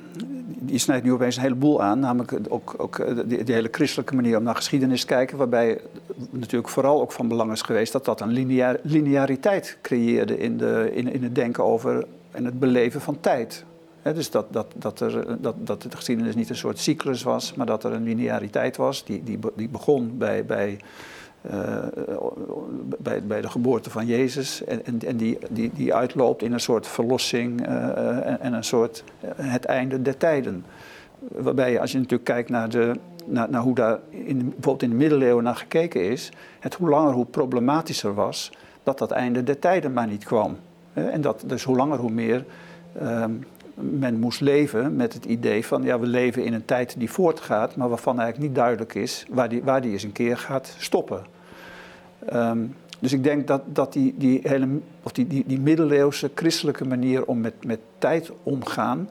je 0.66 0.78
snijdt 0.78 1.06
nu 1.06 1.12
opeens 1.12 1.36
een 1.36 1.42
heleboel 1.42 1.82
aan, 1.82 2.00
namelijk 2.00 2.40
ook, 2.50 2.76
ook 2.78 3.00
eh, 3.00 3.16
die, 3.26 3.44
die, 3.44 3.56
hele 3.56 3.68
christelijke 3.72 4.16
manier 4.16 4.38
om 4.38 4.44
naar 4.44 4.56
geschiedenis 4.56 5.02
te 5.02 5.08
kijken, 5.08 5.38
waarbij 5.38 5.82
natuurlijk 6.30 6.70
vooral 6.70 7.02
ook 7.02 7.12
van 7.12 7.28
belang 7.28 7.52
is 7.52 7.62
geweest 7.62 7.92
dat 7.92 8.06
dat 8.06 8.22
een 8.22 8.80
lineariteit 8.84 9.78
creëerde 9.82 10.38
in, 10.38 10.58
de, 10.58 10.90
in, 10.94 11.14
in 11.14 11.24
het 11.24 11.36
denken 11.36 11.64
over 11.64 12.06
en 12.32 12.46
het 12.46 12.60
beleven 12.60 13.02
van 13.02 13.20
tijd. 13.20 13.66
Dus 14.14 14.32
dat, 14.32 14.46
dat, 14.50 14.68
dat, 14.76 15.00
er, 15.00 15.42
dat, 15.42 15.56
dat 15.60 15.82
de 15.82 15.96
geschiedenis 15.96 16.36
niet 16.36 16.50
een 16.50 16.56
soort 16.56 16.80
cyclus 16.80 17.24
was, 17.24 17.54
maar 17.54 17.66
dat 17.66 17.84
er 17.84 17.94
een 17.94 18.04
lineariteit 18.04 18.78
was 18.78 19.06
die, 19.06 19.24
die, 19.24 19.40
die 19.56 19.70
begon 19.70 20.18
bij, 20.18 20.46
bij 20.46 20.80
uh, 21.52 21.78
bij, 23.00 23.24
bij, 23.24 23.42
de 23.42 23.50
geboorte 23.50 23.90
van 23.90 24.06
Jezus. 24.06 24.64
En, 24.64 24.86
en, 24.86 25.00
en, 25.06 25.18
die, 25.18 25.38
die, 25.50 25.72
die 25.74 25.94
uitloopt 25.94 26.42
in 26.42 26.54
een 26.54 26.60
soort 26.60 26.88
verlossing 26.88 27.68
uh, 27.68 28.28
en, 28.28 28.40
en, 28.42 28.54
een 28.54 28.64
soort 28.64 29.04
het 29.36 29.66
einde 29.66 30.02
der 30.02 30.18
tijden. 30.18 30.66
Waarbij 31.20 31.80
als 31.80 31.92
je 31.92 31.98
natuurlijk 31.98 32.24
kijkt 32.24 32.50
naar, 32.50 32.70
de, 32.70 32.96
naar, 33.26 33.50
naar 33.50 33.62
hoe 33.62 33.76
daar 33.76 34.00
in, 34.10 34.38
bijvoorbeeld 34.38 34.84
in 34.84 34.90
de 34.90 34.96
middeleeuwen 34.96 35.44
naar 35.44 35.56
gekeken 35.56 36.10
is, 36.10 36.32
het 36.60 36.74
hoe 36.74 36.90
langer 36.90 37.14
hoe 37.14 37.26
problematischer 37.26 38.14
was 38.14 38.52
dat 38.84 38.98
dat 38.98 39.12
einde 39.12 39.44
der 39.44 39.60
tijden 39.60 39.94
maar 39.94 40.08
niet 40.08 40.24
kwam. 40.24 40.58
En 40.94 41.22
dat 41.22 41.44
dus 41.46 41.64
hoe 41.64 41.76
langer 41.76 41.98
hoe 41.98 42.12
meer 42.12 42.46
um, 43.02 43.46
men 43.80 44.20
moest 44.20 44.42
leven 44.42 44.96
met 44.96 45.14
het 45.14 45.26
idee 45.26 45.66
van 45.66 45.84
ja, 45.84 46.00
we 46.00 46.06
leven 46.06 46.44
in 46.44 46.54
een 46.54 46.66
tijd 46.66 46.96
die 46.98 47.12
voortgaat, 47.12 47.76
maar 47.76 47.90
waarvan 47.90 48.20
eigenlijk 48.20 48.48
niet 48.48 48.58
duidelijk 48.58 48.96
is 48.96 49.26
waar 49.30 49.50
die, 49.50 49.64
waar 49.64 49.82
die 49.82 49.92
eens 49.92 50.04
een 50.04 50.12
keer 50.12 50.38
gaat 50.38 50.76
stoppen. 50.78 51.26
Um, 52.34 52.76
dus 53.00 53.14
ik 53.14 53.24
denk 53.24 53.48
dat, 53.48 53.62
dat 53.66 53.94
die, 53.94 54.14
die, 54.18 54.40
hele, 54.44 54.68
of 55.04 55.12
die, 55.12 55.28
die, 55.28 55.44
die 55.48 55.60
middeleeuwse 55.60 56.32
christelijke 56.36 56.86
manier 56.86 57.26
om 57.26 57.40
met, 57.40 57.66
met 57.66 57.80
tijd 57.98 58.32
omgaan, 58.44 59.10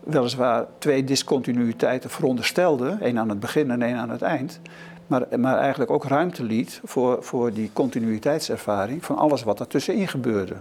weliswaar 0.00 0.66
twee 0.78 1.04
discontinuïteiten 1.04 2.10
veronderstelde, 2.10 2.96
één 3.00 3.18
aan 3.18 3.28
het 3.28 3.40
begin 3.40 3.70
en 3.70 3.82
één 3.82 3.96
aan 3.96 4.10
het 4.10 4.22
eind, 4.22 4.60
maar, 5.06 5.26
maar 5.38 5.58
eigenlijk 5.58 5.90
ook 5.90 6.04
ruimte 6.04 6.44
liet 6.44 6.80
voor, 6.84 7.22
voor 7.22 7.52
die 7.52 7.70
continuïteitservaring 7.72 9.04
van 9.04 9.16
alles 9.16 9.42
wat 9.42 9.60
er 9.60 9.66
tussenin 9.66 10.08
gebeurde. 10.08 10.54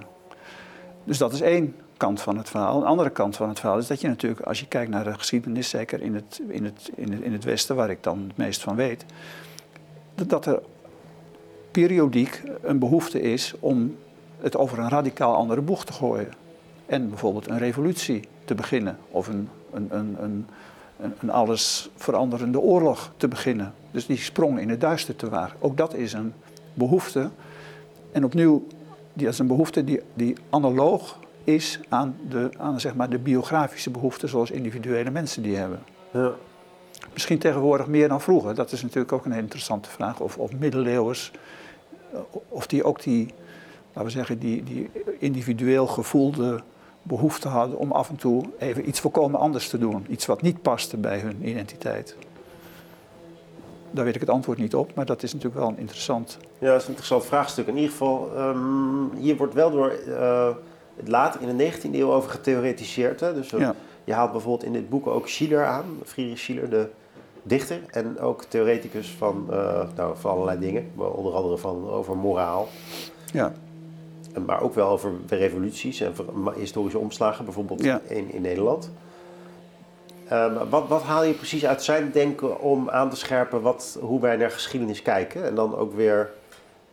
Dus 1.04 1.18
dat 1.18 1.34
is 1.34 1.42
één 1.42 1.76
kant 1.98 2.22
van 2.22 2.38
het 2.38 2.50
verhaal. 2.50 2.78
Een 2.78 2.88
andere 2.88 3.10
kant 3.10 3.36
van 3.36 3.50
het 3.50 3.60
verhaal 3.60 3.78
is 3.78 3.88
dat 3.88 4.02
je 4.02 4.08
natuurlijk, 4.08 4.42
als 4.42 4.60
je 4.60 4.68
kijkt 4.68 4.92
naar 4.92 5.04
de 5.04 5.14
geschiedenis, 5.14 5.70
zeker 5.70 6.02
in 6.02 6.16
het, 6.16 6.42
in 6.48 6.66
het, 6.66 6.92
in 6.96 7.12
het, 7.12 7.22
in 7.22 7.34
het 7.34 7.44
Westen, 7.44 7.76
waar 7.76 7.90
ik 7.90 8.04
dan 8.04 8.24
het 8.28 8.38
meest 8.38 8.62
van 8.62 8.76
weet, 8.76 9.06
dat 10.16 10.46
er 10.46 10.62
periodiek 11.72 12.42
een 12.62 12.80
behoefte 12.80 13.22
is 13.22 13.54
om 13.60 13.96
het 14.40 14.58
over 14.58 14.80
een 14.80 14.90
radicaal 14.90 15.36
andere 15.36 15.62
boeg 15.62 15.86
te 15.86 15.94
gooien. 15.94 16.34
En 16.86 17.10
bijvoorbeeld 17.10 17.50
een 17.50 17.58
revolutie 17.58 18.28
te 18.46 18.56
beginnen 18.56 18.98
of 19.12 19.28
een, 19.28 19.50
een, 19.74 19.88
een, 19.90 20.16
een, 20.20 20.48
een 21.20 21.30
alles 21.30 21.90
veranderende 21.96 22.60
oorlog 22.60 23.12
te 23.18 23.28
beginnen. 23.28 23.74
Dus 23.92 24.06
die 24.06 24.18
sprong 24.18 24.60
in 24.60 24.70
het 24.70 24.82
duister 24.82 25.16
te 25.16 25.30
wagen. 25.30 25.58
Ook 25.60 25.78
dat 25.78 25.94
is 25.94 26.14
een 26.14 26.34
behoefte. 26.74 27.30
En 28.12 28.24
opnieuw 28.24 28.68
dat 29.16 29.34
is 29.34 29.40
een 29.40 29.48
behoefte 29.48 29.84
die, 29.84 30.02
die 30.14 30.36
analoog 30.50 31.20
is 31.46 31.80
aan, 31.90 32.16
de, 32.30 32.50
aan 32.58 32.80
zeg 32.80 32.96
maar, 32.96 33.10
de 33.10 33.20
biografische 33.20 33.90
behoeften 33.90 34.30
zoals 34.30 34.52
individuele 34.52 35.12
mensen 35.12 35.42
die 35.44 35.56
hebben. 35.56 35.84
Ja. 36.12 36.32
Misschien 37.14 37.40
tegenwoordig 37.40 37.88
meer 37.88 38.08
dan 38.08 38.22
vroeger. 38.22 38.56
Dat 38.56 38.72
is 38.72 38.82
natuurlijk 38.82 39.12
ook 39.12 39.26
een 39.26 39.32
interessante 39.32 39.90
vraag. 39.90 40.20
Of, 40.20 40.38
of 40.38 40.52
middeleeuwers, 40.54 41.32
of 42.50 42.68
die 42.68 42.84
ook 42.84 43.02
die, 43.02 43.34
laten 43.88 44.04
we 44.04 44.10
zeggen, 44.10 44.40
die, 44.40 44.64
die 44.64 44.90
individueel 45.20 45.88
gevoelde 45.88 46.62
behoefte 47.02 47.48
hadden 47.48 47.78
om 47.78 47.92
af 47.92 48.10
en 48.10 48.16
toe 48.16 48.44
even 48.58 48.88
iets 48.88 49.00
volkomen 49.00 49.40
anders 49.40 49.70
te 49.70 49.78
doen. 49.78 50.06
Iets 50.10 50.26
wat 50.26 50.42
niet 50.42 50.62
paste 50.62 50.98
bij 50.98 51.20
hun 51.20 51.48
identiteit. 51.48 52.16
Daar 53.92 54.06
weet 54.06 54.16
ik 54.16 54.22
het 54.22 54.30
antwoord 54.30 54.58
niet 54.58 54.76
op, 54.76 54.96
maar 54.96 55.06
dat 55.06 55.24
is 55.24 55.34
natuurlijk 55.34 55.62
wel 55.62 55.70
een 55.70 55.78
interessant... 55.78 56.38
Ja, 56.60 56.68
dat 56.68 56.76
is 56.76 56.84
een 56.84 56.88
interessant 56.88 57.26
vraagstuk. 57.26 57.68
In 57.68 57.76
ieder 57.76 57.92
geval, 57.92 58.32
um, 58.38 59.12
hier 59.16 59.38
wordt 59.38 59.54
wel 59.54 59.72
door 59.72 59.94
uh, 60.08 60.50
later 61.04 61.42
in 61.42 61.58
de 61.58 61.72
19e 61.72 61.94
eeuw 61.94 62.12
over 62.12 62.30
getheoretiseerd. 62.30 63.20
Hè? 63.20 63.34
Dus 63.34 63.50
ja. 63.50 63.76
je 64.04 64.14
haalt 64.14 64.32
bijvoorbeeld 64.32 64.64
in 64.64 64.74
dit 64.74 64.90
boek 64.90 65.08
ook 65.08 65.28
Schiller 65.28 65.66
aan, 65.66 65.86
Friedrich 66.04 66.40
Schiller, 66.40 66.70
de 66.70 66.90
dichter 67.44 67.80
en 67.88 68.20
ook 68.20 68.44
theoreticus 68.44 69.10
van, 69.18 69.48
uh, 69.50 69.82
nou, 69.96 70.18
van 70.18 70.32
allerlei 70.32 70.60
dingen, 70.60 70.92
onder 70.96 71.34
andere 71.34 71.58
van, 71.58 71.90
over 71.90 72.18
moraal. 72.18 72.68
Ja. 73.34 73.54
Maar 74.46 74.62
ook 74.62 74.74
wel 74.74 74.90
over 74.90 75.12
revoluties 75.28 76.02
en 76.02 76.14
historische 76.56 77.00
omslagen, 77.00 77.46
bijvoorbeeld 77.46 77.84
in, 77.84 78.32
in 78.34 78.42
Nederland. 78.42 78.92
Um, 80.32 80.70
wat, 80.70 80.88
wat, 80.88 81.04
haal 81.04 81.24
je 81.24 81.34
precies 81.34 81.66
uit 81.66 81.84
zijn 81.84 82.12
denken 82.12 82.60
om 82.60 82.90
aan 82.90 83.10
te 83.10 83.16
scherpen 83.16 83.62
wat, 83.62 83.98
hoe 84.02 84.22
wij 84.22 84.36
naar 84.36 84.52
geschiedenis 84.52 85.02
kijken? 85.02 85.46
En 85.46 85.56
dan 85.56 85.76
ook 85.76 85.94
weer 85.94 86.30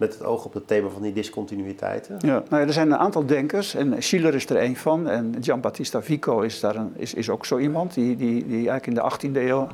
met 0.02 0.12
het 0.12 0.24
oog 0.24 0.44
op 0.44 0.54
het 0.54 0.66
thema 0.66 0.88
van 0.88 1.02
die 1.02 1.12
discontinuïteiten. 1.12 2.16
Ja, 2.18 2.42
nou 2.48 2.66
er 2.66 2.72
zijn 2.72 2.90
een 2.90 2.98
aantal 2.98 3.26
denkers 3.26 3.74
en 3.74 4.02
Schiller 4.02 4.34
is 4.34 4.48
er 4.48 4.62
een 4.62 4.76
van. 4.76 5.08
En 5.08 5.34
Giambattista 5.40 6.02
Vico 6.02 6.40
is, 6.40 6.60
daar 6.60 6.76
is, 6.96 7.14
is 7.14 7.30
ook 7.30 7.46
zo 7.46 7.58
iemand 7.58 7.94
die, 7.94 8.16
die, 8.16 8.46
die 8.46 8.68
eigenlijk 8.68 8.86
in 8.86 8.94
de 8.94 9.38
18e 9.40 9.48
eeuw 9.48 9.68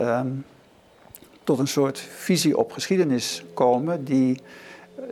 um, 0.00 0.44
tot 1.44 1.58
een 1.58 1.68
soort 1.68 1.98
visie 1.98 2.56
op 2.56 2.72
geschiedenis 2.72 3.44
komen 3.54 4.04
die, 4.04 4.40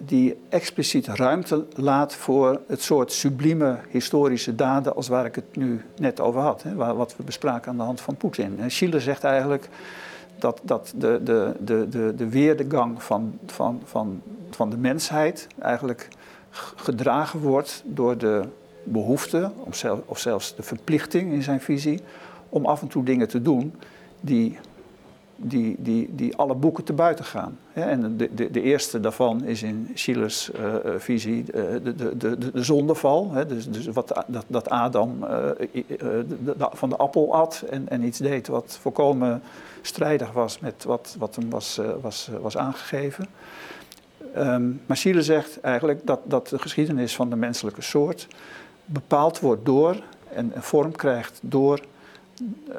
die 0.01 0.37
expliciet 0.49 1.07
ruimte 1.07 1.65
laat 1.75 2.15
voor 2.15 2.61
het 2.69 2.83
soort 2.83 3.13
sublieme 3.13 3.79
historische 3.91 4.55
daden 4.55 4.97
als 4.97 5.09
waar 5.09 5.25
ik 5.25 5.35
het 5.35 5.57
nu 5.57 5.81
net 5.97 6.21
over 6.21 6.41
had. 6.41 6.63
Hè, 6.63 6.75
wat 6.75 7.17
we 7.17 7.23
bespraken 7.23 7.71
aan 7.71 7.77
de 7.77 7.83
hand 7.83 8.01
van 8.01 8.17
Poetin. 8.17 8.59
Schiller 8.67 9.01
zegt 9.01 9.25
eigenlijk 9.25 9.69
dat, 10.39 10.61
dat 10.63 10.93
de, 10.97 11.21
de, 11.25 11.53
de, 11.61 11.89
de, 11.89 12.15
de 12.17 12.29
weerdegang 12.29 13.03
van, 13.03 13.39
van, 13.47 13.81
van, 13.85 14.23
van 14.51 14.71
de 14.71 14.77
mensheid 14.77 15.47
eigenlijk 15.59 16.09
gedragen 16.77 17.41
wordt 17.41 17.83
door 17.87 18.19
de 18.19 18.43
behoefte, 18.83 19.51
of 20.09 20.19
zelfs 20.19 20.55
de 20.55 20.63
verplichting 20.63 21.33
in 21.33 21.43
zijn 21.43 21.61
visie, 21.61 22.01
om 22.49 22.67
af 22.67 22.83
en 22.83 22.89
toe 22.89 23.05
dingen 23.05 23.29
te 23.29 23.43
doen 23.43 23.75
die, 24.21 24.59
die, 25.37 25.77
die, 25.79 26.15
die 26.15 26.37
alle 26.37 26.55
boeken 26.55 26.85
te 26.85 26.93
buiten 26.93 27.25
gaan. 27.25 27.59
En 27.73 28.17
de, 28.17 28.35
de, 28.35 28.51
de 28.51 28.63
eerste 28.63 29.01
daarvan 29.01 29.45
is 29.45 29.63
in 29.63 29.91
Schillers 29.95 30.51
uh, 30.51 30.75
visie 30.97 31.45
uh, 31.55 31.63
de, 31.83 31.95
de, 31.95 32.17
de, 32.17 32.39
de 32.53 32.63
zondeval. 32.63 33.33
Dus, 33.49 33.71
dus 33.71 33.87
wat, 33.87 34.25
dat, 34.27 34.45
dat 34.47 34.69
Adam 34.69 35.27
van 36.73 36.89
de 36.89 36.97
appel 36.97 37.35
at 37.35 37.65
en, 37.71 37.89
en 37.89 38.03
iets 38.03 38.19
deed 38.19 38.47
wat 38.47 38.79
volkomen 38.81 39.43
strijdig 39.87 40.33
was 40.33 40.59
met 40.59 40.85
wat, 40.85 41.17
wat 41.19 41.37
hem 41.37 41.51
was, 41.51 41.81
was, 42.01 42.31
was 42.41 42.57
aangegeven. 42.57 43.27
Um, 44.37 44.81
maar 44.87 44.97
Schiller 44.97 45.23
zegt 45.23 45.61
eigenlijk 45.61 46.07
dat, 46.07 46.21
dat 46.25 46.49
de 46.49 46.59
geschiedenis 46.59 47.17
van 47.17 47.31
de 47.31 47.37
menselijke 47.37 47.83
soort 47.83 48.29
bepaald 48.85 49.41
wordt 49.41 49.65
door 49.65 50.03
en 50.33 50.53
een 50.55 50.63
vorm 50.63 50.93
krijgt 50.93 51.39
door 51.43 51.81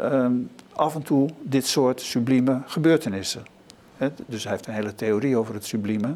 um, 0.01 0.49
af 0.73 0.95
en 0.95 1.03
toe 1.03 1.29
dit 1.41 1.67
soort 1.67 2.01
sublieme 2.01 2.61
gebeurtenissen. 2.65 3.45
dus 4.25 4.43
hij 4.43 4.51
heeft 4.51 4.67
een 4.67 4.73
hele 4.73 4.95
theorie 4.95 5.37
over 5.37 5.53
het 5.53 5.65
sublieme. 5.65 6.15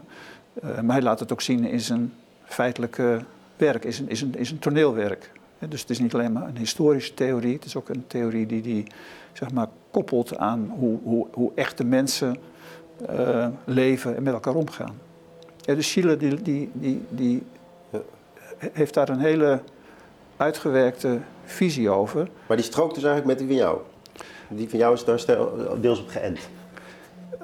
Uh, 0.64 0.80
maar 0.80 0.96
hij 0.96 1.02
laat 1.02 1.20
het 1.20 1.32
ook 1.32 1.42
zien 1.42 1.66
in 1.66 1.80
zijn 1.80 2.14
feitelijke 2.44 3.22
werk, 3.58 3.86
is 3.86 4.00
een, 4.00 4.10
is 4.10 4.22
een, 4.22 4.36
is 4.36 4.52
een 4.52 4.60
toneelwerk. 4.60 5.32
Dus 5.70 5.82
het 5.82 5.90
is 5.90 6.00
niet 6.00 6.14
alleen 6.14 6.32
maar 6.32 6.48
een 6.48 6.58
historische 6.58 7.14
theorie, 7.14 7.54
het 7.54 7.66
is 7.66 7.76
ook 7.76 7.90
een 7.90 8.04
theorie 8.08 8.46
die, 8.46 8.62
die 8.62 8.86
zeg 9.34 9.52
maar, 9.52 9.68
koppelt 9.92 10.38
aan 10.38 10.74
hoe, 10.78 11.00
hoe, 11.04 11.28
hoe 11.32 11.52
echte 11.56 11.84
mensen 11.84 12.38
uh, 13.10 13.48
leven 13.66 14.16
en 14.16 14.24
met 14.24 14.34
elkaar 14.34 14.56
omgaan. 14.56 15.00
dus 15.66 15.90
Schiller 15.90 16.18
die, 16.18 16.42
die, 16.42 16.70
die, 16.74 17.02
die 17.10 17.44
heeft 18.58 18.94
daar 18.94 19.10
een 19.10 19.20
hele 19.20 19.62
uitgewerkte 20.38 21.20
visie 21.44 21.90
over. 21.90 22.30
Maar 22.48 22.58
die 22.58 22.66
strookt 22.66 22.96
dus 22.96 23.04
eigenlijk 23.04 23.40
met 23.40 23.48
die 23.48 23.58
van 23.58 23.66
jou? 23.68 23.80
Die 24.50 24.70
van 24.70 24.80
jou 24.80 24.94
is 24.94 25.06
daar 25.06 25.26
deels 25.82 26.02
op 26.02 26.08
geënt? 26.08 26.40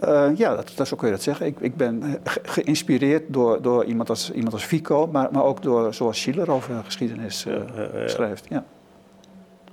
Uh, 0.04 0.30
ja, 0.36 0.56
dat, 0.56 0.72
dat, 0.76 0.88
zo 0.88 0.96
kun 0.96 1.08
je 1.08 1.14
dat 1.14 1.24
zeggen. 1.24 1.46
Ik, 1.46 1.60
ik 1.60 1.76
ben 1.76 2.20
geïnspireerd 2.44 3.24
door, 3.28 3.62
door 3.62 3.86
iemand, 3.86 4.10
als, 4.10 4.32
iemand 4.32 4.54
als 4.54 4.64
Fico, 4.64 5.08
maar, 5.08 5.30
maar 5.32 5.44
ook 5.44 5.62
door 5.62 5.94
zoals 5.94 6.22
Schiller 6.22 6.52
over 6.52 6.84
geschiedenis 6.84 7.46
uh, 7.46 7.62
schrijft. 8.06 8.46
Ja. 8.50 8.66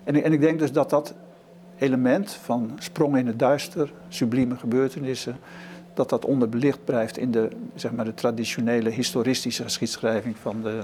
En, 0.04 0.22
en 0.22 0.32
ik 0.32 0.40
denk 0.40 0.58
dus 0.58 0.72
dat 0.72 0.90
dat 0.90 1.14
element 1.78 2.32
van 2.32 2.72
sprong 2.78 3.16
in 3.16 3.26
het 3.26 3.38
duister, 3.38 3.92
sublieme 4.08 4.56
gebeurtenissen, 4.56 5.36
dat 5.94 6.08
dat 6.08 6.24
onderbelicht 6.24 6.84
blijft 6.84 7.18
in 7.18 7.30
de, 7.30 7.48
zeg 7.74 7.92
maar, 7.92 8.04
de 8.04 8.14
traditionele 8.14 8.90
historistische 8.90 9.62
geschiedschrijving 9.62 10.36
van 10.36 10.62
de, 10.62 10.80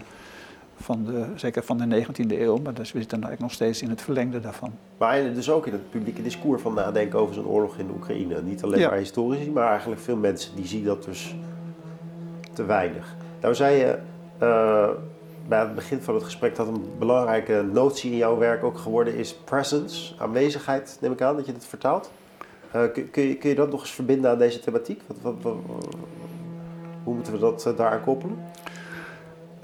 van 0.83 1.05
de, 1.05 1.25
zeker 1.35 1.63
van 1.63 1.79
de 1.79 2.05
19e 2.05 2.31
eeuw, 2.31 2.57
maar 2.57 2.75
dus 2.75 2.93
we 2.93 2.99
zitten 2.99 3.23
eigenlijk 3.23 3.41
nog 3.41 3.53
steeds 3.53 3.83
in 3.83 3.91
het 3.91 4.03
verlengde 4.03 4.41
daarvan. 4.41 4.73
Maar 4.99 5.35
dus 5.35 5.51
ook 5.51 5.67
in 5.67 5.73
het 5.73 5.91
publieke 5.91 6.23
discours 6.23 6.63
van 6.63 6.75
nadenken 6.75 7.19
over 7.19 7.35
zo'n 7.35 7.47
oorlog 7.47 7.77
in 7.77 7.87
de 7.87 7.93
Oekraïne. 7.93 8.43
Niet 8.43 8.63
alleen 8.63 8.81
maar 8.81 8.99
historici, 8.99 9.51
maar 9.51 9.69
eigenlijk 9.69 10.01
veel 10.01 10.17
mensen 10.17 10.57
die 10.57 10.67
zien 10.67 10.85
dat 10.85 11.05
dus 11.05 11.37
te 12.53 12.65
weinig. 12.65 13.15
Nou 13.41 13.55
zei 13.55 13.77
je 13.77 13.99
uh, 14.43 14.89
bij 15.49 15.61
het 15.61 15.75
begin 15.75 16.01
van 16.01 16.15
het 16.15 16.25
gesprek 16.25 16.57
dat 16.57 16.67
een 16.67 16.85
belangrijke 16.99 17.65
notie 17.73 18.11
in 18.11 18.17
jouw 18.17 18.39
werk 18.39 18.65
ook 18.65 18.79
geworden 18.79 19.15
is 19.15 19.35
presence, 19.35 20.15
aanwezigheid, 20.19 20.99
neem 21.01 21.13
ik 21.13 21.23
aan 21.23 21.37
dat 21.37 21.47
je 21.47 21.53
het 21.53 21.65
vertaalt. 21.65 22.11
Uh, 22.77 22.83
kun, 22.93 23.23
je, 23.23 23.37
kun 23.37 23.49
je 23.49 23.55
dat 23.55 23.71
nog 23.71 23.81
eens 23.81 23.91
verbinden 23.91 24.31
aan 24.31 24.39
deze 24.39 24.61
thematiek? 24.61 25.01
Wat, 25.07 25.35
wat, 25.43 25.55
hoe 27.05 27.15
moeten 27.15 27.33
we 27.33 27.39
dat 27.39 27.67
uh, 27.67 27.77
daaraan 27.77 28.03
koppelen? 28.03 28.39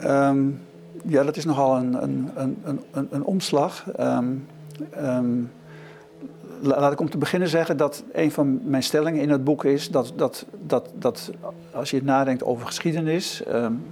Um, 0.05 0.61
ja, 1.05 1.23
dat 1.23 1.37
is 1.37 1.45
nogal 1.45 1.77
een, 1.77 2.03
een, 2.03 2.31
een, 2.35 2.81
een, 2.91 3.09
een 3.11 3.25
omslag. 3.25 3.85
Um, 4.01 4.47
um, 4.99 5.51
laat 6.61 6.93
ik 6.93 7.01
om 7.01 7.11
te 7.11 7.19
beginnen 7.19 7.49
zeggen 7.49 7.77
dat 7.77 8.05
een 8.13 8.33
van 8.33 8.61
mijn 8.65 8.83
stellingen 8.83 9.23
in 9.23 9.31
het 9.31 9.45
boek 9.45 9.65
is 9.65 9.91
dat, 9.91 10.13
dat, 10.17 10.47
dat, 10.67 10.93
dat 10.95 11.31
als 11.73 11.91
je 11.91 12.03
nadenkt 12.03 12.45
over 12.45 12.67
geschiedenis, 12.67 13.43
um, 13.49 13.85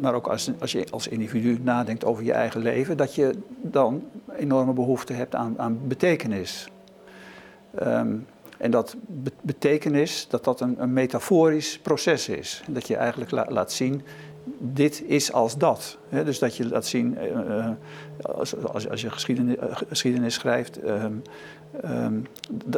maar 0.00 0.14
ook 0.14 0.26
als, 0.26 0.50
als 0.58 0.72
je 0.72 0.86
als 0.90 1.08
individu 1.08 1.58
nadenkt 1.62 2.04
over 2.04 2.24
je 2.24 2.32
eigen 2.32 2.62
leven, 2.62 2.96
dat 2.96 3.14
je 3.14 3.34
dan 3.62 4.02
enorme 4.36 4.72
behoefte 4.72 5.12
hebt 5.12 5.34
aan, 5.34 5.54
aan 5.56 5.78
betekenis. 5.86 6.68
en 8.58 8.70
dat 8.70 8.96
betekenis, 9.40 10.26
dat 10.30 10.44
dat 10.44 10.60
een, 10.60 10.82
een 10.82 10.92
metaforisch 10.92 11.78
proces 11.78 12.28
is. 12.28 12.62
Dat 12.68 12.86
je 12.86 12.96
eigenlijk 12.96 13.30
laat 13.50 13.72
zien 13.72 14.02
dit 14.58 15.02
is 15.06 15.32
als 15.32 15.56
dat. 15.56 15.98
dus 16.08 16.38
dat 16.38 16.56
je 16.56 16.68
laat 16.68 16.86
zien, 16.86 17.18
uh, 17.36 17.68
als, 18.22 18.56
als, 18.56 18.88
als, 18.88 19.00
je 19.00 19.10
geschiedenis, 19.10 19.56
uh, 19.56 19.64
geschiedenis 19.88 20.34
schrijft, 20.34 20.80
ehm, 20.80 21.12
ehm, 21.82 22.14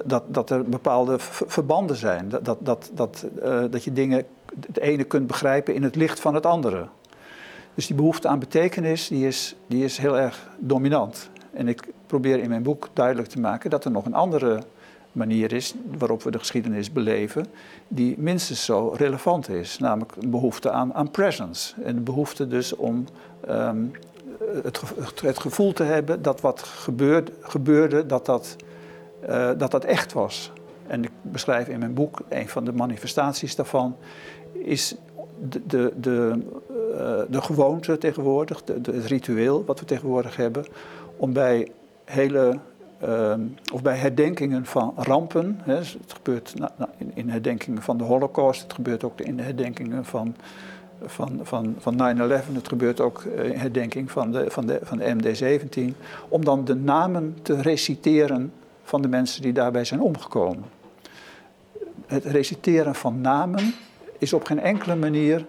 dat, 0.05 0.23
dat 0.27 0.51
er 0.51 0.65
bepaalde 0.65 1.17
verbanden 1.47 1.97
zijn. 1.97 2.29
Dat, 2.29 2.45
dat, 2.45 2.59
dat, 2.63 2.91
dat, 2.95 3.27
dat 3.71 3.85
je 3.85 3.93
dingen, 3.93 4.25
het 4.67 4.79
ene 4.79 5.05
kunt 5.05 5.27
begrijpen 5.27 5.75
in 5.75 5.83
het 5.83 5.97
licht 5.97 6.21
van 6.21 6.35
het 6.35 6.47
andere. 6.47 6.87
Dus 7.75 7.87
die 7.87 7.97
behoefte 7.97 8.29
aan 8.29 8.39
betekenis, 8.39 9.09
die 9.09 9.27
is, 9.27 9.57
die 9.67 9.85
is 9.85 9.99
heel 9.99 10.19
erg 10.19 10.49
dominant. 10.59 11.31
En 11.53 11.69
ik 11.69 11.89
probeer 12.07 12.39
in 12.39 12.49
mijn 12.49 12.63
boek 12.63 12.89
duidelijk 12.93 13.29
te 13.29 13.41
maken 13.41 13.71
dat 13.71 13.85
er 13.85 13.91
nog 13.91 14.05
een 14.05 14.15
andere 14.15 14.63
manier 15.19 15.53
is 15.53 15.75
waarop 15.99 16.23
we 16.23 16.31
de 16.31 16.39
geschiedenis 16.39 16.93
beleven, 16.93 17.47
die 17.89 18.15
minstens 18.19 18.65
zo 18.65 18.95
relevant 18.97 19.49
is. 19.49 19.79
Namelijk 19.79 20.13
een 20.17 20.31
behoefte 20.31 20.71
aan, 20.71 20.95
aan 20.95 21.11
presence. 21.11 21.75
En 21.83 21.95
de 21.95 22.01
behoefte 22.01 22.47
dus 22.47 22.77
om 22.77 23.05
ehm, 23.47 23.85
het, 24.63 24.81
het, 25.23 25.39
gevoel 25.39 25.73
te 25.73 25.83
hebben 25.83 26.23
dat 26.23 26.41
wat 26.41 26.63
gebeurde, 26.63 27.33
gebeurde 27.41 28.07
dat, 28.07 28.27
dat, 28.27 28.57
uh, 29.29 29.51
dat 29.59 29.71
dat 29.71 29.85
echt 29.85 30.13
was. 30.13 30.53
En 30.87 31.05
ik 31.05 31.11
beschrijf 31.23 31.69
in 31.69 31.79
mijn 31.79 31.95
boek, 31.95 32.21
een 32.29 32.49
van 32.49 32.65
de 32.65 32.73
manifestaties 32.73 33.57
daarvan, 33.57 33.97
is 34.53 34.95
de, 35.49 35.67
de, 35.67 35.93
de, 35.97 36.39
uh, 36.71 37.21
de 37.29 37.43
gewoonte 37.43 37.99
tegenwoordig, 37.99 38.65
de, 38.65 38.73
het 38.73 39.07
ritueel 39.07 39.65
wat 39.65 39.81
we 39.81 39.87
tegenwoordig 39.87 40.37
hebben, 40.37 40.65
om 41.17 41.33
bij 41.33 41.69
hele 42.05 42.59
Ehm, 43.01 43.41
of 43.73 43.83
bij 43.83 43.97
herdenkingen 43.97 44.65
van 44.67 44.95
rampen. 44.97 45.61
Hè, 45.63 45.75
het 45.75 46.13
gebeurt 46.15 46.55
in, 46.99 47.11
in, 47.15 47.29
herdenkingen 47.29 47.83
van 47.83 47.99
de 47.99 48.05
Holocaust, 48.05 48.63
het 48.63 48.73
gebeurt 48.73 49.05
ook 49.05 49.21
in 49.21 49.37
de 49.37 49.43
herdenkingen 49.43 50.05
van 50.05 50.35
van, 51.05 51.41
van, 51.43 51.75
van 51.79 51.95
9-11. 51.95 52.53
Het 52.53 52.69
gebeurt 52.69 53.01
ook 53.01 53.23
in 53.23 53.59
herdenking 53.59 54.11
van 54.11 54.33
de, 54.33 54.45
van, 54.49 54.67
de, 54.67 54.79
van 54.83 54.99
de 54.99 55.15
MD-17. 55.15 55.97
Om 56.29 56.45
dan 56.45 56.65
de 56.65 56.75
namen 56.75 57.37
te 57.43 57.61
reciteren 57.61 58.53
van 58.83 59.03
de 59.03 59.09
mensen 59.09 59.43
die 59.43 59.53
daarbij 59.53 59.85
zijn 59.85 60.01
omgekomen. 60.01 60.65
Het 62.07 62.25
reciteren 62.25 62.95
van 62.95 63.21
namen 63.21 63.75
is 64.19 64.33
op 64.33 64.45
geen 64.45 64.61
enkele 64.61 64.97
manier 64.97 65.45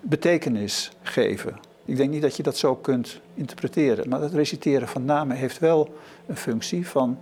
betekenis 0.00 0.92
geven. 1.02 1.56
Ik 1.84 1.96
denk 1.96 2.10
niet 2.10 2.22
dat 2.22 2.36
je 2.36 2.42
dat 2.42 2.56
zo 2.56 2.74
kunt 2.74 3.20
interpreteren. 3.34 4.08
Maar 4.08 4.20
het 4.20 4.32
reciteren 4.32 4.88
van 4.88 5.04
namen 5.04 5.36
heeft 5.36 5.58
wel 5.58 5.94
een 6.26 6.36
functie 6.36 6.88
van 6.88 7.18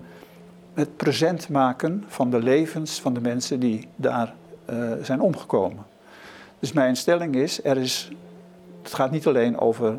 het 0.75 0.97
present 0.97 1.49
maken 1.49 2.05
van 2.07 2.31
de 2.31 2.43
levens 2.43 3.01
van 3.01 3.15
de 3.15 3.21
mensen 3.21 3.61
die 3.61 3.89
daar 3.97 4.35
uh, 4.71 4.93
zijn 5.03 5.21
omgekomen. 5.21 5.87
Dus 6.59 6.73
mijn 6.73 6.97
stelling 6.97 7.35
is, 7.35 7.65
er 7.65 7.77
is, 7.77 8.11
het 8.83 8.95
gaat 8.95 9.11
niet 9.11 9.27
alleen 9.27 9.59
over, 9.59 9.95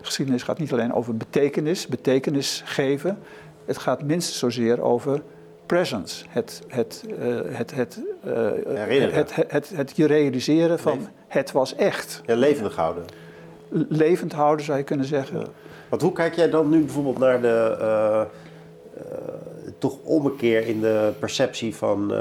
geschiedenis 0.00 0.42
gaat 0.42 0.58
niet 0.58 0.72
alleen 0.72 0.92
over 0.92 1.16
betekenis, 1.16 1.86
betekenis 1.86 2.62
geven. 2.64 3.18
Het 3.64 3.78
gaat 3.78 4.02
minstens 4.02 4.38
zozeer 4.38 4.80
over 4.80 5.22
presence. 5.66 6.24
Het, 6.28 6.62
het, 6.68 7.04
uh, 7.08 7.40
het, 7.44 7.74
het, 7.74 8.00
uh, 8.26 8.50
het, 8.64 9.14
het, 9.14 9.52
het, 9.52 9.70
het, 9.74 9.96
je 9.96 10.06
realiseren 10.06 10.78
van 10.78 10.98
Leven. 10.98 11.12
het 11.28 11.52
was 11.52 11.74
echt. 11.74 12.22
Ja, 12.26 12.34
levendig 12.34 12.76
houden. 12.76 13.04
Levend 13.88 14.32
houden 14.32 14.64
zou 14.64 14.78
je 14.78 14.84
kunnen 14.84 15.06
zeggen. 15.06 15.38
Ja. 15.38 15.46
Want 15.92 16.04
hoe 16.04 16.12
kijk 16.12 16.34
jij 16.34 16.50
dan 16.50 16.68
nu 16.68 16.78
bijvoorbeeld 16.78 17.18
naar 17.18 17.40
de 17.40 17.76
uh, 17.80 18.22
toch 19.78 19.98
ommekeer 20.02 20.66
in 20.66 20.80
de 20.80 21.12
perceptie 21.18 21.76
van 21.76 22.12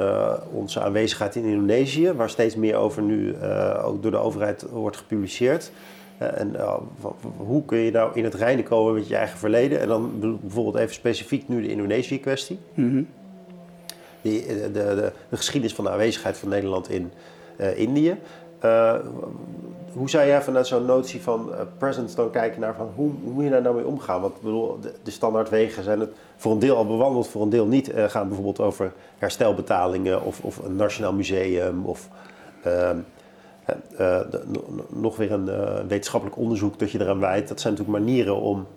onze 0.52 0.82
aanwezigheid 0.82 1.36
in 1.36 1.44
Indonesië, 1.44 2.12
waar 2.12 2.30
steeds 2.30 2.56
meer 2.56 2.76
over 2.76 3.02
nu 3.02 3.36
ook 3.84 4.02
door 4.02 4.12
de 4.12 4.18
overheid 4.18 4.66
wordt 4.72 4.98
gepubliceerd? 4.98 5.72
En 6.18 6.56
hoe 7.38 7.66
kun 7.66 7.78
je 7.78 7.92
nou 7.92 8.12
in 8.14 8.24
het 8.24 8.34
reinen 8.34 8.66
komen 8.66 8.94
met 8.94 9.08
je 9.08 9.16
eigen 9.16 9.38
verleden? 9.40 9.80
En 9.80 9.88
dan 9.88 10.20
bijvoorbeeld 10.42 10.76
even 10.76 10.94
specifiek 10.94 11.48
nu 11.48 11.62
de 11.62 11.70
Indonesië-kwestie. 11.70 12.60
Mm 12.74 12.90
-hmm. 12.90 13.08
de, 14.22 14.46
de, 14.46 14.72
de, 14.72 15.12
de, 15.30 15.38
geschiedenis 15.38 15.76
van 15.76 15.86
de 15.86 15.92
aanwezigheid 15.92 16.38
van 16.38 16.50
Nederland 16.50 16.90
in 16.90 17.12
uh, 17.60 17.80
Indië. 17.80 18.18
Uh, 18.66 18.96
hoe 19.94 20.10
zou 20.10 20.28
jij 20.28 20.42
vanuit 20.42 20.68
zo'n 20.68 20.86
notie 20.86 21.22
van 21.22 21.50
uh, 21.50 21.60
presence 21.78 22.16
dan 22.16 22.32
kijken 22.32 22.60
naar 22.60 22.76
van 22.76 22.90
hoe, 22.96 23.12
hoe 23.24 23.34
moet 23.34 23.44
je 23.44 23.50
daar 23.50 23.62
nou 23.62 23.76
mee 23.76 23.86
omgaan? 23.86 24.22
Want 24.22 24.42
bedoel, 24.42 24.80
de, 25.04 25.12
standaardwegen 25.12 25.84
zijn 25.84 26.00
het 26.00 26.12
voor 26.38 26.52
een 26.52 26.60
deel 26.60 26.76
al 26.76 26.88
bewandeld, 26.88 27.28
voor 27.28 27.42
een 27.42 27.50
deel 27.50 27.66
niet. 27.66 27.94
Uh, 27.94 28.04
gaan 28.04 28.28
bijvoorbeeld 28.28 28.60
over 28.60 28.94
herstelbetalingen 29.18 30.24
of, 30.24 30.40
of 30.42 30.58
een 30.58 30.76
nationaal 30.76 31.14
museum 31.14 31.86
of 31.86 32.08
ehm, 32.64 32.98
de, 33.98 34.42
nog 34.90 35.18
weer 35.18 35.32
een 35.32 35.88
wetenschappelijk 35.88 36.38
onderzoek 36.38 36.80
dat 36.80 36.92
je 36.92 37.02
eraan 37.02 37.20
wijdt. 37.20 37.48
Dat 37.48 37.62
zijn 37.62 37.74
natuurlijk 37.74 38.00
manieren 38.00 38.36
om 38.36 38.68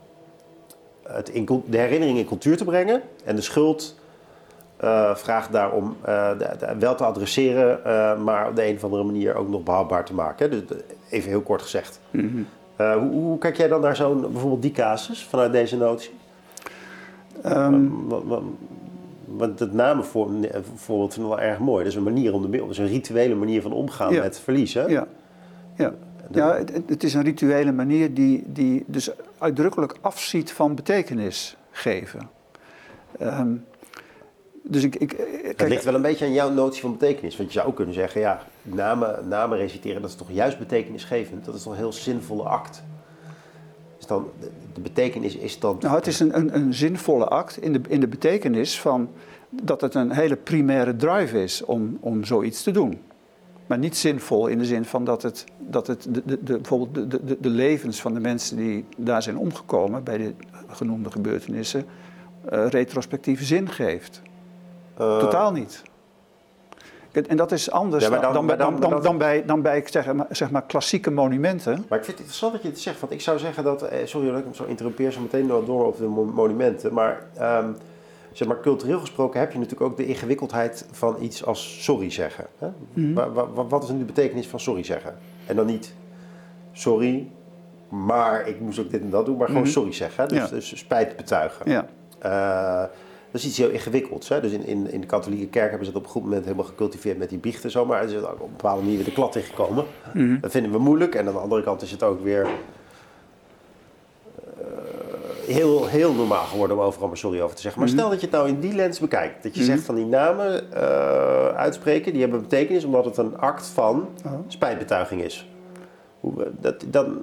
het 1.02 1.28
in, 1.28 1.62
de 1.66 1.78
herinnering 1.78 2.18
in 2.18 2.26
cultuur 2.26 2.56
te 2.56 2.64
brengen 2.64 3.02
en 3.24 3.36
de 3.36 3.42
schuld 3.42 3.94
uh, 4.84 5.14
vraagt 5.14 5.52
daarom 5.52 5.96
de, 6.04 6.76
wel 6.78 6.94
te 6.94 7.04
adresseren, 7.04 7.80
maar 8.24 8.48
op 8.48 8.56
de 8.56 8.66
een 8.66 8.76
of 8.76 8.84
andere 8.84 9.04
manier 9.04 9.34
ook 9.34 9.48
nog 9.48 9.62
behapbaar 9.62 10.04
te 10.04 10.14
maken. 10.14 10.50
Dus 10.50 10.62
even 11.14 11.30
heel 11.30 11.40
kort 11.40 11.62
gezegd. 11.62 12.00
Mm 12.10 12.46
-hmm. 12.76 12.98
hoe, 12.98 13.12
hoe, 13.12 13.38
kijk 13.38 13.56
jij 13.56 13.68
dan 13.68 13.80
naar 13.80 13.96
zo'n 13.96 14.20
bijvoorbeeld 14.20 14.62
die 14.62 14.70
casus 14.70 15.24
vanuit 15.24 15.52
deze 15.52 15.76
notie? 15.76 16.12
Um, 17.46 18.08
want 19.26 19.58
het 19.58 19.72
namenvoorbeeld 19.72 21.14
vind 21.14 21.16
ik 21.16 21.22
wel 21.22 21.40
erg 21.40 21.58
mooi. 21.58 21.78
Dat 21.84 21.92
is 21.92 21.98
een 21.98 22.04
manier 22.04 22.32
om 22.32 22.50
de, 22.50 22.66
is 22.68 22.78
een 22.78 22.86
rituele 22.86 23.34
manier 23.34 23.62
van 23.62 23.72
omgaan 23.72 24.12
ja. 24.12 24.22
met 24.22 24.38
verlies. 24.38 24.74
Hè? 24.74 24.84
Ja, 24.84 25.06
ja. 25.76 25.94
ja 26.30 26.56
het, 26.56 26.82
het, 26.86 27.04
is 27.04 27.14
een 27.14 27.22
rituele 27.22 27.72
manier 27.72 28.14
die, 28.14 28.42
die 28.46 28.84
dus 28.86 29.10
uitdrukkelijk 29.38 29.94
afziet 30.00 30.52
van 30.52 30.74
betekenis 30.74 31.56
geven. 31.70 32.28
Um, 33.22 33.64
dus 34.66 34.82
ik, 34.82 34.96
ik, 34.96 35.08
kijk, 35.08 35.58
het 35.58 35.68
ligt 35.68 35.84
wel 35.84 35.94
een 35.94 36.02
beetje 36.02 36.24
aan 36.24 36.32
jouw 36.32 36.50
notie 36.50 36.80
van 36.80 36.92
betekenis. 36.92 37.36
Want 37.36 37.52
je 37.52 37.58
zou 37.58 37.70
ook 37.70 37.76
kunnen 37.76 37.94
zeggen, 37.94 38.20
ja, 38.20 38.42
namen, 38.62 39.28
namen 39.28 39.58
reciteren, 39.58 40.00
dat 40.02 40.10
is 40.10 40.16
toch 40.16 40.30
juist 40.30 40.58
betekenisgevend? 40.58 41.44
Dat 41.44 41.54
is 41.54 41.62
toch 41.62 41.72
een 41.72 41.78
heel 41.78 41.92
zinvolle 41.92 42.42
act? 42.42 42.82
Dus 43.96 44.06
dan, 44.06 44.28
de, 44.40 44.50
de 44.74 44.80
betekenis 44.80 45.36
is 45.36 45.58
dan... 45.58 45.76
Nou, 45.80 45.94
het 45.94 46.06
is 46.06 46.20
een, 46.20 46.36
een, 46.36 46.54
een, 46.54 46.74
zinvolle 46.74 47.28
act 47.28 47.62
in 47.62 47.72
de, 47.72 47.80
in 47.88 48.00
de 48.00 48.08
betekenis 48.08 48.80
van 48.80 49.10
dat 49.50 49.80
het 49.80 49.94
een 49.94 50.10
hele 50.10 50.36
primaire 50.36 50.96
drive 50.96 51.42
is 51.42 51.64
om, 51.64 51.98
om 52.00 52.24
zoiets 52.24 52.62
te 52.62 52.70
doen. 52.70 53.00
Maar 53.66 53.78
niet 53.78 53.96
zinvol 53.96 54.46
in 54.46 54.58
de 54.58 54.64
zin 54.64 54.84
van 54.84 55.04
dat 55.04 55.22
het, 55.22 55.44
dat 55.58 55.86
het 55.86 56.06
de, 56.10 56.22
de, 56.24 56.38
de 56.42 56.52
bijvoorbeeld 56.52 57.10
de, 57.10 57.24
de, 57.24 57.36
de 57.40 57.48
levens 57.48 58.00
van 58.00 58.14
de 58.14 58.20
mensen 58.20 58.56
die 58.56 58.84
daar 58.96 59.22
zijn 59.22 59.38
omgekomen 59.38 60.04
bij 60.04 60.18
de 60.18 60.34
genoemde 60.68 61.10
gebeurtenissen 61.10 61.84
uh, 62.52 62.66
retrospectieve 62.68 63.44
zin 63.44 63.68
geeft. 63.68 64.22
Uh, 65.00 65.18
Totaal 65.18 65.52
niet. 65.52 65.82
En 67.22 67.36
dat 67.36 67.52
is 67.52 67.70
anders 67.70 68.04
ja, 68.04 68.10
dan, 68.10 68.20
dan, 68.20 68.46
dan, 68.46 68.56
dan, 68.56 68.80
dan, 68.90 69.02
dan, 69.02 69.18
bij, 69.18 69.44
dan 69.44 69.62
bij 69.62 69.82
zeg 69.86 70.12
maar, 70.12 70.26
zeg 70.30 70.50
maar, 70.50 70.62
klassieke 70.62 71.10
monumenten. 71.10 71.84
Maar 71.88 71.98
ik 71.98 72.04
vind 72.04 72.06
het 72.06 72.26
interessant 72.26 72.52
dat 72.52 72.62
je 72.62 72.68
het 72.68 72.80
zegt. 72.80 73.00
Want 73.00 73.12
ik 73.12 73.20
zou 73.20 73.38
zeggen 73.38 73.64
dat. 73.64 73.82
Eh, 73.82 74.06
sorry 74.06 74.28
dat 74.28 74.38
ik 74.38 74.44
hem 74.44 74.54
zo 74.54 74.64
interrumpeer 74.64 75.12
zo 75.12 75.20
meteen 75.20 75.46
door 75.46 75.86
over 75.86 76.02
de 76.02 76.08
monumenten. 76.08 76.94
Maar, 76.94 77.26
um, 77.40 77.76
zeg 78.32 78.48
maar 78.48 78.60
cultureel 78.60 79.00
gesproken 79.00 79.40
heb 79.40 79.52
je 79.52 79.58
natuurlijk 79.58 79.90
ook 79.90 79.96
de 79.96 80.06
ingewikkeldheid 80.06 80.86
van 80.90 81.16
iets 81.20 81.44
als 81.44 81.84
sorry 81.84 82.10
zeggen. 82.10 82.46
Hè? 82.58 82.66
Mm 82.66 83.14
-hmm. 83.14 83.34
wat, 83.34 83.66
wat 83.68 83.82
is 83.82 83.88
nu 83.88 83.98
de 83.98 84.04
betekenis 84.04 84.46
van 84.46 84.60
sorry 84.60 84.82
zeggen? 84.82 85.18
En 85.46 85.56
dan 85.56 85.66
niet 85.66 85.94
sorry, 86.72 87.30
maar 87.88 88.48
ik 88.48 88.60
moest 88.60 88.78
ook 88.78 88.90
dit 88.90 89.00
en 89.00 89.10
dat 89.10 89.26
doen, 89.26 89.36
maar 89.36 89.46
gewoon 89.46 89.62
mm 89.62 89.66
-hmm. 89.66 89.76
sorry 89.76 89.92
zeggen. 89.92 90.28
Dus, 90.28 90.38
ja. 90.38 90.46
dus 90.46 90.78
spijt 90.78 91.16
betuigen. 91.16 91.70
Ja. 91.70 91.86
Uh, 92.24 92.84
dat 93.34 93.42
is 93.42 93.48
iets 93.48 93.58
heel 93.58 93.70
ingewikkelds. 93.70 94.28
Hè? 94.28 94.40
Dus 94.40 94.52
in, 94.52 94.66
in, 94.66 94.90
in 94.90 95.00
de 95.00 95.06
katholieke 95.06 95.46
kerk 95.46 95.68
hebben 95.68 95.86
ze 95.86 95.92
het 95.92 96.00
op 96.00 96.06
een 96.06 96.12
goed 96.12 96.22
moment 96.22 96.44
helemaal 96.44 96.64
gecultiveerd 96.64 97.18
met 97.18 97.28
die 97.28 97.38
biechten. 97.38 97.70
Zo, 97.70 97.86
maar 97.86 98.08
ze 98.08 98.16
is 98.16 98.22
op 98.22 98.40
een 98.40 98.50
bepaalde 98.50 98.82
manier 98.82 98.96
weer 98.96 99.04
de 99.04 99.12
klad 99.12 99.36
ingekomen. 99.36 99.84
Mm 100.12 100.40
Dat 100.40 100.50
vinden 100.50 100.72
we 100.72 100.78
moeilijk. 100.78 101.14
En 101.14 101.26
aan 101.26 101.32
de 101.32 101.38
andere 101.38 101.62
kant 101.62 101.82
is 101.82 101.90
het 101.90 102.02
ook 102.02 102.22
weer 102.22 102.42
uh, 102.42 102.50
heel, 105.46 105.86
heel 105.86 106.12
normaal 106.12 106.44
geworden 106.44 106.76
om 106.76 106.82
overal 106.82 107.08
maar 107.08 107.16
sorry 107.16 107.40
over 107.40 107.56
te 107.56 107.62
zeggen. 107.62 107.80
Maar 107.80 107.90
mm 107.90 107.96
stel 107.96 108.10
dat 108.10 108.20
je 108.20 108.26
het 108.26 108.34
nou 108.34 108.48
in 108.48 108.60
die 108.60 108.74
lens 108.74 109.00
bekijkt. 109.00 109.42
Dat 109.42 109.54
je 109.54 109.60
mm 109.60 109.66
zegt 109.66 109.82
van 109.82 109.94
die 109.94 110.06
namen 110.06 110.66
uh, 110.74 110.78
uitspreken, 111.48 112.12
die 112.12 112.20
hebben 112.20 112.40
betekenis 112.40 112.84
omdat 112.84 113.04
het 113.04 113.16
een 113.16 113.38
act 113.38 113.66
van 113.66 114.08
oh. 114.24 114.32
spijtbetuiging 114.46 115.22
is. 115.22 115.48
Hoe, 116.20 116.50
dat, 116.60 116.84
dan, 116.86 117.18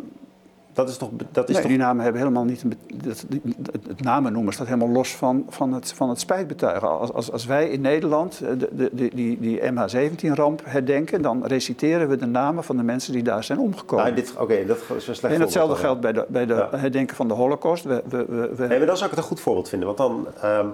dat 0.74 0.90
is 0.90 0.98
toch. 0.98 1.10
Dat 1.32 1.50
is 1.50 1.54
nee, 1.54 1.64
toch... 1.64 1.72
die 1.72 1.80
namen 1.80 2.04
hebben 2.04 2.22
helemaal 2.22 2.44
niet. 2.44 2.64
Een, 2.64 2.74
dat, 3.04 3.26
het 3.88 4.04
namen 4.04 4.34
noemen 4.34 4.54
staat 4.54 4.68
helemaal 4.68 4.90
los 4.90 5.16
van, 5.16 5.46
van, 5.50 5.74
het, 5.74 5.94
van 5.94 6.10
het 6.10 6.20
spijtbetuigen. 6.20 6.90
Als, 7.00 7.12
als, 7.12 7.32
als 7.32 7.46
wij 7.46 7.70
in 7.70 7.82
Nederland 7.82 8.42
eh, 8.42 8.50
de, 8.60 8.90
de, 8.92 9.10
die, 9.14 9.40
die 9.40 9.60
MH17-ramp 9.60 10.62
herdenken, 10.64 11.22
dan 11.22 11.46
reciteren 11.46 12.10
we 12.10 12.18
de 12.18 12.26
namen 12.26 12.64
van 12.64 12.78
de 12.78 12.84
mensen 12.84 13.14
die 13.14 13.24
daar 13.24 13.44
zijn 13.44 13.60
omgekomen. 13.60 14.06
Ah, 14.06 14.18
Oké, 14.34 14.42
okay, 14.42 14.66
dat 14.66 14.78
is 14.78 15.08
een 15.08 15.16
slecht 15.16 15.34
En 15.34 15.42
hetzelfde 15.42 15.76
geldt 15.76 16.02
bij 16.02 16.12
de, 16.12 16.26
bij 16.28 16.46
de 16.46 16.54
ja. 16.54 16.78
herdenken 16.78 17.16
van 17.16 17.28
de 17.28 17.34
Holocaust. 17.34 17.84
We, 17.84 18.04
we, 18.10 18.26
we, 18.28 18.52
we... 18.56 18.68
Nee, 18.68 18.78
maar 18.78 18.88
dan 18.88 18.98
zou 18.98 19.10
ik 19.10 19.16
het 19.16 19.24
een 19.24 19.30
goed 19.30 19.40
voorbeeld 19.40 19.70
vinden. 19.70 19.88
Want 19.88 19.98
dan. 19.98 20.28
Um... 20.50 20.74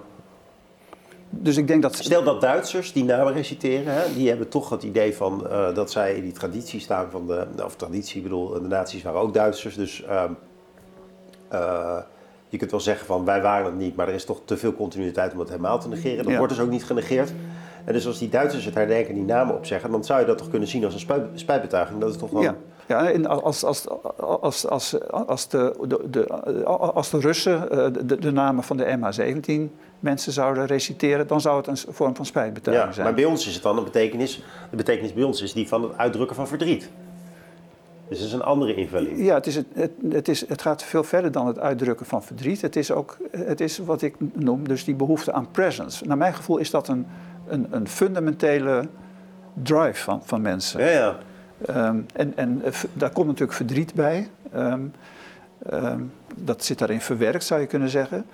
Dus 1.30 1.58
ik 1.58 1.68
denk 1.68 1.82
dat... 1.82 1.96
Stel 1.96 2.24
dat 2.24 2.42
Duitsers 2.42 2.94
die 2.94 3.04
namen 3.04 3.34
reciteren, 3.34 3.94
hè, 3.94 4.14
die 4.14 4.30
hebben 4.30 4.50
toch 4.50 4.70
het 4.70 4.84
idee 4.84 5.16
van 5.16 5.44
uh, 5.46 5.74
dat 5.76 5.92
zij 5.92 6.16
in 6.16 6.24
die 6.24 6.32
traditie 6.32 6.80
staan 6.80 7.12
van 7.12 7.28
de, 7.28 7.48
of 7.64 7.76
traditie, 7.76 8.18
ik 8.18 8.24
bedoel, 8.24 8.50
de 8.50 8.68
naties 8.68 9.04
waren 9.04 9.20
ook 9.20 9.34
Duitsers, 9.34 9.76
dus 9.76 10.04
um, 10.04 10.38
uh, 11.54 11.98
je 12.50 12.58
kunt 12.58 12.72
wel 12.72 12.80
zeggen 12.80 13.06
van 13.06 13.26
wij 13.26 13.42
waren 13.42 13.66
het 13.66 13.78
niet, 13.78 13.96
maar 13.96 14.08
er 14.08 14.14
is 14.14 14.26
toch 14.26 14.42
te 14.46 14.58
veel 14.58 14.74
continuïteit 14.74 15.34
om 15.34 15.40
het 15.40 15.50
helemaal 15.50 15.80
te 15.80 15.88
negeren. 15.88 16.24
Dat 16.24 16.32
ja. 16.32 16.38
wordt 16.38 16.54
dus 16.54 16.64
ook 16.64 16.70
niet 16.70 16.86
genegeerd. 16.86 17.34
En 17.86 17.94
dus 17.94 18.08
als 18.08 18.20
die 18.20 18.30
Duitsers 18.30 18.66
het 18.66 18.74
herdenken 18.74 19.14
die 19.14 19.24
namen 19.24 19.56
opzeggen, 19.56 19.92
dan 19.92 20.04
zou 20.04 20.20
je 20.20 20.26
dat 20.26 20.38
toch 20.38 20.50
kunnen 20.50 20.68
zien 20.68 20.86
als 20.86 20.94
een 20.94 21.30
spijtbetuiging. 21.34 22.00
Dat 22.00 22.10
is 22.10 22.18
toch 22.18 22.30
wel... 22.30 22.42
Ja. 22.42 22.56
Ja, 22.88 23.12
en 23.12 23.26
als, 23.26 23.64
als, 23.64 23.88
als, 24.18 24.68
als, 24.68 25.10
als, 25.10 25.48
de, 25.48 25.76
de, 25.88 26.08
de, 26.10 26.28
als 26.66 27.10
de 27.10 27.20
Russen 27.20 27.68
de, 28.08 28.20
de 28.20 28.32
namen 28.32 28.64
van 28.64 28.78
de 28.78 28.98
MH17 28.98 29.74
mensen 30.00 30.32
zouden 30.32 30.66
reciteren, 30.66 31.28
dan 31.28 31.42
zou 31.42 31.58
het 31.58 31.68
een 31.68 31.94
vorm 31.94 32.16
van 32.16 32.26
spijtbetuiging 32.26 32.88
ja, 32.88 32.94
zijn. 32.94 33.06
Maar 33.06 33.16
bij 33.16 33.26
ons 33.26 33.48
is 33.48 33.54
het 33.54 33.64
dan 33.64 33.78
een 33.78 33.84
betekenis, 33.84 34.44
de 34.70 34.76
betekenis 34.76 35.14
bij 35.14 35.24
ons 35.24 35.42
is 35.42 35.54
die 35.54 35.68
van 35.68 35.84
het 35.84 35.98
uitdrukken 35.98 36.36
van 36.36 36.48
verdriet. 36.48 36.90
Dus 38.10 38.18
dat 38.18 38.28
is 38.28 38.34
een 38.34 38.42
andere 38.42 38.76
invulling. 38.76 39.26
Ja, 39.26 39.34
het, 39.34 39.48
is 39.48 39.56
het, 39.56 39.66
het, 39.74 39.92
het, 40.10 40.28
is, 40.28 40.48
het 40.48 40.62
gaat 40.62 40.84
veel 40.84 41.04
verder 41.04 41.32
dan 41.32 41.48
het 41.48 41.60
uitdrukken 41.60 42.06
van 42.06 42.24
verdriet. 42.24 42.62
Het 42.62 42.76
is 42.76 42.92
ook 42.92 43.18
het 43.32 43.62
is 43.62 43.78
wat 43.78 44.02
ik 44.02 44.16
noem, 44.34 44.68
dus 44.68 44.84
die 44.84 44.96
behoefte 44.96 45.34
aan 45.34 45.52
presence. 45.52 46.06
Naar 46.06 46.18
mijn 46.18 46.34
gevoel 46.34 46.58
is 46.58 46.72
dat 46.72 46.88
een, 46.88 47.08
een, 47.48 47.68
een 47.70 47.88
fundamentele 47.88 48.88
drive 49.54 50.04
van, 50.04 50.22
van 50.24 50.42
mensen. 50.42 50.80
Ja, 50.80 50.90
ja. 50.90 51.18
Um, 51.70 52.06
en, 52.14 52.34
en 52.36 52.64
daar 52.94 53.10
komt 53.10 53.28
natuurlijk 53.28 53.58
verdriet 53.58 53.94
bij. 53.94 54.30
Um, 54.56 54.92
um, 55.74 56.12
dat 56.36 56.64
zit 56.64 56.78
daarin 56.80 57.02
verwerkt, 57.02 57.44
zou 57.44 57.62
je 57.62 57.68
kunnen 57.68 57.90
zeggen. 57.90 58.26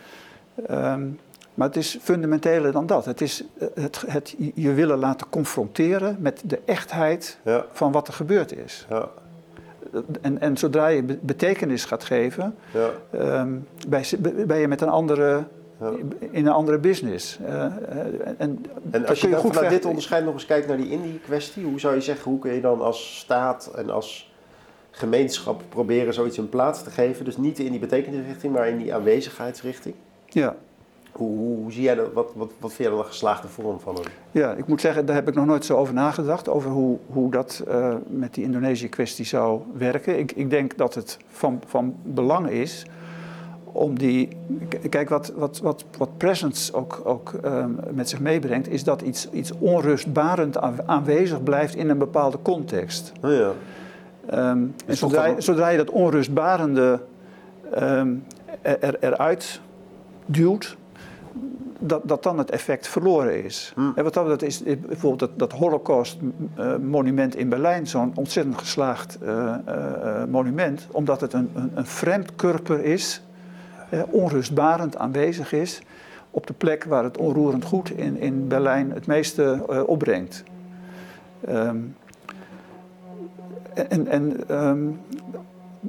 Maar 1.53 1.67
het 1.67 1.77
is 1.77 1.97
fundamenteler 2.01 2.71
dan 2.71 2.85
dat. 2.85 3.05
Het 3.05 3.21
is 3.21 3.43
het, 3.73 4.03
het 4.07 4.35
je 4.55 4.73
willen 4.73 4.97
laten 4.97 5.29
confronteren 5.29 6.17
met 6.19 6.41
de 6.45 6.59
echtheid 6.65 7.37
ja. 7.43 7.65
van 7.71 7.91
wat 7.91 8.07
er 8.07 8.13
gebeurd 8.13 8.57
is. 8.57 8.85
Ja. 8.89 9.07
en, 10.21 10.41
en 10.41 10.57
zodra 10.57 10.87
je 10.87 11.03
be- 11.03 11.17
betekenis 11.21 11.85
gaat 11.85 12.03
geven, 12.03 12.55
Ja. 12.73 12.89
ehm, 13.11 13.51
ben, 13.87 14.01
je, 14.03 14.17
ben 14.47 14.57
je 14.57 14.67
met 14.67 14.81
een 14.81 14.89
andere. 14.89 15.43
In 16.19 16.45
een 16.45 16.51
andere 16.53 16.77
business. 16.77 17.39
Eh, 17.45 17.65
eh, 17.65 17.71
en, 18.37 18.65
En 18.91 19.05
als 19.07 19.21
je 19.21 19.29
dan 19.29 19.39
vanuit 19.39 19.57
ver- 19.59 19.69
dit 19.69 19.85
onderscheid 19.85 20.25
nog 20.25 20.33
eens 20.33 20.45
kijkt 20.45 20.67
naar 20.67 20.77
die 20.77 20.89
Indie-kwestie, 20.89 21.63
hoe 21.63 21.79
zou 21.79 21.95
je 21.95 22.01
zeggen, 22.01 22.31
hoe 22.31 22.39
kun 22.39 22.53
je 22.53 22.61
dan 22.61 22.81
als 22.81 23.17
staat 23.19 23.71
en 23.75 23.89
als 23.89 24.31
gemeenschap 24.91 25.61
proberen 25.69 26.13
zoiets 26.13 26.37
een 26.37 26.49
plaats 26.49 26.83
te 26.83 26.89
geven? 26.89 27.25
Dus 27.25 27.37
niet 27.37 27.59
in 27.59 27.71
die 27.71 27.79
betekenisrichting, 27.79 28.53
maar 28.53 28.67
in 28.67 28.77
die 28.77 28.93
aanwezigheidsrichting. 28.93 29.95
Ja, 30.25 30.55
Hoe, 31.11 31.37
hoe, 31.37 31.57
hoe 31.57 31.71
zie 31.71 31.81
jij 31.81 31.95
dat, 31.95 32.13
wat, 32.13 32.31
wat, 32.35 32.51
wat 32.59 32.69
vind 32.73 32.77
jij 32.77 32.89
dan 32.89 32.99
een 32.99 33.05
geslaagde 33.05 33.47
vorm 33.47 33.79
van 33.79 33.95
een... 33.97 34.03
ja, 34.31 34.53
ik 34.53 34.67
moet 34.67 34.81
zeggen, 34.81 35.05
daar 35.05 35.15
heb 35.15 35.27
ik 35.27 35.33
nog 35.35 35.45
nooit 35.45 35.65
zo 35.65 35.77
over 35.77 35.93
nagedacht. 35.93 36.49
Over 36.49 36.69
hoe, 36.71 36.97
hoe 37.07 37.31
dat 37.31 37.63
eh, 37.67 37.95
met 38.07 38.33
die 38.33 38.43
Indonesië-kwestie 38.43 39.25
zou 39.25 39.61
werken. 39.73 40.19
Ik, 40.19 40.31
ik 40.31 40.49
denk 40.49 40.77
dat 40.77 40.93
het 40.95 41.17
van, 41.27 41.61
van 41.65 41.95
belang 42.03 42.49
is 42.49 42.85
om 43.73 43.97
die. 43.99 44.27
Kijk, 44.89 45.09
wat, 45.09 45.33
wat, 45.35 45.59
wat, 45.59 45.85
wat 45.97 46.17
presence 46.17 46.73
ook, 46.73 47.01
ook 47.03 47.33
ehm, 47.43 47.69
met 47.91 48.09
zich 48.09 48.19
meebrengt, 48.19 48.69
is 48.69 48.83
dat 48.83 49.01
iets, 49.01 49.29
iets 49.29 49.51
onrustbarend 49.59 50.57
aan- 50.57 50.79
aanwezig 50.85 51.43
blijft 51.43 51.75
in 51.75 51.89
een 51.89 51.97
bepaalde 51.97 52.37
context. 52.41 53.11
Oh 53.23 53.31
ja. 53.31 53.51
Ehm, 54.29 54.63
en 54.85 54.97
zodra, 54.97 55.25
je- 55.25 55.41
zodra 55.41 55.67
je 55.69 55.77
dat 55.77 55.89
onrustbarende 55.89 56.99
ehm, 57.71 58.13
er, 58.61 58.79
er- 58.83 58.97
eruit 58.99 59.61
duwt, 60.25 60.77
dat, 61.79 62.01
dat 62.07 62.23
dan 62.23 62.37
het 62.37 62.49
effect 62.51 62.87
verloren 62.87 63.43
is. 63.43 63.71
Hm. 63.75 63.81
En 63.95 64.03
wat 64.03 64.13
dat 64.13 64.41
is 64.41 64.61
is 64.61 64.79
bijvoorbeeld 64.79 65.19
dat, 65.19 65.39
dat 65.39 65.51
Holocaust-monument 65.59 67.35
in 67.35 67.49
Berlijn 67.49 67.87
zo'n 67.87 68.11
ontzettend 68.15 68.57
geslaagd 68.57 69.17
eh, 69.21 69.53
eh, 69.53 70.21
eh, 70.21 70.27
monument, 70.29 70.87
omdat 70.91 71.21
het 71.21 71.33
een, 71.33 71.49
een, 71.53 71.71
een 71.73 71.85
vreemdkurper 71.85 72.83
is, 72.83 73.21
eh, 73.27 73.32
onrustbarend 74.09 74.97
aanwezig 74.97 75.53
is, 75.53 75.81
op 76.31 76.47
de 76.47 76.53
plek 76.53 76.83
waar 76.83 77.03
het 77.03 77.17
onroerend 77.17 77.65
goed 77.65 77.91
in, 77.91 78.17
in 78.17 78.47
Berlijn 78.47 78.91
het 78.91 79.05
meeste 79.05 79.63
eh, 79.69 79.81
opbrengt. 79.85 80.43
Ehm, 81.47 81.77
en 83.73 84.07
en 84.07 84.49
ehm, 84.49 84.87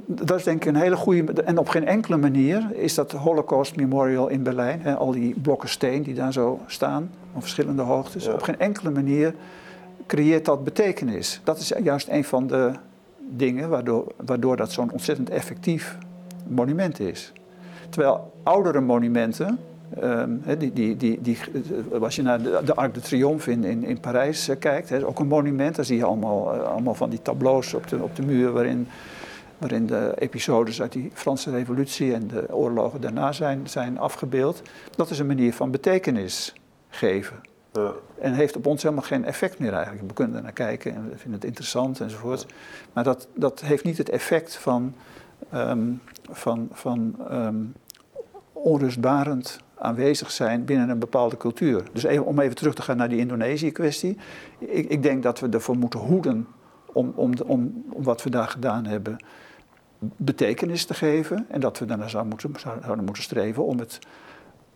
dat 0.05 0.37
is 0.37 0.43
denk 0.43 0.65
ik 0.65 0.69
een 0.69 0.81
hele 0.81 0.95
goede. 0.95 1.43
En 1.43 1.57
op 1.57 1.67
geen 1.67 1.87
enkele 1.87 2.17
manier 2.17 2.67
is 2.73 2.93
dat 2.95 3.11
Holocaust 3.11 3.75
Memorial 3.75 4.27
in 4.27 4.43
Berlijn, 4.43 4.81
hè, 4.81 4.95
al 4.95 5.11
die 5.11 5.39
blokken 5.41 5.69
steen 5.69 6.03
die 6.03 6.13
daar 6.13 6.33
zo 6.33 6.59
staan, 6.65 7.09
op 7.33 7.41
verschillende 7.41 7.81
hoogtes, 7.81 8.25
Ja. 8.25 8.33
op 8.33 8.41
geen 8.41 8.59
enkele 8.59 8.91
manier 8.91 9.33
creëert 10.07 10.45
dat 10.45 10.63
betekenis. 10.63 11.41
Dat 11.43 11.59
is 11.59 11.73
juist 11.83 12.07
een 12.09 12.23
van 12.23 12.47
de 12.47 12.71
dingen 13.29 13.69
waardoor, 13.69 14.11
waardoor 14.25 14.57
dat 14.57 14.71
zo'n 14.71 14.91
ontzettend 14.91 15.29
effectief 15.29 15.97
monument 16.47 16.99
is. 16.99 17.33
Terwijl 17.95 18.33
oudere 18.43 18.81
monumenten, 18.81 19.59
ehm, 19.99 20.31
die, 20.57 20.73
die, 20.73 20.97
die, 20.97 21.21
die, 21.21 21.37
als 22.01 22.15
je 22.15 22.21
naar 22.21 22.41
de, 22.41 22.61
de 22.65 22.75
Arc 22.75 22.93
de 22.93 22.99
Triomphe 22.99 23.51
in, 23.51 23.63
in, 23.63 23.83
in 23.83 23.99
Parijs 23.99 24.47
eh, 24.47 24.59
kijkt, 24.59 25.03
ook 25.03 25.19
een 25.19 25.27
monument. 25.27 25.75
Daar 25.75 25.85
zie 25.85 25.97
je 25.97 26.03
allemaal, 26.03 26.53
eh, 26.53 26.63
allemaal 26.63 26.93
van 26.93 27.09
die 27.09 27.21
tableaus 27.21 27.73
op 27.73 27.87
de, 27.87 27.97
op 28.03 28.15
de 28.15 28.21
muur 28.21 28.51
waarin, 28.51 28.87
waarin 29.57 29.85
de 29.85 30.13
episodes 30.17 30.81
uit 30.81 30.91
die 30.91 31.11
Franse 31.13 31.51
revolutie 31.51 32.13
en 32.13 32.27
de 32.27 32.55
oorlogen 32.55 33.01
daarna 33.01 33.31
zijn, 33.31 33.67
zijn 33.67 33.99
afgebeeld. 33.99 34.61
Dat 34.95 35.09
is 35.09 35.19
een 35.19 35.27
manier 35.27 35.53
van 35.53 35.71
betekenis 35.71 36.53
geven. 36.89 37.35
Ja. 37.71 37.91
En 38.19 38.33
heeft 38.33 38.55
op 38.55 38.65
ons 38.65 38.83
helemaal 38.83 39.03
geen 39.03 39.25
effect 39.25 39.59
meer 39.59 39.73
eigenlijk. 39.73 40.07
We 40.07 40.13
kunnen 40.13 40.37
er 40.37 40.43
naar 40.43 40.51
kijken 40.51 40.95
en 40.95 41.09
we 41.09 41.17
vinden 41.17 41.39
het 41.39 41.49
interessant 41.49 41.99
enzovoort. 41.99 42.45
Maar 42.93 43.03
dat, 43.03 43.27
dat 43.35 43.61
heeft 43.61 43.83
niet 43.83 43.97
het 43.97 44.09
effect 44.09 44.55
van, 44.55 44.95
ehm, 45.49 45.91
van, 46.31 46.69
van 46.71 47.15
ehm, 47.29 47.55
onrustbarend 48.65 49.59
aanwezig 49.77 50.31
zijn 50.31 50.65
binnen 50.65 50.89
een 50.89 50.99
bepaalde 50.99 51.37
cultuur. 51.37 51.83
Dus 51.93 52.03
even, 52.03 52.25
om 52.25 52.39
even 52.39 52.55
terug 52.55 52.73
te 52.73 52.81
gaan 52.81 52.97
naar 52.97 53.09
die 53.09 53.19
Indonesië-kwestie. 53.19 54.17
Ik, 54.59 54.89
ik 54.89 55.03
denk 55.03 55.23
dat 55.23 55.39
we 55.39 55.49
ervoor 55.49 55.77
moeten 55.77 55.99
hoeden 55.99 56.47
om, 56.85 57.13
om, 57.15 57.33
om, 57.45 57.83
om 57.89 58.03
wat 58.03 58.23
we 58.23 58.29
daar 58.29 58.47
gedaan 58.47 58.85
hebben 58.85 59.17
betekenis 59.99 60.85
te 60.85 60.93
geven. 60.93 61.45
En 61.49 61.59
dat 61.59 61.79
we 61.79 61.85
daarna 61.85 62.07
zou 62.07 62.25
moeten, 62.25 62.51
zouden 62.59 63.05
moeten 63.05 63.23
streven 63.23 63.65
om 63.65 63.79
het 63.79 63.99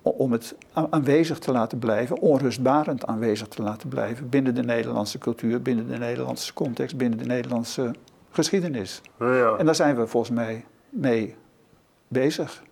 om 0.01 0.31
het 0.31 0.55
aanwezig 0.71 1.39
te 1.39 1.51
laten 1.51 1.79
blijven, 1.79 2.19
onrustbarend 2.19 3.05
aanwezig 3.05 3.47
te 3.47 3.61
laten 3.61 3.89
blijven 3.89 4.29
binnen 4.29 4.55
de 4.55 4.63
Nederlandse 4.63 5.17
cultuur, 5.17 5.61
binnen 5.61 5.87
de 5.87 5.97
Nederlandse 5.97 6.53
context, 6.53 6.97
binnen 6.97 7.17
de 7.17 7.25
Nederlandse 7.25 7.91
geschiedenis. 8.29 9.01
Ja. 9.19 9.55
En 9.57 9.65
daar 9.65 9.75
zijn 9.75 9.95
we 9.95 10.07
volgens 10.07 10.31
mij 10.31 10.65
mee 10.89 11.35
bezig. 12.07 12.63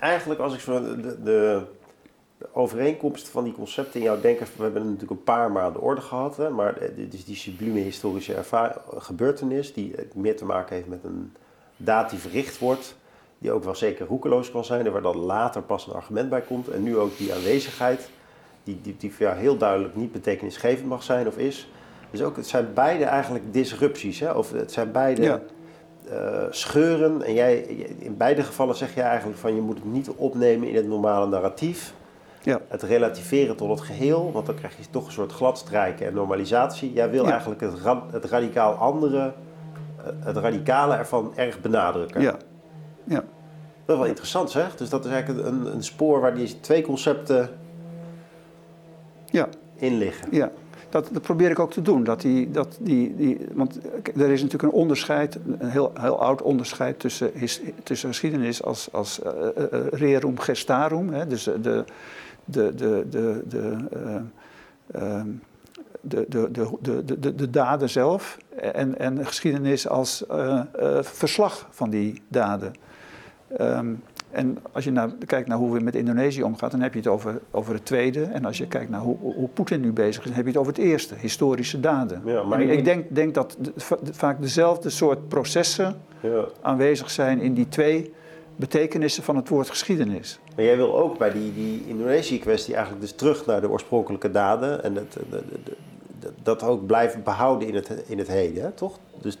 Eigenlijk 0.00 0.40
als 0.40 0.54
ik 0.54 0.60
zo 0.60 0.96
de, 0.96 1.22
de, 1.22 1.62
overeenkomst 2.52 3.28
van 3.28 3.44
die 3.44 3.52
concepten 3.52 4.00
in 4.00 4.06
jouw 4.06 4.20
denken, 4.20 4.46
we 4.56 4.62
hebben 4.62 4.82
er 4.82 4.88
natuurlijk 4.88 5.20
een 5.20 5.24
paar 5.24 5.52
maar 5.52 5.62
aan 5.62 5.72
de 5.72 5.80
orde 5.80 6.00
gehad, 6.00 6.36
hè, 6.36 6.50
maar 6.50 6.74
dit 6.96 7.14
is 7.14 7.24
die 7.24 7.36
sublieme 7.36 7.80
historische 7.80 8.42
gebeurtenis 8.96 9.72
die 9.72 9.94
meer 10.14 10.36
te 10.36 10.44
maken 10.44 10.76
heeft 10.76 10.88
met 10.88 11.04
een 11.04 11.32
daad 11.76 12.10
die 12.10 12.18
verricht 12.18 12.58
wordt, 12.58 12.96
die 13.38 13.52
ook 13.52 13.64
wel 13.64 13.74
zeker 13.74 14.06
roekeloos 14.06 14.50
kan 14.50 14.64
zijn 14.64 14.86
en 14.86 14.92
waar 14.92 15.02
dan 15.02 15.16
later 15.16 15.62
pas 15.62 15.86
een 15.86 15.92
argument 15.92 16.28
bij 16.28 16.40
komt. 16.40 16.68
En 16.68 16.82
nu 16.82 16.96
ook 16.96 17.16
die 17.16 17.34
aanwezigheid, 17.34 18.10
die, 18.64 18.80
die, 18.82 18.96
die 18.98 19.12
jou 19.18 19.36
heel 19.36 19.56
duidelijk 19.56 19.96
niet 19.96 20.12
betekenisgevend 20.12 20.88
mag 20.88 21.02
zijn 21.02 21.26
of 21.26 21.36
is. 21.36 21.70
Dus 22.10 22.22
ook, 22.22 22.36
het 22.36 22.46
zijn 22.46 22.74
beide 22.74 23.04
eigenlijk 23.04 23.52
disrupties, 23.52 24.20
hè? 24.20 24.32
of 24.32 24.52
het 24.52 24.72
zijn 24.72 24.92
beide 24.92 25.22
Ja. 25.22 25.40
Eh, 26.12 26.42
scheuren. 26.50 27.22
En 27.22 27.34
jij, 27.34 27.56
in 27.98 28.16
beide 28.16 28.42
gevallen 28.42 28.74
zeg 28.76 28.94
je 28.94 29.02
eigenlijk 29.02 29.38
van 29.38 29.54
je 29.54 29.60
moet 29.60 29.76
het 29.76 29.92
niet 29.92 30.10
opnemen 30.10 30.68
in 30.68 30.74
het 30.76 30.86
normale 30.86 31.26
narratief. 31.26 31.92
Ja. 32.42 32.60
Het 32.68 32.82
relativeren 32.82 33.56
tot 33.56 33.70
het 33.70 33.80
geheel, 33.80 34.32
want 34.32 34.46
dan 34.46 34.54
krijg 34.54 34.76
je 34.76 34.82
toch 34.90 35.06
een 35.06 35.12
soort 35.12 35.32
gladstrijken 35.32 36.06
en 36.06 36.14
normalisatie. 36.14 36.92
Jij 36.92 37.10
wil 37.10 37.24
Ja. 37.24 37.30
eigenlijk 37.30 37.60
het, 37.60 37.74
ra- 37.82 38.04
het 38.10 38.24
radicaal 38.24 38.74
andere, 38.74 39.18
eh, 39.98 40.04
het 40.18 40.36
radicale 40.36 40.94
ervan 40.94 41.32
erg 41.34 41.60
benadrukken. 41.60 42.20
Ja, 42.20 42.34
ja. 43.04 43.24
Dat 43.84 43.96
is 43.96 44.02
wel 44.02 44.04
interessant 44.12 44.50
zeg. 44.50 44.76
Dus 44.76 44.88
dat 44.88 45.04
is 45.04 45.10
eigenlijk 45.10 45.46
een, 45.46 45.66
een 45.74 45.82
spoor 45.84 46.20
waar 46.20 46.34
die 46.34 46.60
twee 46.60 46.82
concepten 46.82 47.50
ja. 49.26 49.48
in 49.74 49.98
liggen. 49.98 50.28
Ja, 50.30 50.50
dat, 50.88 51.08
dat 51.12 51.22
probeer 51.22 51.50
ik 51.50 51.58
ook 51.58 51.72
te 51.72 51.82
doen. 51.82 52.04
Dat 52.04 52.20
die, 52.20 52.50
dat 52.50 52.78
die, 52.80 53.16
die, 53.16 53.38
want 53.52 53.78
er 54.16 54.30
is 54.30 54.42
natuurlijk 54.42 54.72
een 54.72 54.80
onderscheid, 54.80 55.38
een 55.58 55.68
heel, 55.68 55.92
heel 55.94 56.20
oud 56.20 56.42
onderscheid 56.42 56.98
tussen, 56.98 57.32
geschiedenis 57.84 58.62
als, 58.62 58.92
als 58.92 59.22
eh, 59.22 59.32
eh, 59.32 59.72
eh, 59.72 59.86
rerum 59.90 60.38
gestarum. 60.38 61.12
Hè, 61.12 61.26
dus 61.26 61.44
de, 61.44 61.60
de, 61.60 61.84
de, 62.44 62.74
de, 62.76 63.06
de, 63.10 63.42
de, 63.48 63.76
eh, 63.92 65.02
ehm, 65.02 65.28
de, 66.00 66.24
de, 66.28 66.50
de, 66.50 66.70
de, 66.80 67.04
de, 67.04 67.18
de, 67.18 67.34
de 67.34 67.50
daden 67.50 67.90
zelf 67.90 68.38
en, 68.56 68.98
en 68.98 69.26
geschiedenis 69.26 69.88
als 69.88 70.26
eh, 70.26 70.60
eh, 70.78 71.02
verslag 71.02 71.66
van 71.70 71.90
die 71.90 72.22
daden. 72.28 72.72
Ehm, 73.56 73.94
en 74.30 74.58
als 74.72 74.84
je 74.84 74.90
naar, 74.90 75.10
kijkt 75.26 75.48
naar 75.48 75.58
hoe 75.58 75.72
we 75.72 75.80
met 75.80 75.94
Indonesië 75.94 76.42
omgaan, 76.42 76.70
dan 76.70 76.80
heb 76.80 76.92
je 76.92 76.98
het 76.98 77.08
over, 77.08 77.40
over 77.50 77.74
het 77.74 77.84
tweede. 77.84 78.22
En 78.22 78.44
als 78.44 78.58
je 78.58 78.66
kijkt 78.66 78.90
naar 78.90 79.00
hoe, 79.00 79.16
hoe 79.20 79.48
Poetin 79.48 79.80
nu 79.80 79.92
bezig 79.92 80.18
is, 80.18 80.24
dan 80.26 80.34
heb 80.36 80.44
je 80.44 80.50
het 80.50 80.60
over 80.60 80.72
het 80.72 80.82
eerste, 80.82 81.14
historische 81.14 81.80
daden. 81.80 82.22
Ja, 82.24 82.42
maar 82.42 82.60
En 82.60 82.70
ik 82.70 82.84
denk, 82.84 83.04
denk 83.14 83.34
dat 83.34 83.56
de- 83.60 83.72
vaak 84.12 84.40
dezelfde 84.40 84.90
soort 84.90 85.28
processen 85.28 86.00
Ja. 86.20 86.44
aanwezig 86.60 87.10
zijn 87.10 87.40
in 87.40 87.54
die 87.54 87.68
twee 87.68 88.12
betekenissen 88.56 89.22
van 89.22 89.36
het 89.36 89.48
woord 89.48 89.68
geschiedenis. 89.68 90.38
Maar 90.56 90.64
jij 90.64 90.76
wil 90.76 90.98
ook 90.98 91.18
bij 91.18 91.32
die, 91.32 91.54
die 91.54 91.84
Indonesië-kwestie 91.86 92.72
eigenlijk 92.74 93.02
dus 93.04 93.12
terug 93.14 93.46
naar 93.46 93.60
de 93.60 93.70
oorspronkelijke 93.70 94.30
daden. 94.30 94.84
En 94.84 94.94
dat, 94.94 95.16
dat, 96.42 96.62
ook 96.62 96.86
blijven 96.86 97.22
behouden 97.22 97.68
in 97.68 97.74
het, 97.74 97.90
in 98.06 98.18
het 98.18 98.28
heden, 98.28 98.62
hè? 98.62 98.70
toch? 98.70 98.98
Dus 99.22 99.38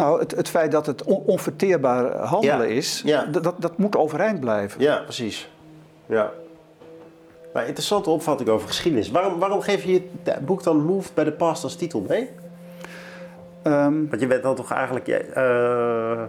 Nou, 0.00 0.20
het, 0.20 0.30
het 0.36 0.48
feit 0.48 0.72
dat 0.72 0.86
het 0.86 1.02
on- 1.04 1.22
onverteerbaar 1.26 2.16
handelen 2.16 2.68
Ja, 2.68 2.74
is, 2.74 3.02
ja. 3.04 3.24
Dat, 3.24 3.54
dat 3.58 3.78
moet 3.78 3.96
overeind 3.96 4.40
blijven. 4.40 4.80
Ja, 4.80 4.96
precies. 4.98 5.50
Ja. 6.06 6.30
Maar 7.52 7.66
interessante 7.66 8.10
opvatting 8.10 8.48
over 8.48 8.68
geschiedenis. 8.68 9.10
Waarom, 9.10 9.38
waarom 9.38 9.60
geef 9.60 9.84
je 9.84 10.02
het 10.22 10.46
boek 10.46 10.62
dan 10.62 10.84
Moved 10.84 11.14
by 11.14 11.24
the 11.24 11.32
Past 11.32 11.64
als 11.64 11.76
titel 11.76 12.04
mee? 12.08 12.28
Ehm, 13.62 13.94
Want 14.08 14.20
je 14.20 14.26
bent 14.26 14.42
dan 14.42 14.54
toch 14.54 14.72
eigenlijk... 14.72 15.06
ja, 15.06 15.18
eh, 15.18 16.22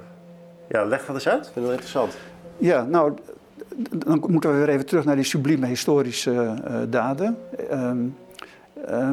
ja, 0.69 0.83
leg 0.85 1.05
dat 1.05 1.15
eens 1.15 1.27
uit. 1.27 1.45
Ik 1.45 1.51
vind 1.53 1.65
het 1.65 1.73
interessant. 1.73 2.17
Ja, 2.57 2.83
nou, 2.83 3.13
dan 4.05 4.23
moeten 4.27 4.51
we 4.51 4.57
weer 4.57 4.69
even 4.69 4.85
terug 4.85 5.05
naar 5.05 5.15
die 5.15 5.23
sublieme 5.25 5.65
historische 5.67 6.53
eh, 6.65 6.73
daden. 6.89 7.37
Eh, 7.69 7.91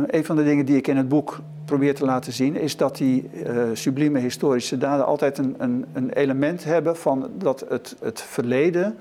een 0.07 0.25
van 0.25 0.37
de 0.37 0.45
dingen 0.45 0.65
die 0.65 0.77
ik 0.77 0.87
in 0.87 0.97
het 0.97 1.09
boek 1.09 1.39
probeer 1.69 1.95
te 1.95 2.05
laten 2.05 2.33
zien, 2.33 2.57
is 2.57 2.77
dat 2.77 2.97
die 2.97 3.29
eh, 3.29 3.63
sublieme 3.73 4.19
historische 4.19 4.79
daden 4.79 5.07
altijd 5.07 5.39
een, 5.39 5.55
een, 5.59 5.87
een 5.93 6.11
element 6.11 6.65
hebben 6.65 6.97
van 6.97 7.31
dat 7.35 7.65
het, 7.69 7.97
het 8.01 8.21
verleden 8.21 8.99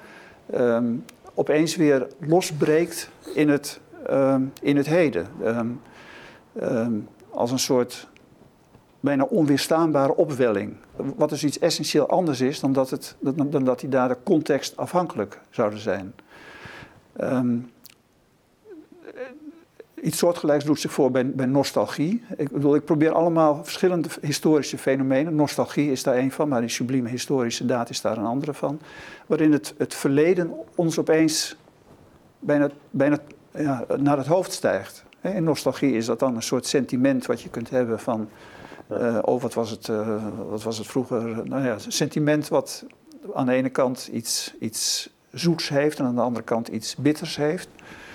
ehm, 0.49 0.93
opeens 1.33 1.75
weer 1.75 2.07
losbreekt 2.19 3.09
in 3.33 3.49
het, 3.49 3.79
ehm, 4.05 4.41
in 4.61 4.77
het 4.77 4.87
heden. 4.87 5.27
Ehm, 5.43 5.67
als 7.29 7.51
een 7.51 7.59
soort 7.59 8.07
bijna 8.99 9.23
onweerstaanbare 9.23 10.15
opwelling. 10.15 10.75
Wat 10.95 11.29
dus 11.29 11.43
iets 11.43 11.59
essentieel 11.59 12.09
anders 12.09 12.41
is 12.41 12.59
dan 12.59 12.73
dat, 12.73 12.89
het, 12.89 13.15
dan 13.19 13.63
dat 13.63 13.79
die 13.79 13.89
daden 13.89 14.23
contextafhankelijk 14.23 15.39
zouden 15.49 15.79
zijn. 15.79 16.13
Iets 20.01 20.17
soortgelijks 20.17 20.65
doet 20.65 20.79
zich 20.79 20.91
voor 20.91 21.11
bij, 21.11 21.29
bij 21.31 21.45
nostalgie. 21.45 22.23
Ik 22.37 22.51
bedoel, 22.51 22.75
ik 22.75 22.85
probeer 22.85 23.11
allemaal 23.11 23.63
verschillende 23.63 24.09
historische 24.21 24.77
fenomenen. 24.77 25.35
Nostalgie 25.35 25.91
is 25.91 26.03
daar 26.03 26.17
een 26.17 26.31
van, 26.31 26.47
maar 26.47 26.61
die 26.61 26.69
sublieme 26.69 27.09
historische 27.09 27.65
daad 27.65 27.89
is 27.89 28.01
daar 28.01 28.17
een 28.17 28.25
andere 28.25 28.53
van. 28.53 28.79
Waarin 29.25 29.51
het, 29.51 29.73
het 29.77 29.95
verleden 29.95 30.51
ons 30.75 30.99
opeens 30.99 31.55
bijna, 32.39 32.69
bijna 32.89 33.19
ja, 33.51 33.85
naar 33.97 34.17
het 34.17 34.27
hoofd 34.27 34.51
stijgt. 34.51 35.05
In 35.21 35.43
nostalgie 35.43 35.93
is 35.93 36.05
dat 36.05 36.19
dan 36.19 36.35
een 36.35 36.41
soort 36.41 36.65
sentiment 36.65 37.25
wat 37.25 37.41
je 37.41 37.49
kunt 37.49 37.69
hebben 37.69 37.99
van... 37.99 38.29
Uh, 38.91 39.17
oh, 39.21 39.41
wat 39.41 39.53
was, 39.53 39.69
het, 39.69 39.87
uh, 39.87 40.23
wat 40.49 40.63
was 40.63 40.77
het 40.77 40.87
vroeger? 40.87 41.47
Nou 41.47 41.63
ja, 41.63 41.73
een 41.73 41.91
sentiment 41.91 42.47
wat 42.47 42.85
aan 43.33 43.45
de 43.45 43.53
ene 43.53 43.69
kant 43.69 44.09
iets, 44.11 44.53
iets 44.59 45.09
zoets 45.31 45.69
heeft 45.69 45.99
en 45.99 46.05
aan 46.05 46.15
de 46.15 46.21
andere 46.21 46.45
kant 46.45 46.67
iets 46.67 46.95
bitters 46.95 47.35
heeft. 47.35 47.69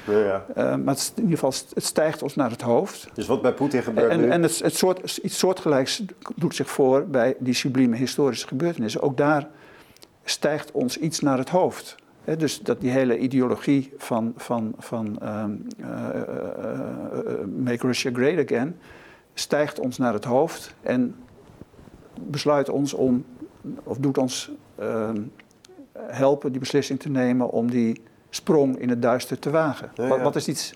Ja, 0.06 0.18
ja. 0.18 0.44
Uh, 0.56 0.76
maar 0.76 0.94
het, 0.94 1.12
in 1.16 1.22
ieder 1.22 1.38
geval, 1.38 1.52
het 1.74 1.84
stijgt 1.84 2.22
ons 2.22 2.34
naar 2.34 2.50
het 2.50 2.62
hoofd. 2.62 3.08
Dus 3.14 3.26
wat 3.26 3.42
bij 3.42 3.52
Poetin 3.52 3.82
gebeurt 3.82 4.10
en, 4.10 4.20
nu? 4.20 4.28
En 4.28 4.42
het, 4.42 4.58
het 4.58 4.76
soort, 4.76 5.16
iets 5.16 5.38
soortgelijks 5.38 6.02
doet 6.36 6.54
zich 6.54 6.70
voor 6.70 7.06
bij 7.06 7.36
die 7.38 7.54
sublieme 7.54 7.96
historische 7.96 8.46
gebeurtenissen. 8.46 9.02
Ook 9.02 9.16
daar 9.16 9.48
stijgt 10.24 10.72
ons 10.72 10.98
iets 10.98 11.20
naar 11.20 11.38
het 11.38 11.48
hoofd. 11.48 11.94
He, 12.24 12.36
dus 12.36 12.60
dat 12.60 12.80
die 12.80 12.90
hele 12.90 13.18
ideologie 13.18 13.92
van, 13.96 14.32
van, 14.36 14.74
van 14.78 15.18
um, 15.22 15.66
uh, 15.80 15.86
uh, 15.86 16.80
Make 17.64 17.86
Russia 17.86 18.10
Great 18.12 18.50
Again 18.50 18.76
stijgt 19.34 19.78
ons 19.78 19.98
naar 19.98 20.12
het 20.12 20.24
hoofd 20.24 20.74
en 20.80 21.16
besluit 22.20 22.68
ons 22.68 22.94
om, 22.94 23.24
of 23.82 23.98
doet 23.98 24.18
ons 24.18 24.50
ehm, 24.78 25.22
helpen 25.92 26.50
die 26.50 26.60
beslissing 26.60 27.00
te 27.00 27.08
nemen 27.08 27.50
om 27.50 27.70
die 27.70 28.02
sprong 28.34 28.78
in 28.78 28.88
het 28.88 29.02
duister 29.02 29.38
te 29.38 29.50
wagen. 29.50 29.90
Ja, 29.94 30.02
ja. 30.02 30.08
Wat, 30.08 30.20
wat, 30.20 30.36
is 30.36 30.48
iets, 30.48 30.74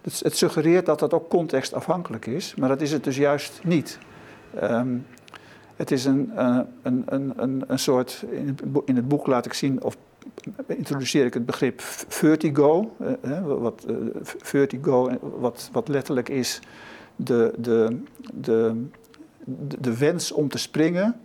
het, 0.00 0.20
het, 0.22 0.36
suggereert 0.36 0.86
dat 0.86 0.98
dat 0.98 1.14
ook 1.14 1.28
contextafhankelijk 1.28 2.26
is, 2.26 2.54
maar 2.54 2.68
dat 2.68 2.80
is 2.80 2.92
het 2.92 3.04
dus 3.04 3.16
juist 3.16 3.60
niet. 3.64 3.98
Um, 4.62 5.06
het 5.76 5.90
is 5.90 6.04
een, 6.04 6.32
uh, 6.34 6.58
een, 6.82 7.02
een, 7.06 7.32
een, 7.36 7.64
een 7.66 7.78
soort, 7.78 8.24
in 8.30 8.46
het, 8.46 8.72
boek, 8.72 8.88
in 8.88 8.96
het 8.96 9.08
boek 9.08 9.26
laat 9.26 9.46
ik 9.46 9.52
zien, 9.52 9.82
of 9.82 9.96
introduceer 10.66 11.24
ik 11.24 11.34
het 11.34 11.46
begrip 11.46 11.80
vertigo. 12.08 12.96
Uh, 13.24 13.40
wat, 13.44 13.84
uh, 13.90 13.96
vertigo, 14.22 15.18
wat, 15.20 15.68
wat 15.72 15.88
letterlijk 15.88 16.28
is 16.28 16.60
de, 17.16 17.52
de, 17.58 17.98
de, 18.34 18.84
de 19.78 19.98
wens 19.98 20.32
om 20.32 20.48
te 20.48 20.58
springen, 20.58 21.20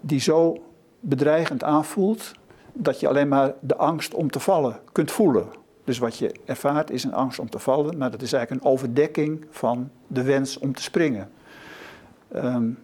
die 0.00 0.20
zo 0.20 0.62
bedreigend 1.00 1.64
aanvoelt 1.64 2.32
dat 2.74 3.00
je 3.00 3.08
alleen 3.08 3.28
maar 3.28 3.54
de 3.60 3.76
angst 3.76 4.14
om 4.14 4.30
te 4.30 4.40
vallen 4.40 4.80
kunt 4.92 5.10
voelen. 5.10 5.46
Dus 5.84 5.98
wat 5.98 6.16
je 6.16 6.34
ervaart 6.44 6.90
is 6.90 7.04
een 7.04 7.14
angst 7.14 7.38
om 7.38 7.50
te 7.50 7.58
vallen, 7.58 7.98
maar 7.98 8.10
dat 8.10 8.22
is 8.22 8.32
eigenlijk 8.32 8.64
een 8.64 8.70
overdekking 8.70 9.46
van 9.50 9.90
de 10.06 10.22
wens 10.22 10.58
om 10.58 10.74
te 10.74 10.82
springen. 10.82 11.30
Um, 12.34 12.78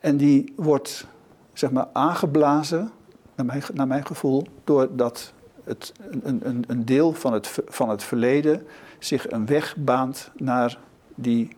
en 0.00 0.16
die 0.16 0.52
wordt 0.56 1.06
zeg 1.52 1.70
maar 1.70 1.88
aangeblazen, 1.92 2.90
naar 3.34 3.46
mijn, 3.46 3.62
naar 3.74 3.86
mijn 3.86 4.06
gevoel, 4.06 4.46
doordat 4.64 5.32
het, 5.64 5.92
een, 6.22 6.40
een, 6.48 6.64
een 6.66 6.84
deel 6.84 7.12
van 7.12 7.32
het, 7.32 7.58
van 7.66 7.88
het 7.88 8.02
verleden 8.02 8.66
zich 8.98 9.30
een 9.30 9.46
weg 9.46 9.76
baant 9.76 10.30
naar, 10.36 10.78
die, 11.14 11.56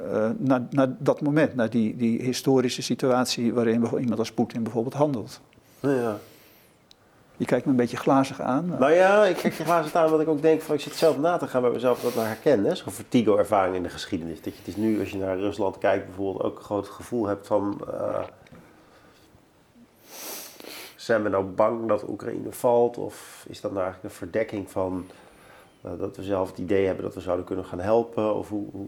uh, 0.00 0.30
naar, 0.36 0.66
naar 0.70 0.88
dat 0.98 1.20
moment, 1.20 1.54
naar 1.54 1.70
die, 1.70 1.96
die 1.96 2.22
historische 2.22 2.82
situatie 2.82 3.54
waarin 3.54 3.86
iemand 3.98 4.18
als 4.18 4.32
Poetin 4.32 4.62
bijvoorbeeld 4.62 4.94
handelt. 4.94 5.40
Ja. 5.80 6.18
Je 7.36 7.44
kijkt 7.44 7.64
me 7.64 7.70
een 7.70 7.76
beetje 7.76 7.96
glazig 7.96 8.40
aan. 8.40 8.66
Nou 8.78 8.92
ja, 8.92 9.24
ik 9.24 9.36
kijk 9.36 9.54
je 9.54 9.64
glazig 9.64 9.94
aan, 9.94 10.10
want 10.10 10.22
ik 10.22 10.28
ook 10.28 10.42
denk 10.42 10.60
van 10.60 10.74
ik 10.74 10.80
zit 10.80 10.94
zelf 10.94 11.18
na 11.18 11.36
te 11.36 11.46
gaan 11.46 11.62
bij 11.62 11.70
mezelf 11.70 12.00
dat 12.00 12.14
naar 12.14 12.26
herkennen. 12.26 12.76
Zo'n 12.76 12.92
vertigo-ervaring 12.92 13.76
in 13.76 13.82
de 13.82 13.88
geschiedenis. 13.88 14.42
Dat 14.42 14.52
je 14.52 14.58
het 14.58 14.68
is 14.68 14.76
nu, 14.76 15.00
als 15.00 15.10
je 15.10 15.18
naar 15.18 15.38
Rusland 15.38 15.78
kijkt 15.78 16.06
bijvoorbeeld, 16.06 16.44
ook 16.44 16.58
een 16.58 16.64
groot 16.64 16.88
gevoel 16.88 17.26
hebt 17.26 17.46
van... 17.46 17.80
Uh, 17.88 18.18
zijn 20.96 21.22
we 21.22 21.28
nou 21.28 21.44
bang 21.44 21.88
dat 21.88 22.08
Oekraïne 22.08 22.52
valt? 22.52 22.98
Of 22.98 23.44
is 23.48 23.60
dat 23.60 23.72
nou 23.72 23.82
eigenlijk 23.82 24.14
een 24.14 24.18
verdekking 24.18 24.70
van 24.70 25.06
dat 25.98 26.16
we 26.16 26.22
zelf 26.22 26.48
het 26.48 26.58
idee 26.58 26.86
hebben 26.86 27.04
dat 27.04 27.14
we 27.14 27.20
zouden 27.20 27.46
kunnen 27.46 27.64
gaan 27.64 27.80
helpen? 27.80 28.34
Of 28.34 28.48
hoe, 28.48 28.66
hoe 28.72 28.86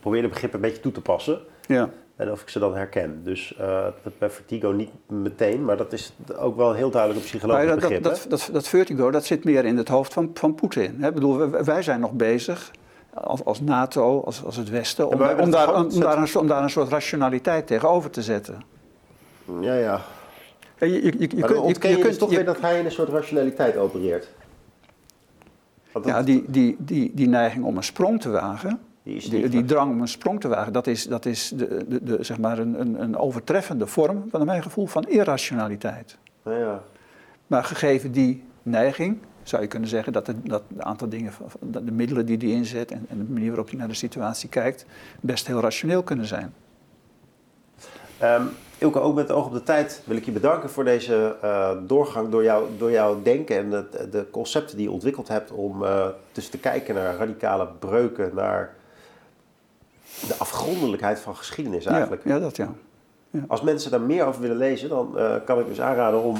probeer 0.00 0.22
de 0.22 0.28
begrip 0.28 0.54
een 0.54 0.60
beetje 0.60 0.80
toe 0.80 0.92
te 0.92 1.00
passen. 1.00 1.38
Ja. 1.66 1.90
En 2.16 2.30
of 2.30 2.42
ik 2.42 2.48
ze 2.48 2.58
dan 2.58 2.74
herken. 2.74 3.20
Dus 3.24 3.54
uh, 3.60 3.84
dat 4.02 4.18
bij 4.18 4.30
vertigo 4.30 4.70
niet 4.70 4.90
meteen, 5.06 5.64
maar 5.64 5.76
dat 5.76 5.92
is 5.92 6.12
ook 6.36 6.56
wel 6.56 6.72
heel 6.72 6.90
duidelijk 6.90 7.20
een 7.20 7.26
psychologisch 7.26 7.66
dat, 7.66 7.80
begrip. 7.80 8.02
Dat, 8.02 8.12
dat, 8.12 8.30
dat, 8.30 8.48
dat, 8.52 8.68
vertigo, 8.68 9.10
dat 9.10 9.24
zit 9.24 9.44
meer 9.44 9.64
in 9.64 9.76
het 9.76 9.88
hoofd 9.88 10.12
van, 10.12 10.30
van 10.34 10.54
Poetin. 10.54 11.04
Ik 11.04 11.14
bedoel, 11.14 11.50
wij 11.50 11.82
zijn 11.82 12.00
nog 12.00 12.12
bezig 12.12 12.70
als, 13.14 13.44
als 13.44 13.60
NATO, 13.60 14.20
als, 14.20 14.44
als 14.44 14.56
het 14.56 14.70
Westen, 14.70 15.06
om, 15.06 15.12
om, 15.12 15.18
daar, 15.18 15.40
om, 15.40 15.50
daar 15.50 16.18
een, 16.18 16.36
om 16.38 16.46
daar 16.46 16.62
een 16.62 16.70
soort 16.70 16.88
rationaliteit 16.88 17.66
tegenover 17.66 18.10
te 18.10 18.22
zetten. 18.22 18.62
Ja, 19.60 19.74
ja. 19.74 20.00
Je, 20.78 20.92
je, 20.92 21.14
je, 21.18 21.26
kunt, 21.26 21.58
ontken 21.58 21.90
je, 21.90 21.96
je, 21.96 22.02
dus 22.02 22.06
kunt, 22.06 22.18
toch 22.18 22.30
weer 22.30 22.44
dat 22.44 22.60
hij 22.60 22.78
in 22.78 22.84
een 22.84 22.92
soort 22.92 23.08
rationaliteit 23.08 23.76
opereert? 23.76 24.28
Ja, 26.02 26.22
die, 26.22 26.44
die, 26.46 26.76
die, 26.78 27.10
die 27.14 27.28
neiging 27.28 27.64
om 27.64 27.76
een 27.76 27.82
sprong 27.82 28.20
te 28.20 28.28
wagen, 28.28 28.80
die 29.02 29.16
is 29.16 29.28
die, 29.28 29.48
die 29.48 29.64
drang 29.64 29.90
om 29.90 30.00
een 30.00 30.08
sprong 30.08 30.40
te 30.40 30.48
wagen, 30.48 30.72
dat 30.72 30.86
is, 30.86 31.04
dat 31.06 31.26
is 31.26 31.52
de, 31.56 31.84
de, 31.88 32.04
de, 32.04 32.18
zeg 32.20 32.38
maar 32.38 32.58
een, 32.58 32.80
een, 32.80 33.02
een 33.02 33.16
overtreffende 33.16 33.86
vorm, 33.86 34.24
van 34.30 34.46
mijn 34.46 34.62
gevoel, 34.62 34.86
van 34.86 35.08
irrationaliteit. 35.08 36.18
Ja, 36.44 36.56
ja. 36.56 36.82
Maar 37.46 37.64
gegeven 37.64 38.12
die 38.12 38.42
neiging, 38.62 39.18
zou 39.42 39.62
je 39.62 39.68
kunnen 39.68 39.88
zeggen 39.88 40.12
dat 40.12 40.26
het 40.26 40.36
dat 40.42 40.62
een 40.68 40.84
aantal 40.84 41.08
dingen, 41.08 41.32
de 41.60 41.92
middelen 41.92 42.26
die 42.26 42.36
hij 42.36 42.48
inzet 42.48 42.90
en, 42.90 43.06
en 43.08 43.18
de 43.18 43.24
manier 43.24 43.48
waarop 43.48 43.68
hij 43.68 43.78
naar 43.78 43.88
de 43.88 43.94
situatie 43.94 44.48
kijkt, 44.48 44.86
best 45.20 45.46
heel 45.46 45.60
rationeel 45.60 46.02
kunnen 46.02 46.26
zijn. 46.26 46.54
Um, 48.22 48.48
Ilke, 48.84 49.00
ook 49.00 49.14
met 49.14 49.28
het 49.28 49.36
oog 49.36 49.46
op 49.46 49.52
de 49.52 49.62
tijd 49.62 50.02
wil 50.04 50.16
ik 50.16 50.24
je 50.24 50.32
bedanken 50.32 50.70
voor 50.70 50.84
deze 50.84 51.36
uh, 51.44 51.70
doorgang 51.86 52.28
door, 52.28 52.42
jou, 52.42 52.68
door 52.78 52.90
jouw 52.90 53.22
denken 53.22 53.56
en 53.56 53.70
de, 53.70 54.08
de, 54.10 54.26
concepten 54.30 54.76
die 54.76 54.86
je 54.86 54.92
ontwikkeld 54.92 55.28
hebt 55.28 55.50
om 55.50 55.82
uh, 55.82 56.06
dus 56.32 56.48
te 56.48 56.58
kijken 56.58 56.94
naar 56.94 57.16
radicale 57.16 57.68
breuken, 57.78 58.30
naar 58.34 58.74
de 60.26 60.34
afgrondelijkheid 60.38 61.20
van 61.20 61.36
geschiedenis 61.36 61.86
eigenlijk. 61.86 62.24
Ja, 62.24 62.34
ja 62.34 62.40
dat 62.40 62.56
ja. 62.56 62.72
ja. 63.30 63.44
Als 63.48 63.62
mensen 63.62 63.90
daar 63.90 64.00
meer 64.00 64.24
over 64.24 64.40
willen 64.40 64.56
lezen, 64.56 64.88
dan 64.88 65.12
uh, 65.16 65.34
kan 65.44 65.58
ik 65.58 65.66
dus 65.66 65.80
aanraden 65.80 66.22
om 66.22 66.36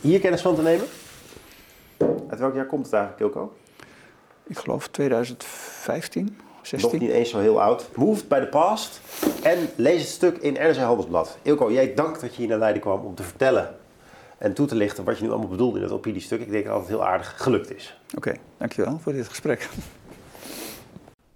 hier 0.00 0.20
kennis 0.20 0.42
van 0.42 0.54
te 0.54 0.62
nemen. 0.62 0.86
Uit 2.28 2.38
welk 2.38 2.54
jaar 2.54 2.66
komt 2.66 2.84
het 2.84 2.94
eigenlijk, 2.94 3.22
Ilko? 3.22 3.56
Ik 4.46 4.58
geloof 4.58 4.88
2015. 4.88 6.38
16. 6.66 6.90
Nog 6.90 7.00
niet 7.00 7.10
eens 7.10 7.30
zo 7.30 7.38
heel 7.38 7.62
oud. 7.62 7.88
Moved 7.94 8.28
by 8.28 8.40
the 8.40 8.46
past. 8.46 9.00
En 9.42 9.70
lees 9.76 10.00
het 10.00 10.10
stuk 10.10 10.36
in 10.36 10.52
NRC 10.52 10.76
Handelsblad. 10.76 11.38
Ilko, 11.42 11.72
jij 11.72 11.94
dank 11.94 12.20
dat 12.20 12.30
je 12.30 12.36
hier 12.36 12.48
naar 12.48 12.58
Leiden 12.58 12.82
kwam 12.82 13.04
om 13.04 13.14
te 13.14 13.22
vertellen 13.22 13.76
en 14.38 14.52
toe 14.52 14.66
te 14.66 14.74
lichten 14.74 15.04
wat 15.04 15.18
je 15.18 15.24
nu 15.24 15.30
allemaal 15.30 15.48
bedoelt 15.48 15.74
in 15.74 15.80
dat 15.80 15.90
opiniestuk. 15.90 16.40
Ik 16.40 16.50
denk 16.50 16.64
dat 16.64 16.78
het 16.78 16.88
heel 16.88 17.06
aardig 17.06 17.34
gelukt 17.36 17.74
is. 17.74 18.00
Oké, 18.06 18.28
okay, 18.28 18.40
dankjewel 18.58 18.98
voor 18.98 19.12
dit 19.12 19.28
gesprek. 19.28 19.68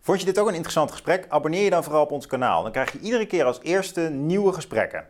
Vond 0.00 0.20
je 0.20 0.26
dit 0.26 0.38
ook 0.38 0.48
een 0.48 0.54
interessant 0.54 0.90
gesprek? 0.90 1.26
Abonneer 1.28 1.64
je 1.64 1.70
dan 1.70 1.84
vooral 1.84 2.02
op 2.02 2.10
ons 2.10 2.26
kanaal. 2.26 2.62
Dan 2.62 2.72
krijg 2.72 2.92
je 2.92 2.98
iedere 2.98 3.26
keer 3.26 3.44
als 3.44 3.58
eerste 3.62 4.00
nieuwe 4.00 4.52
gesprekken. 4.52 5.06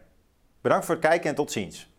Bedankt 0.60 0.84
voor 0.84 0.94
het 0.94 1.04
kijken 1.04 1.30
en 1.30 1.34
tot 1.34 1.52
ziens. 1.52 1.90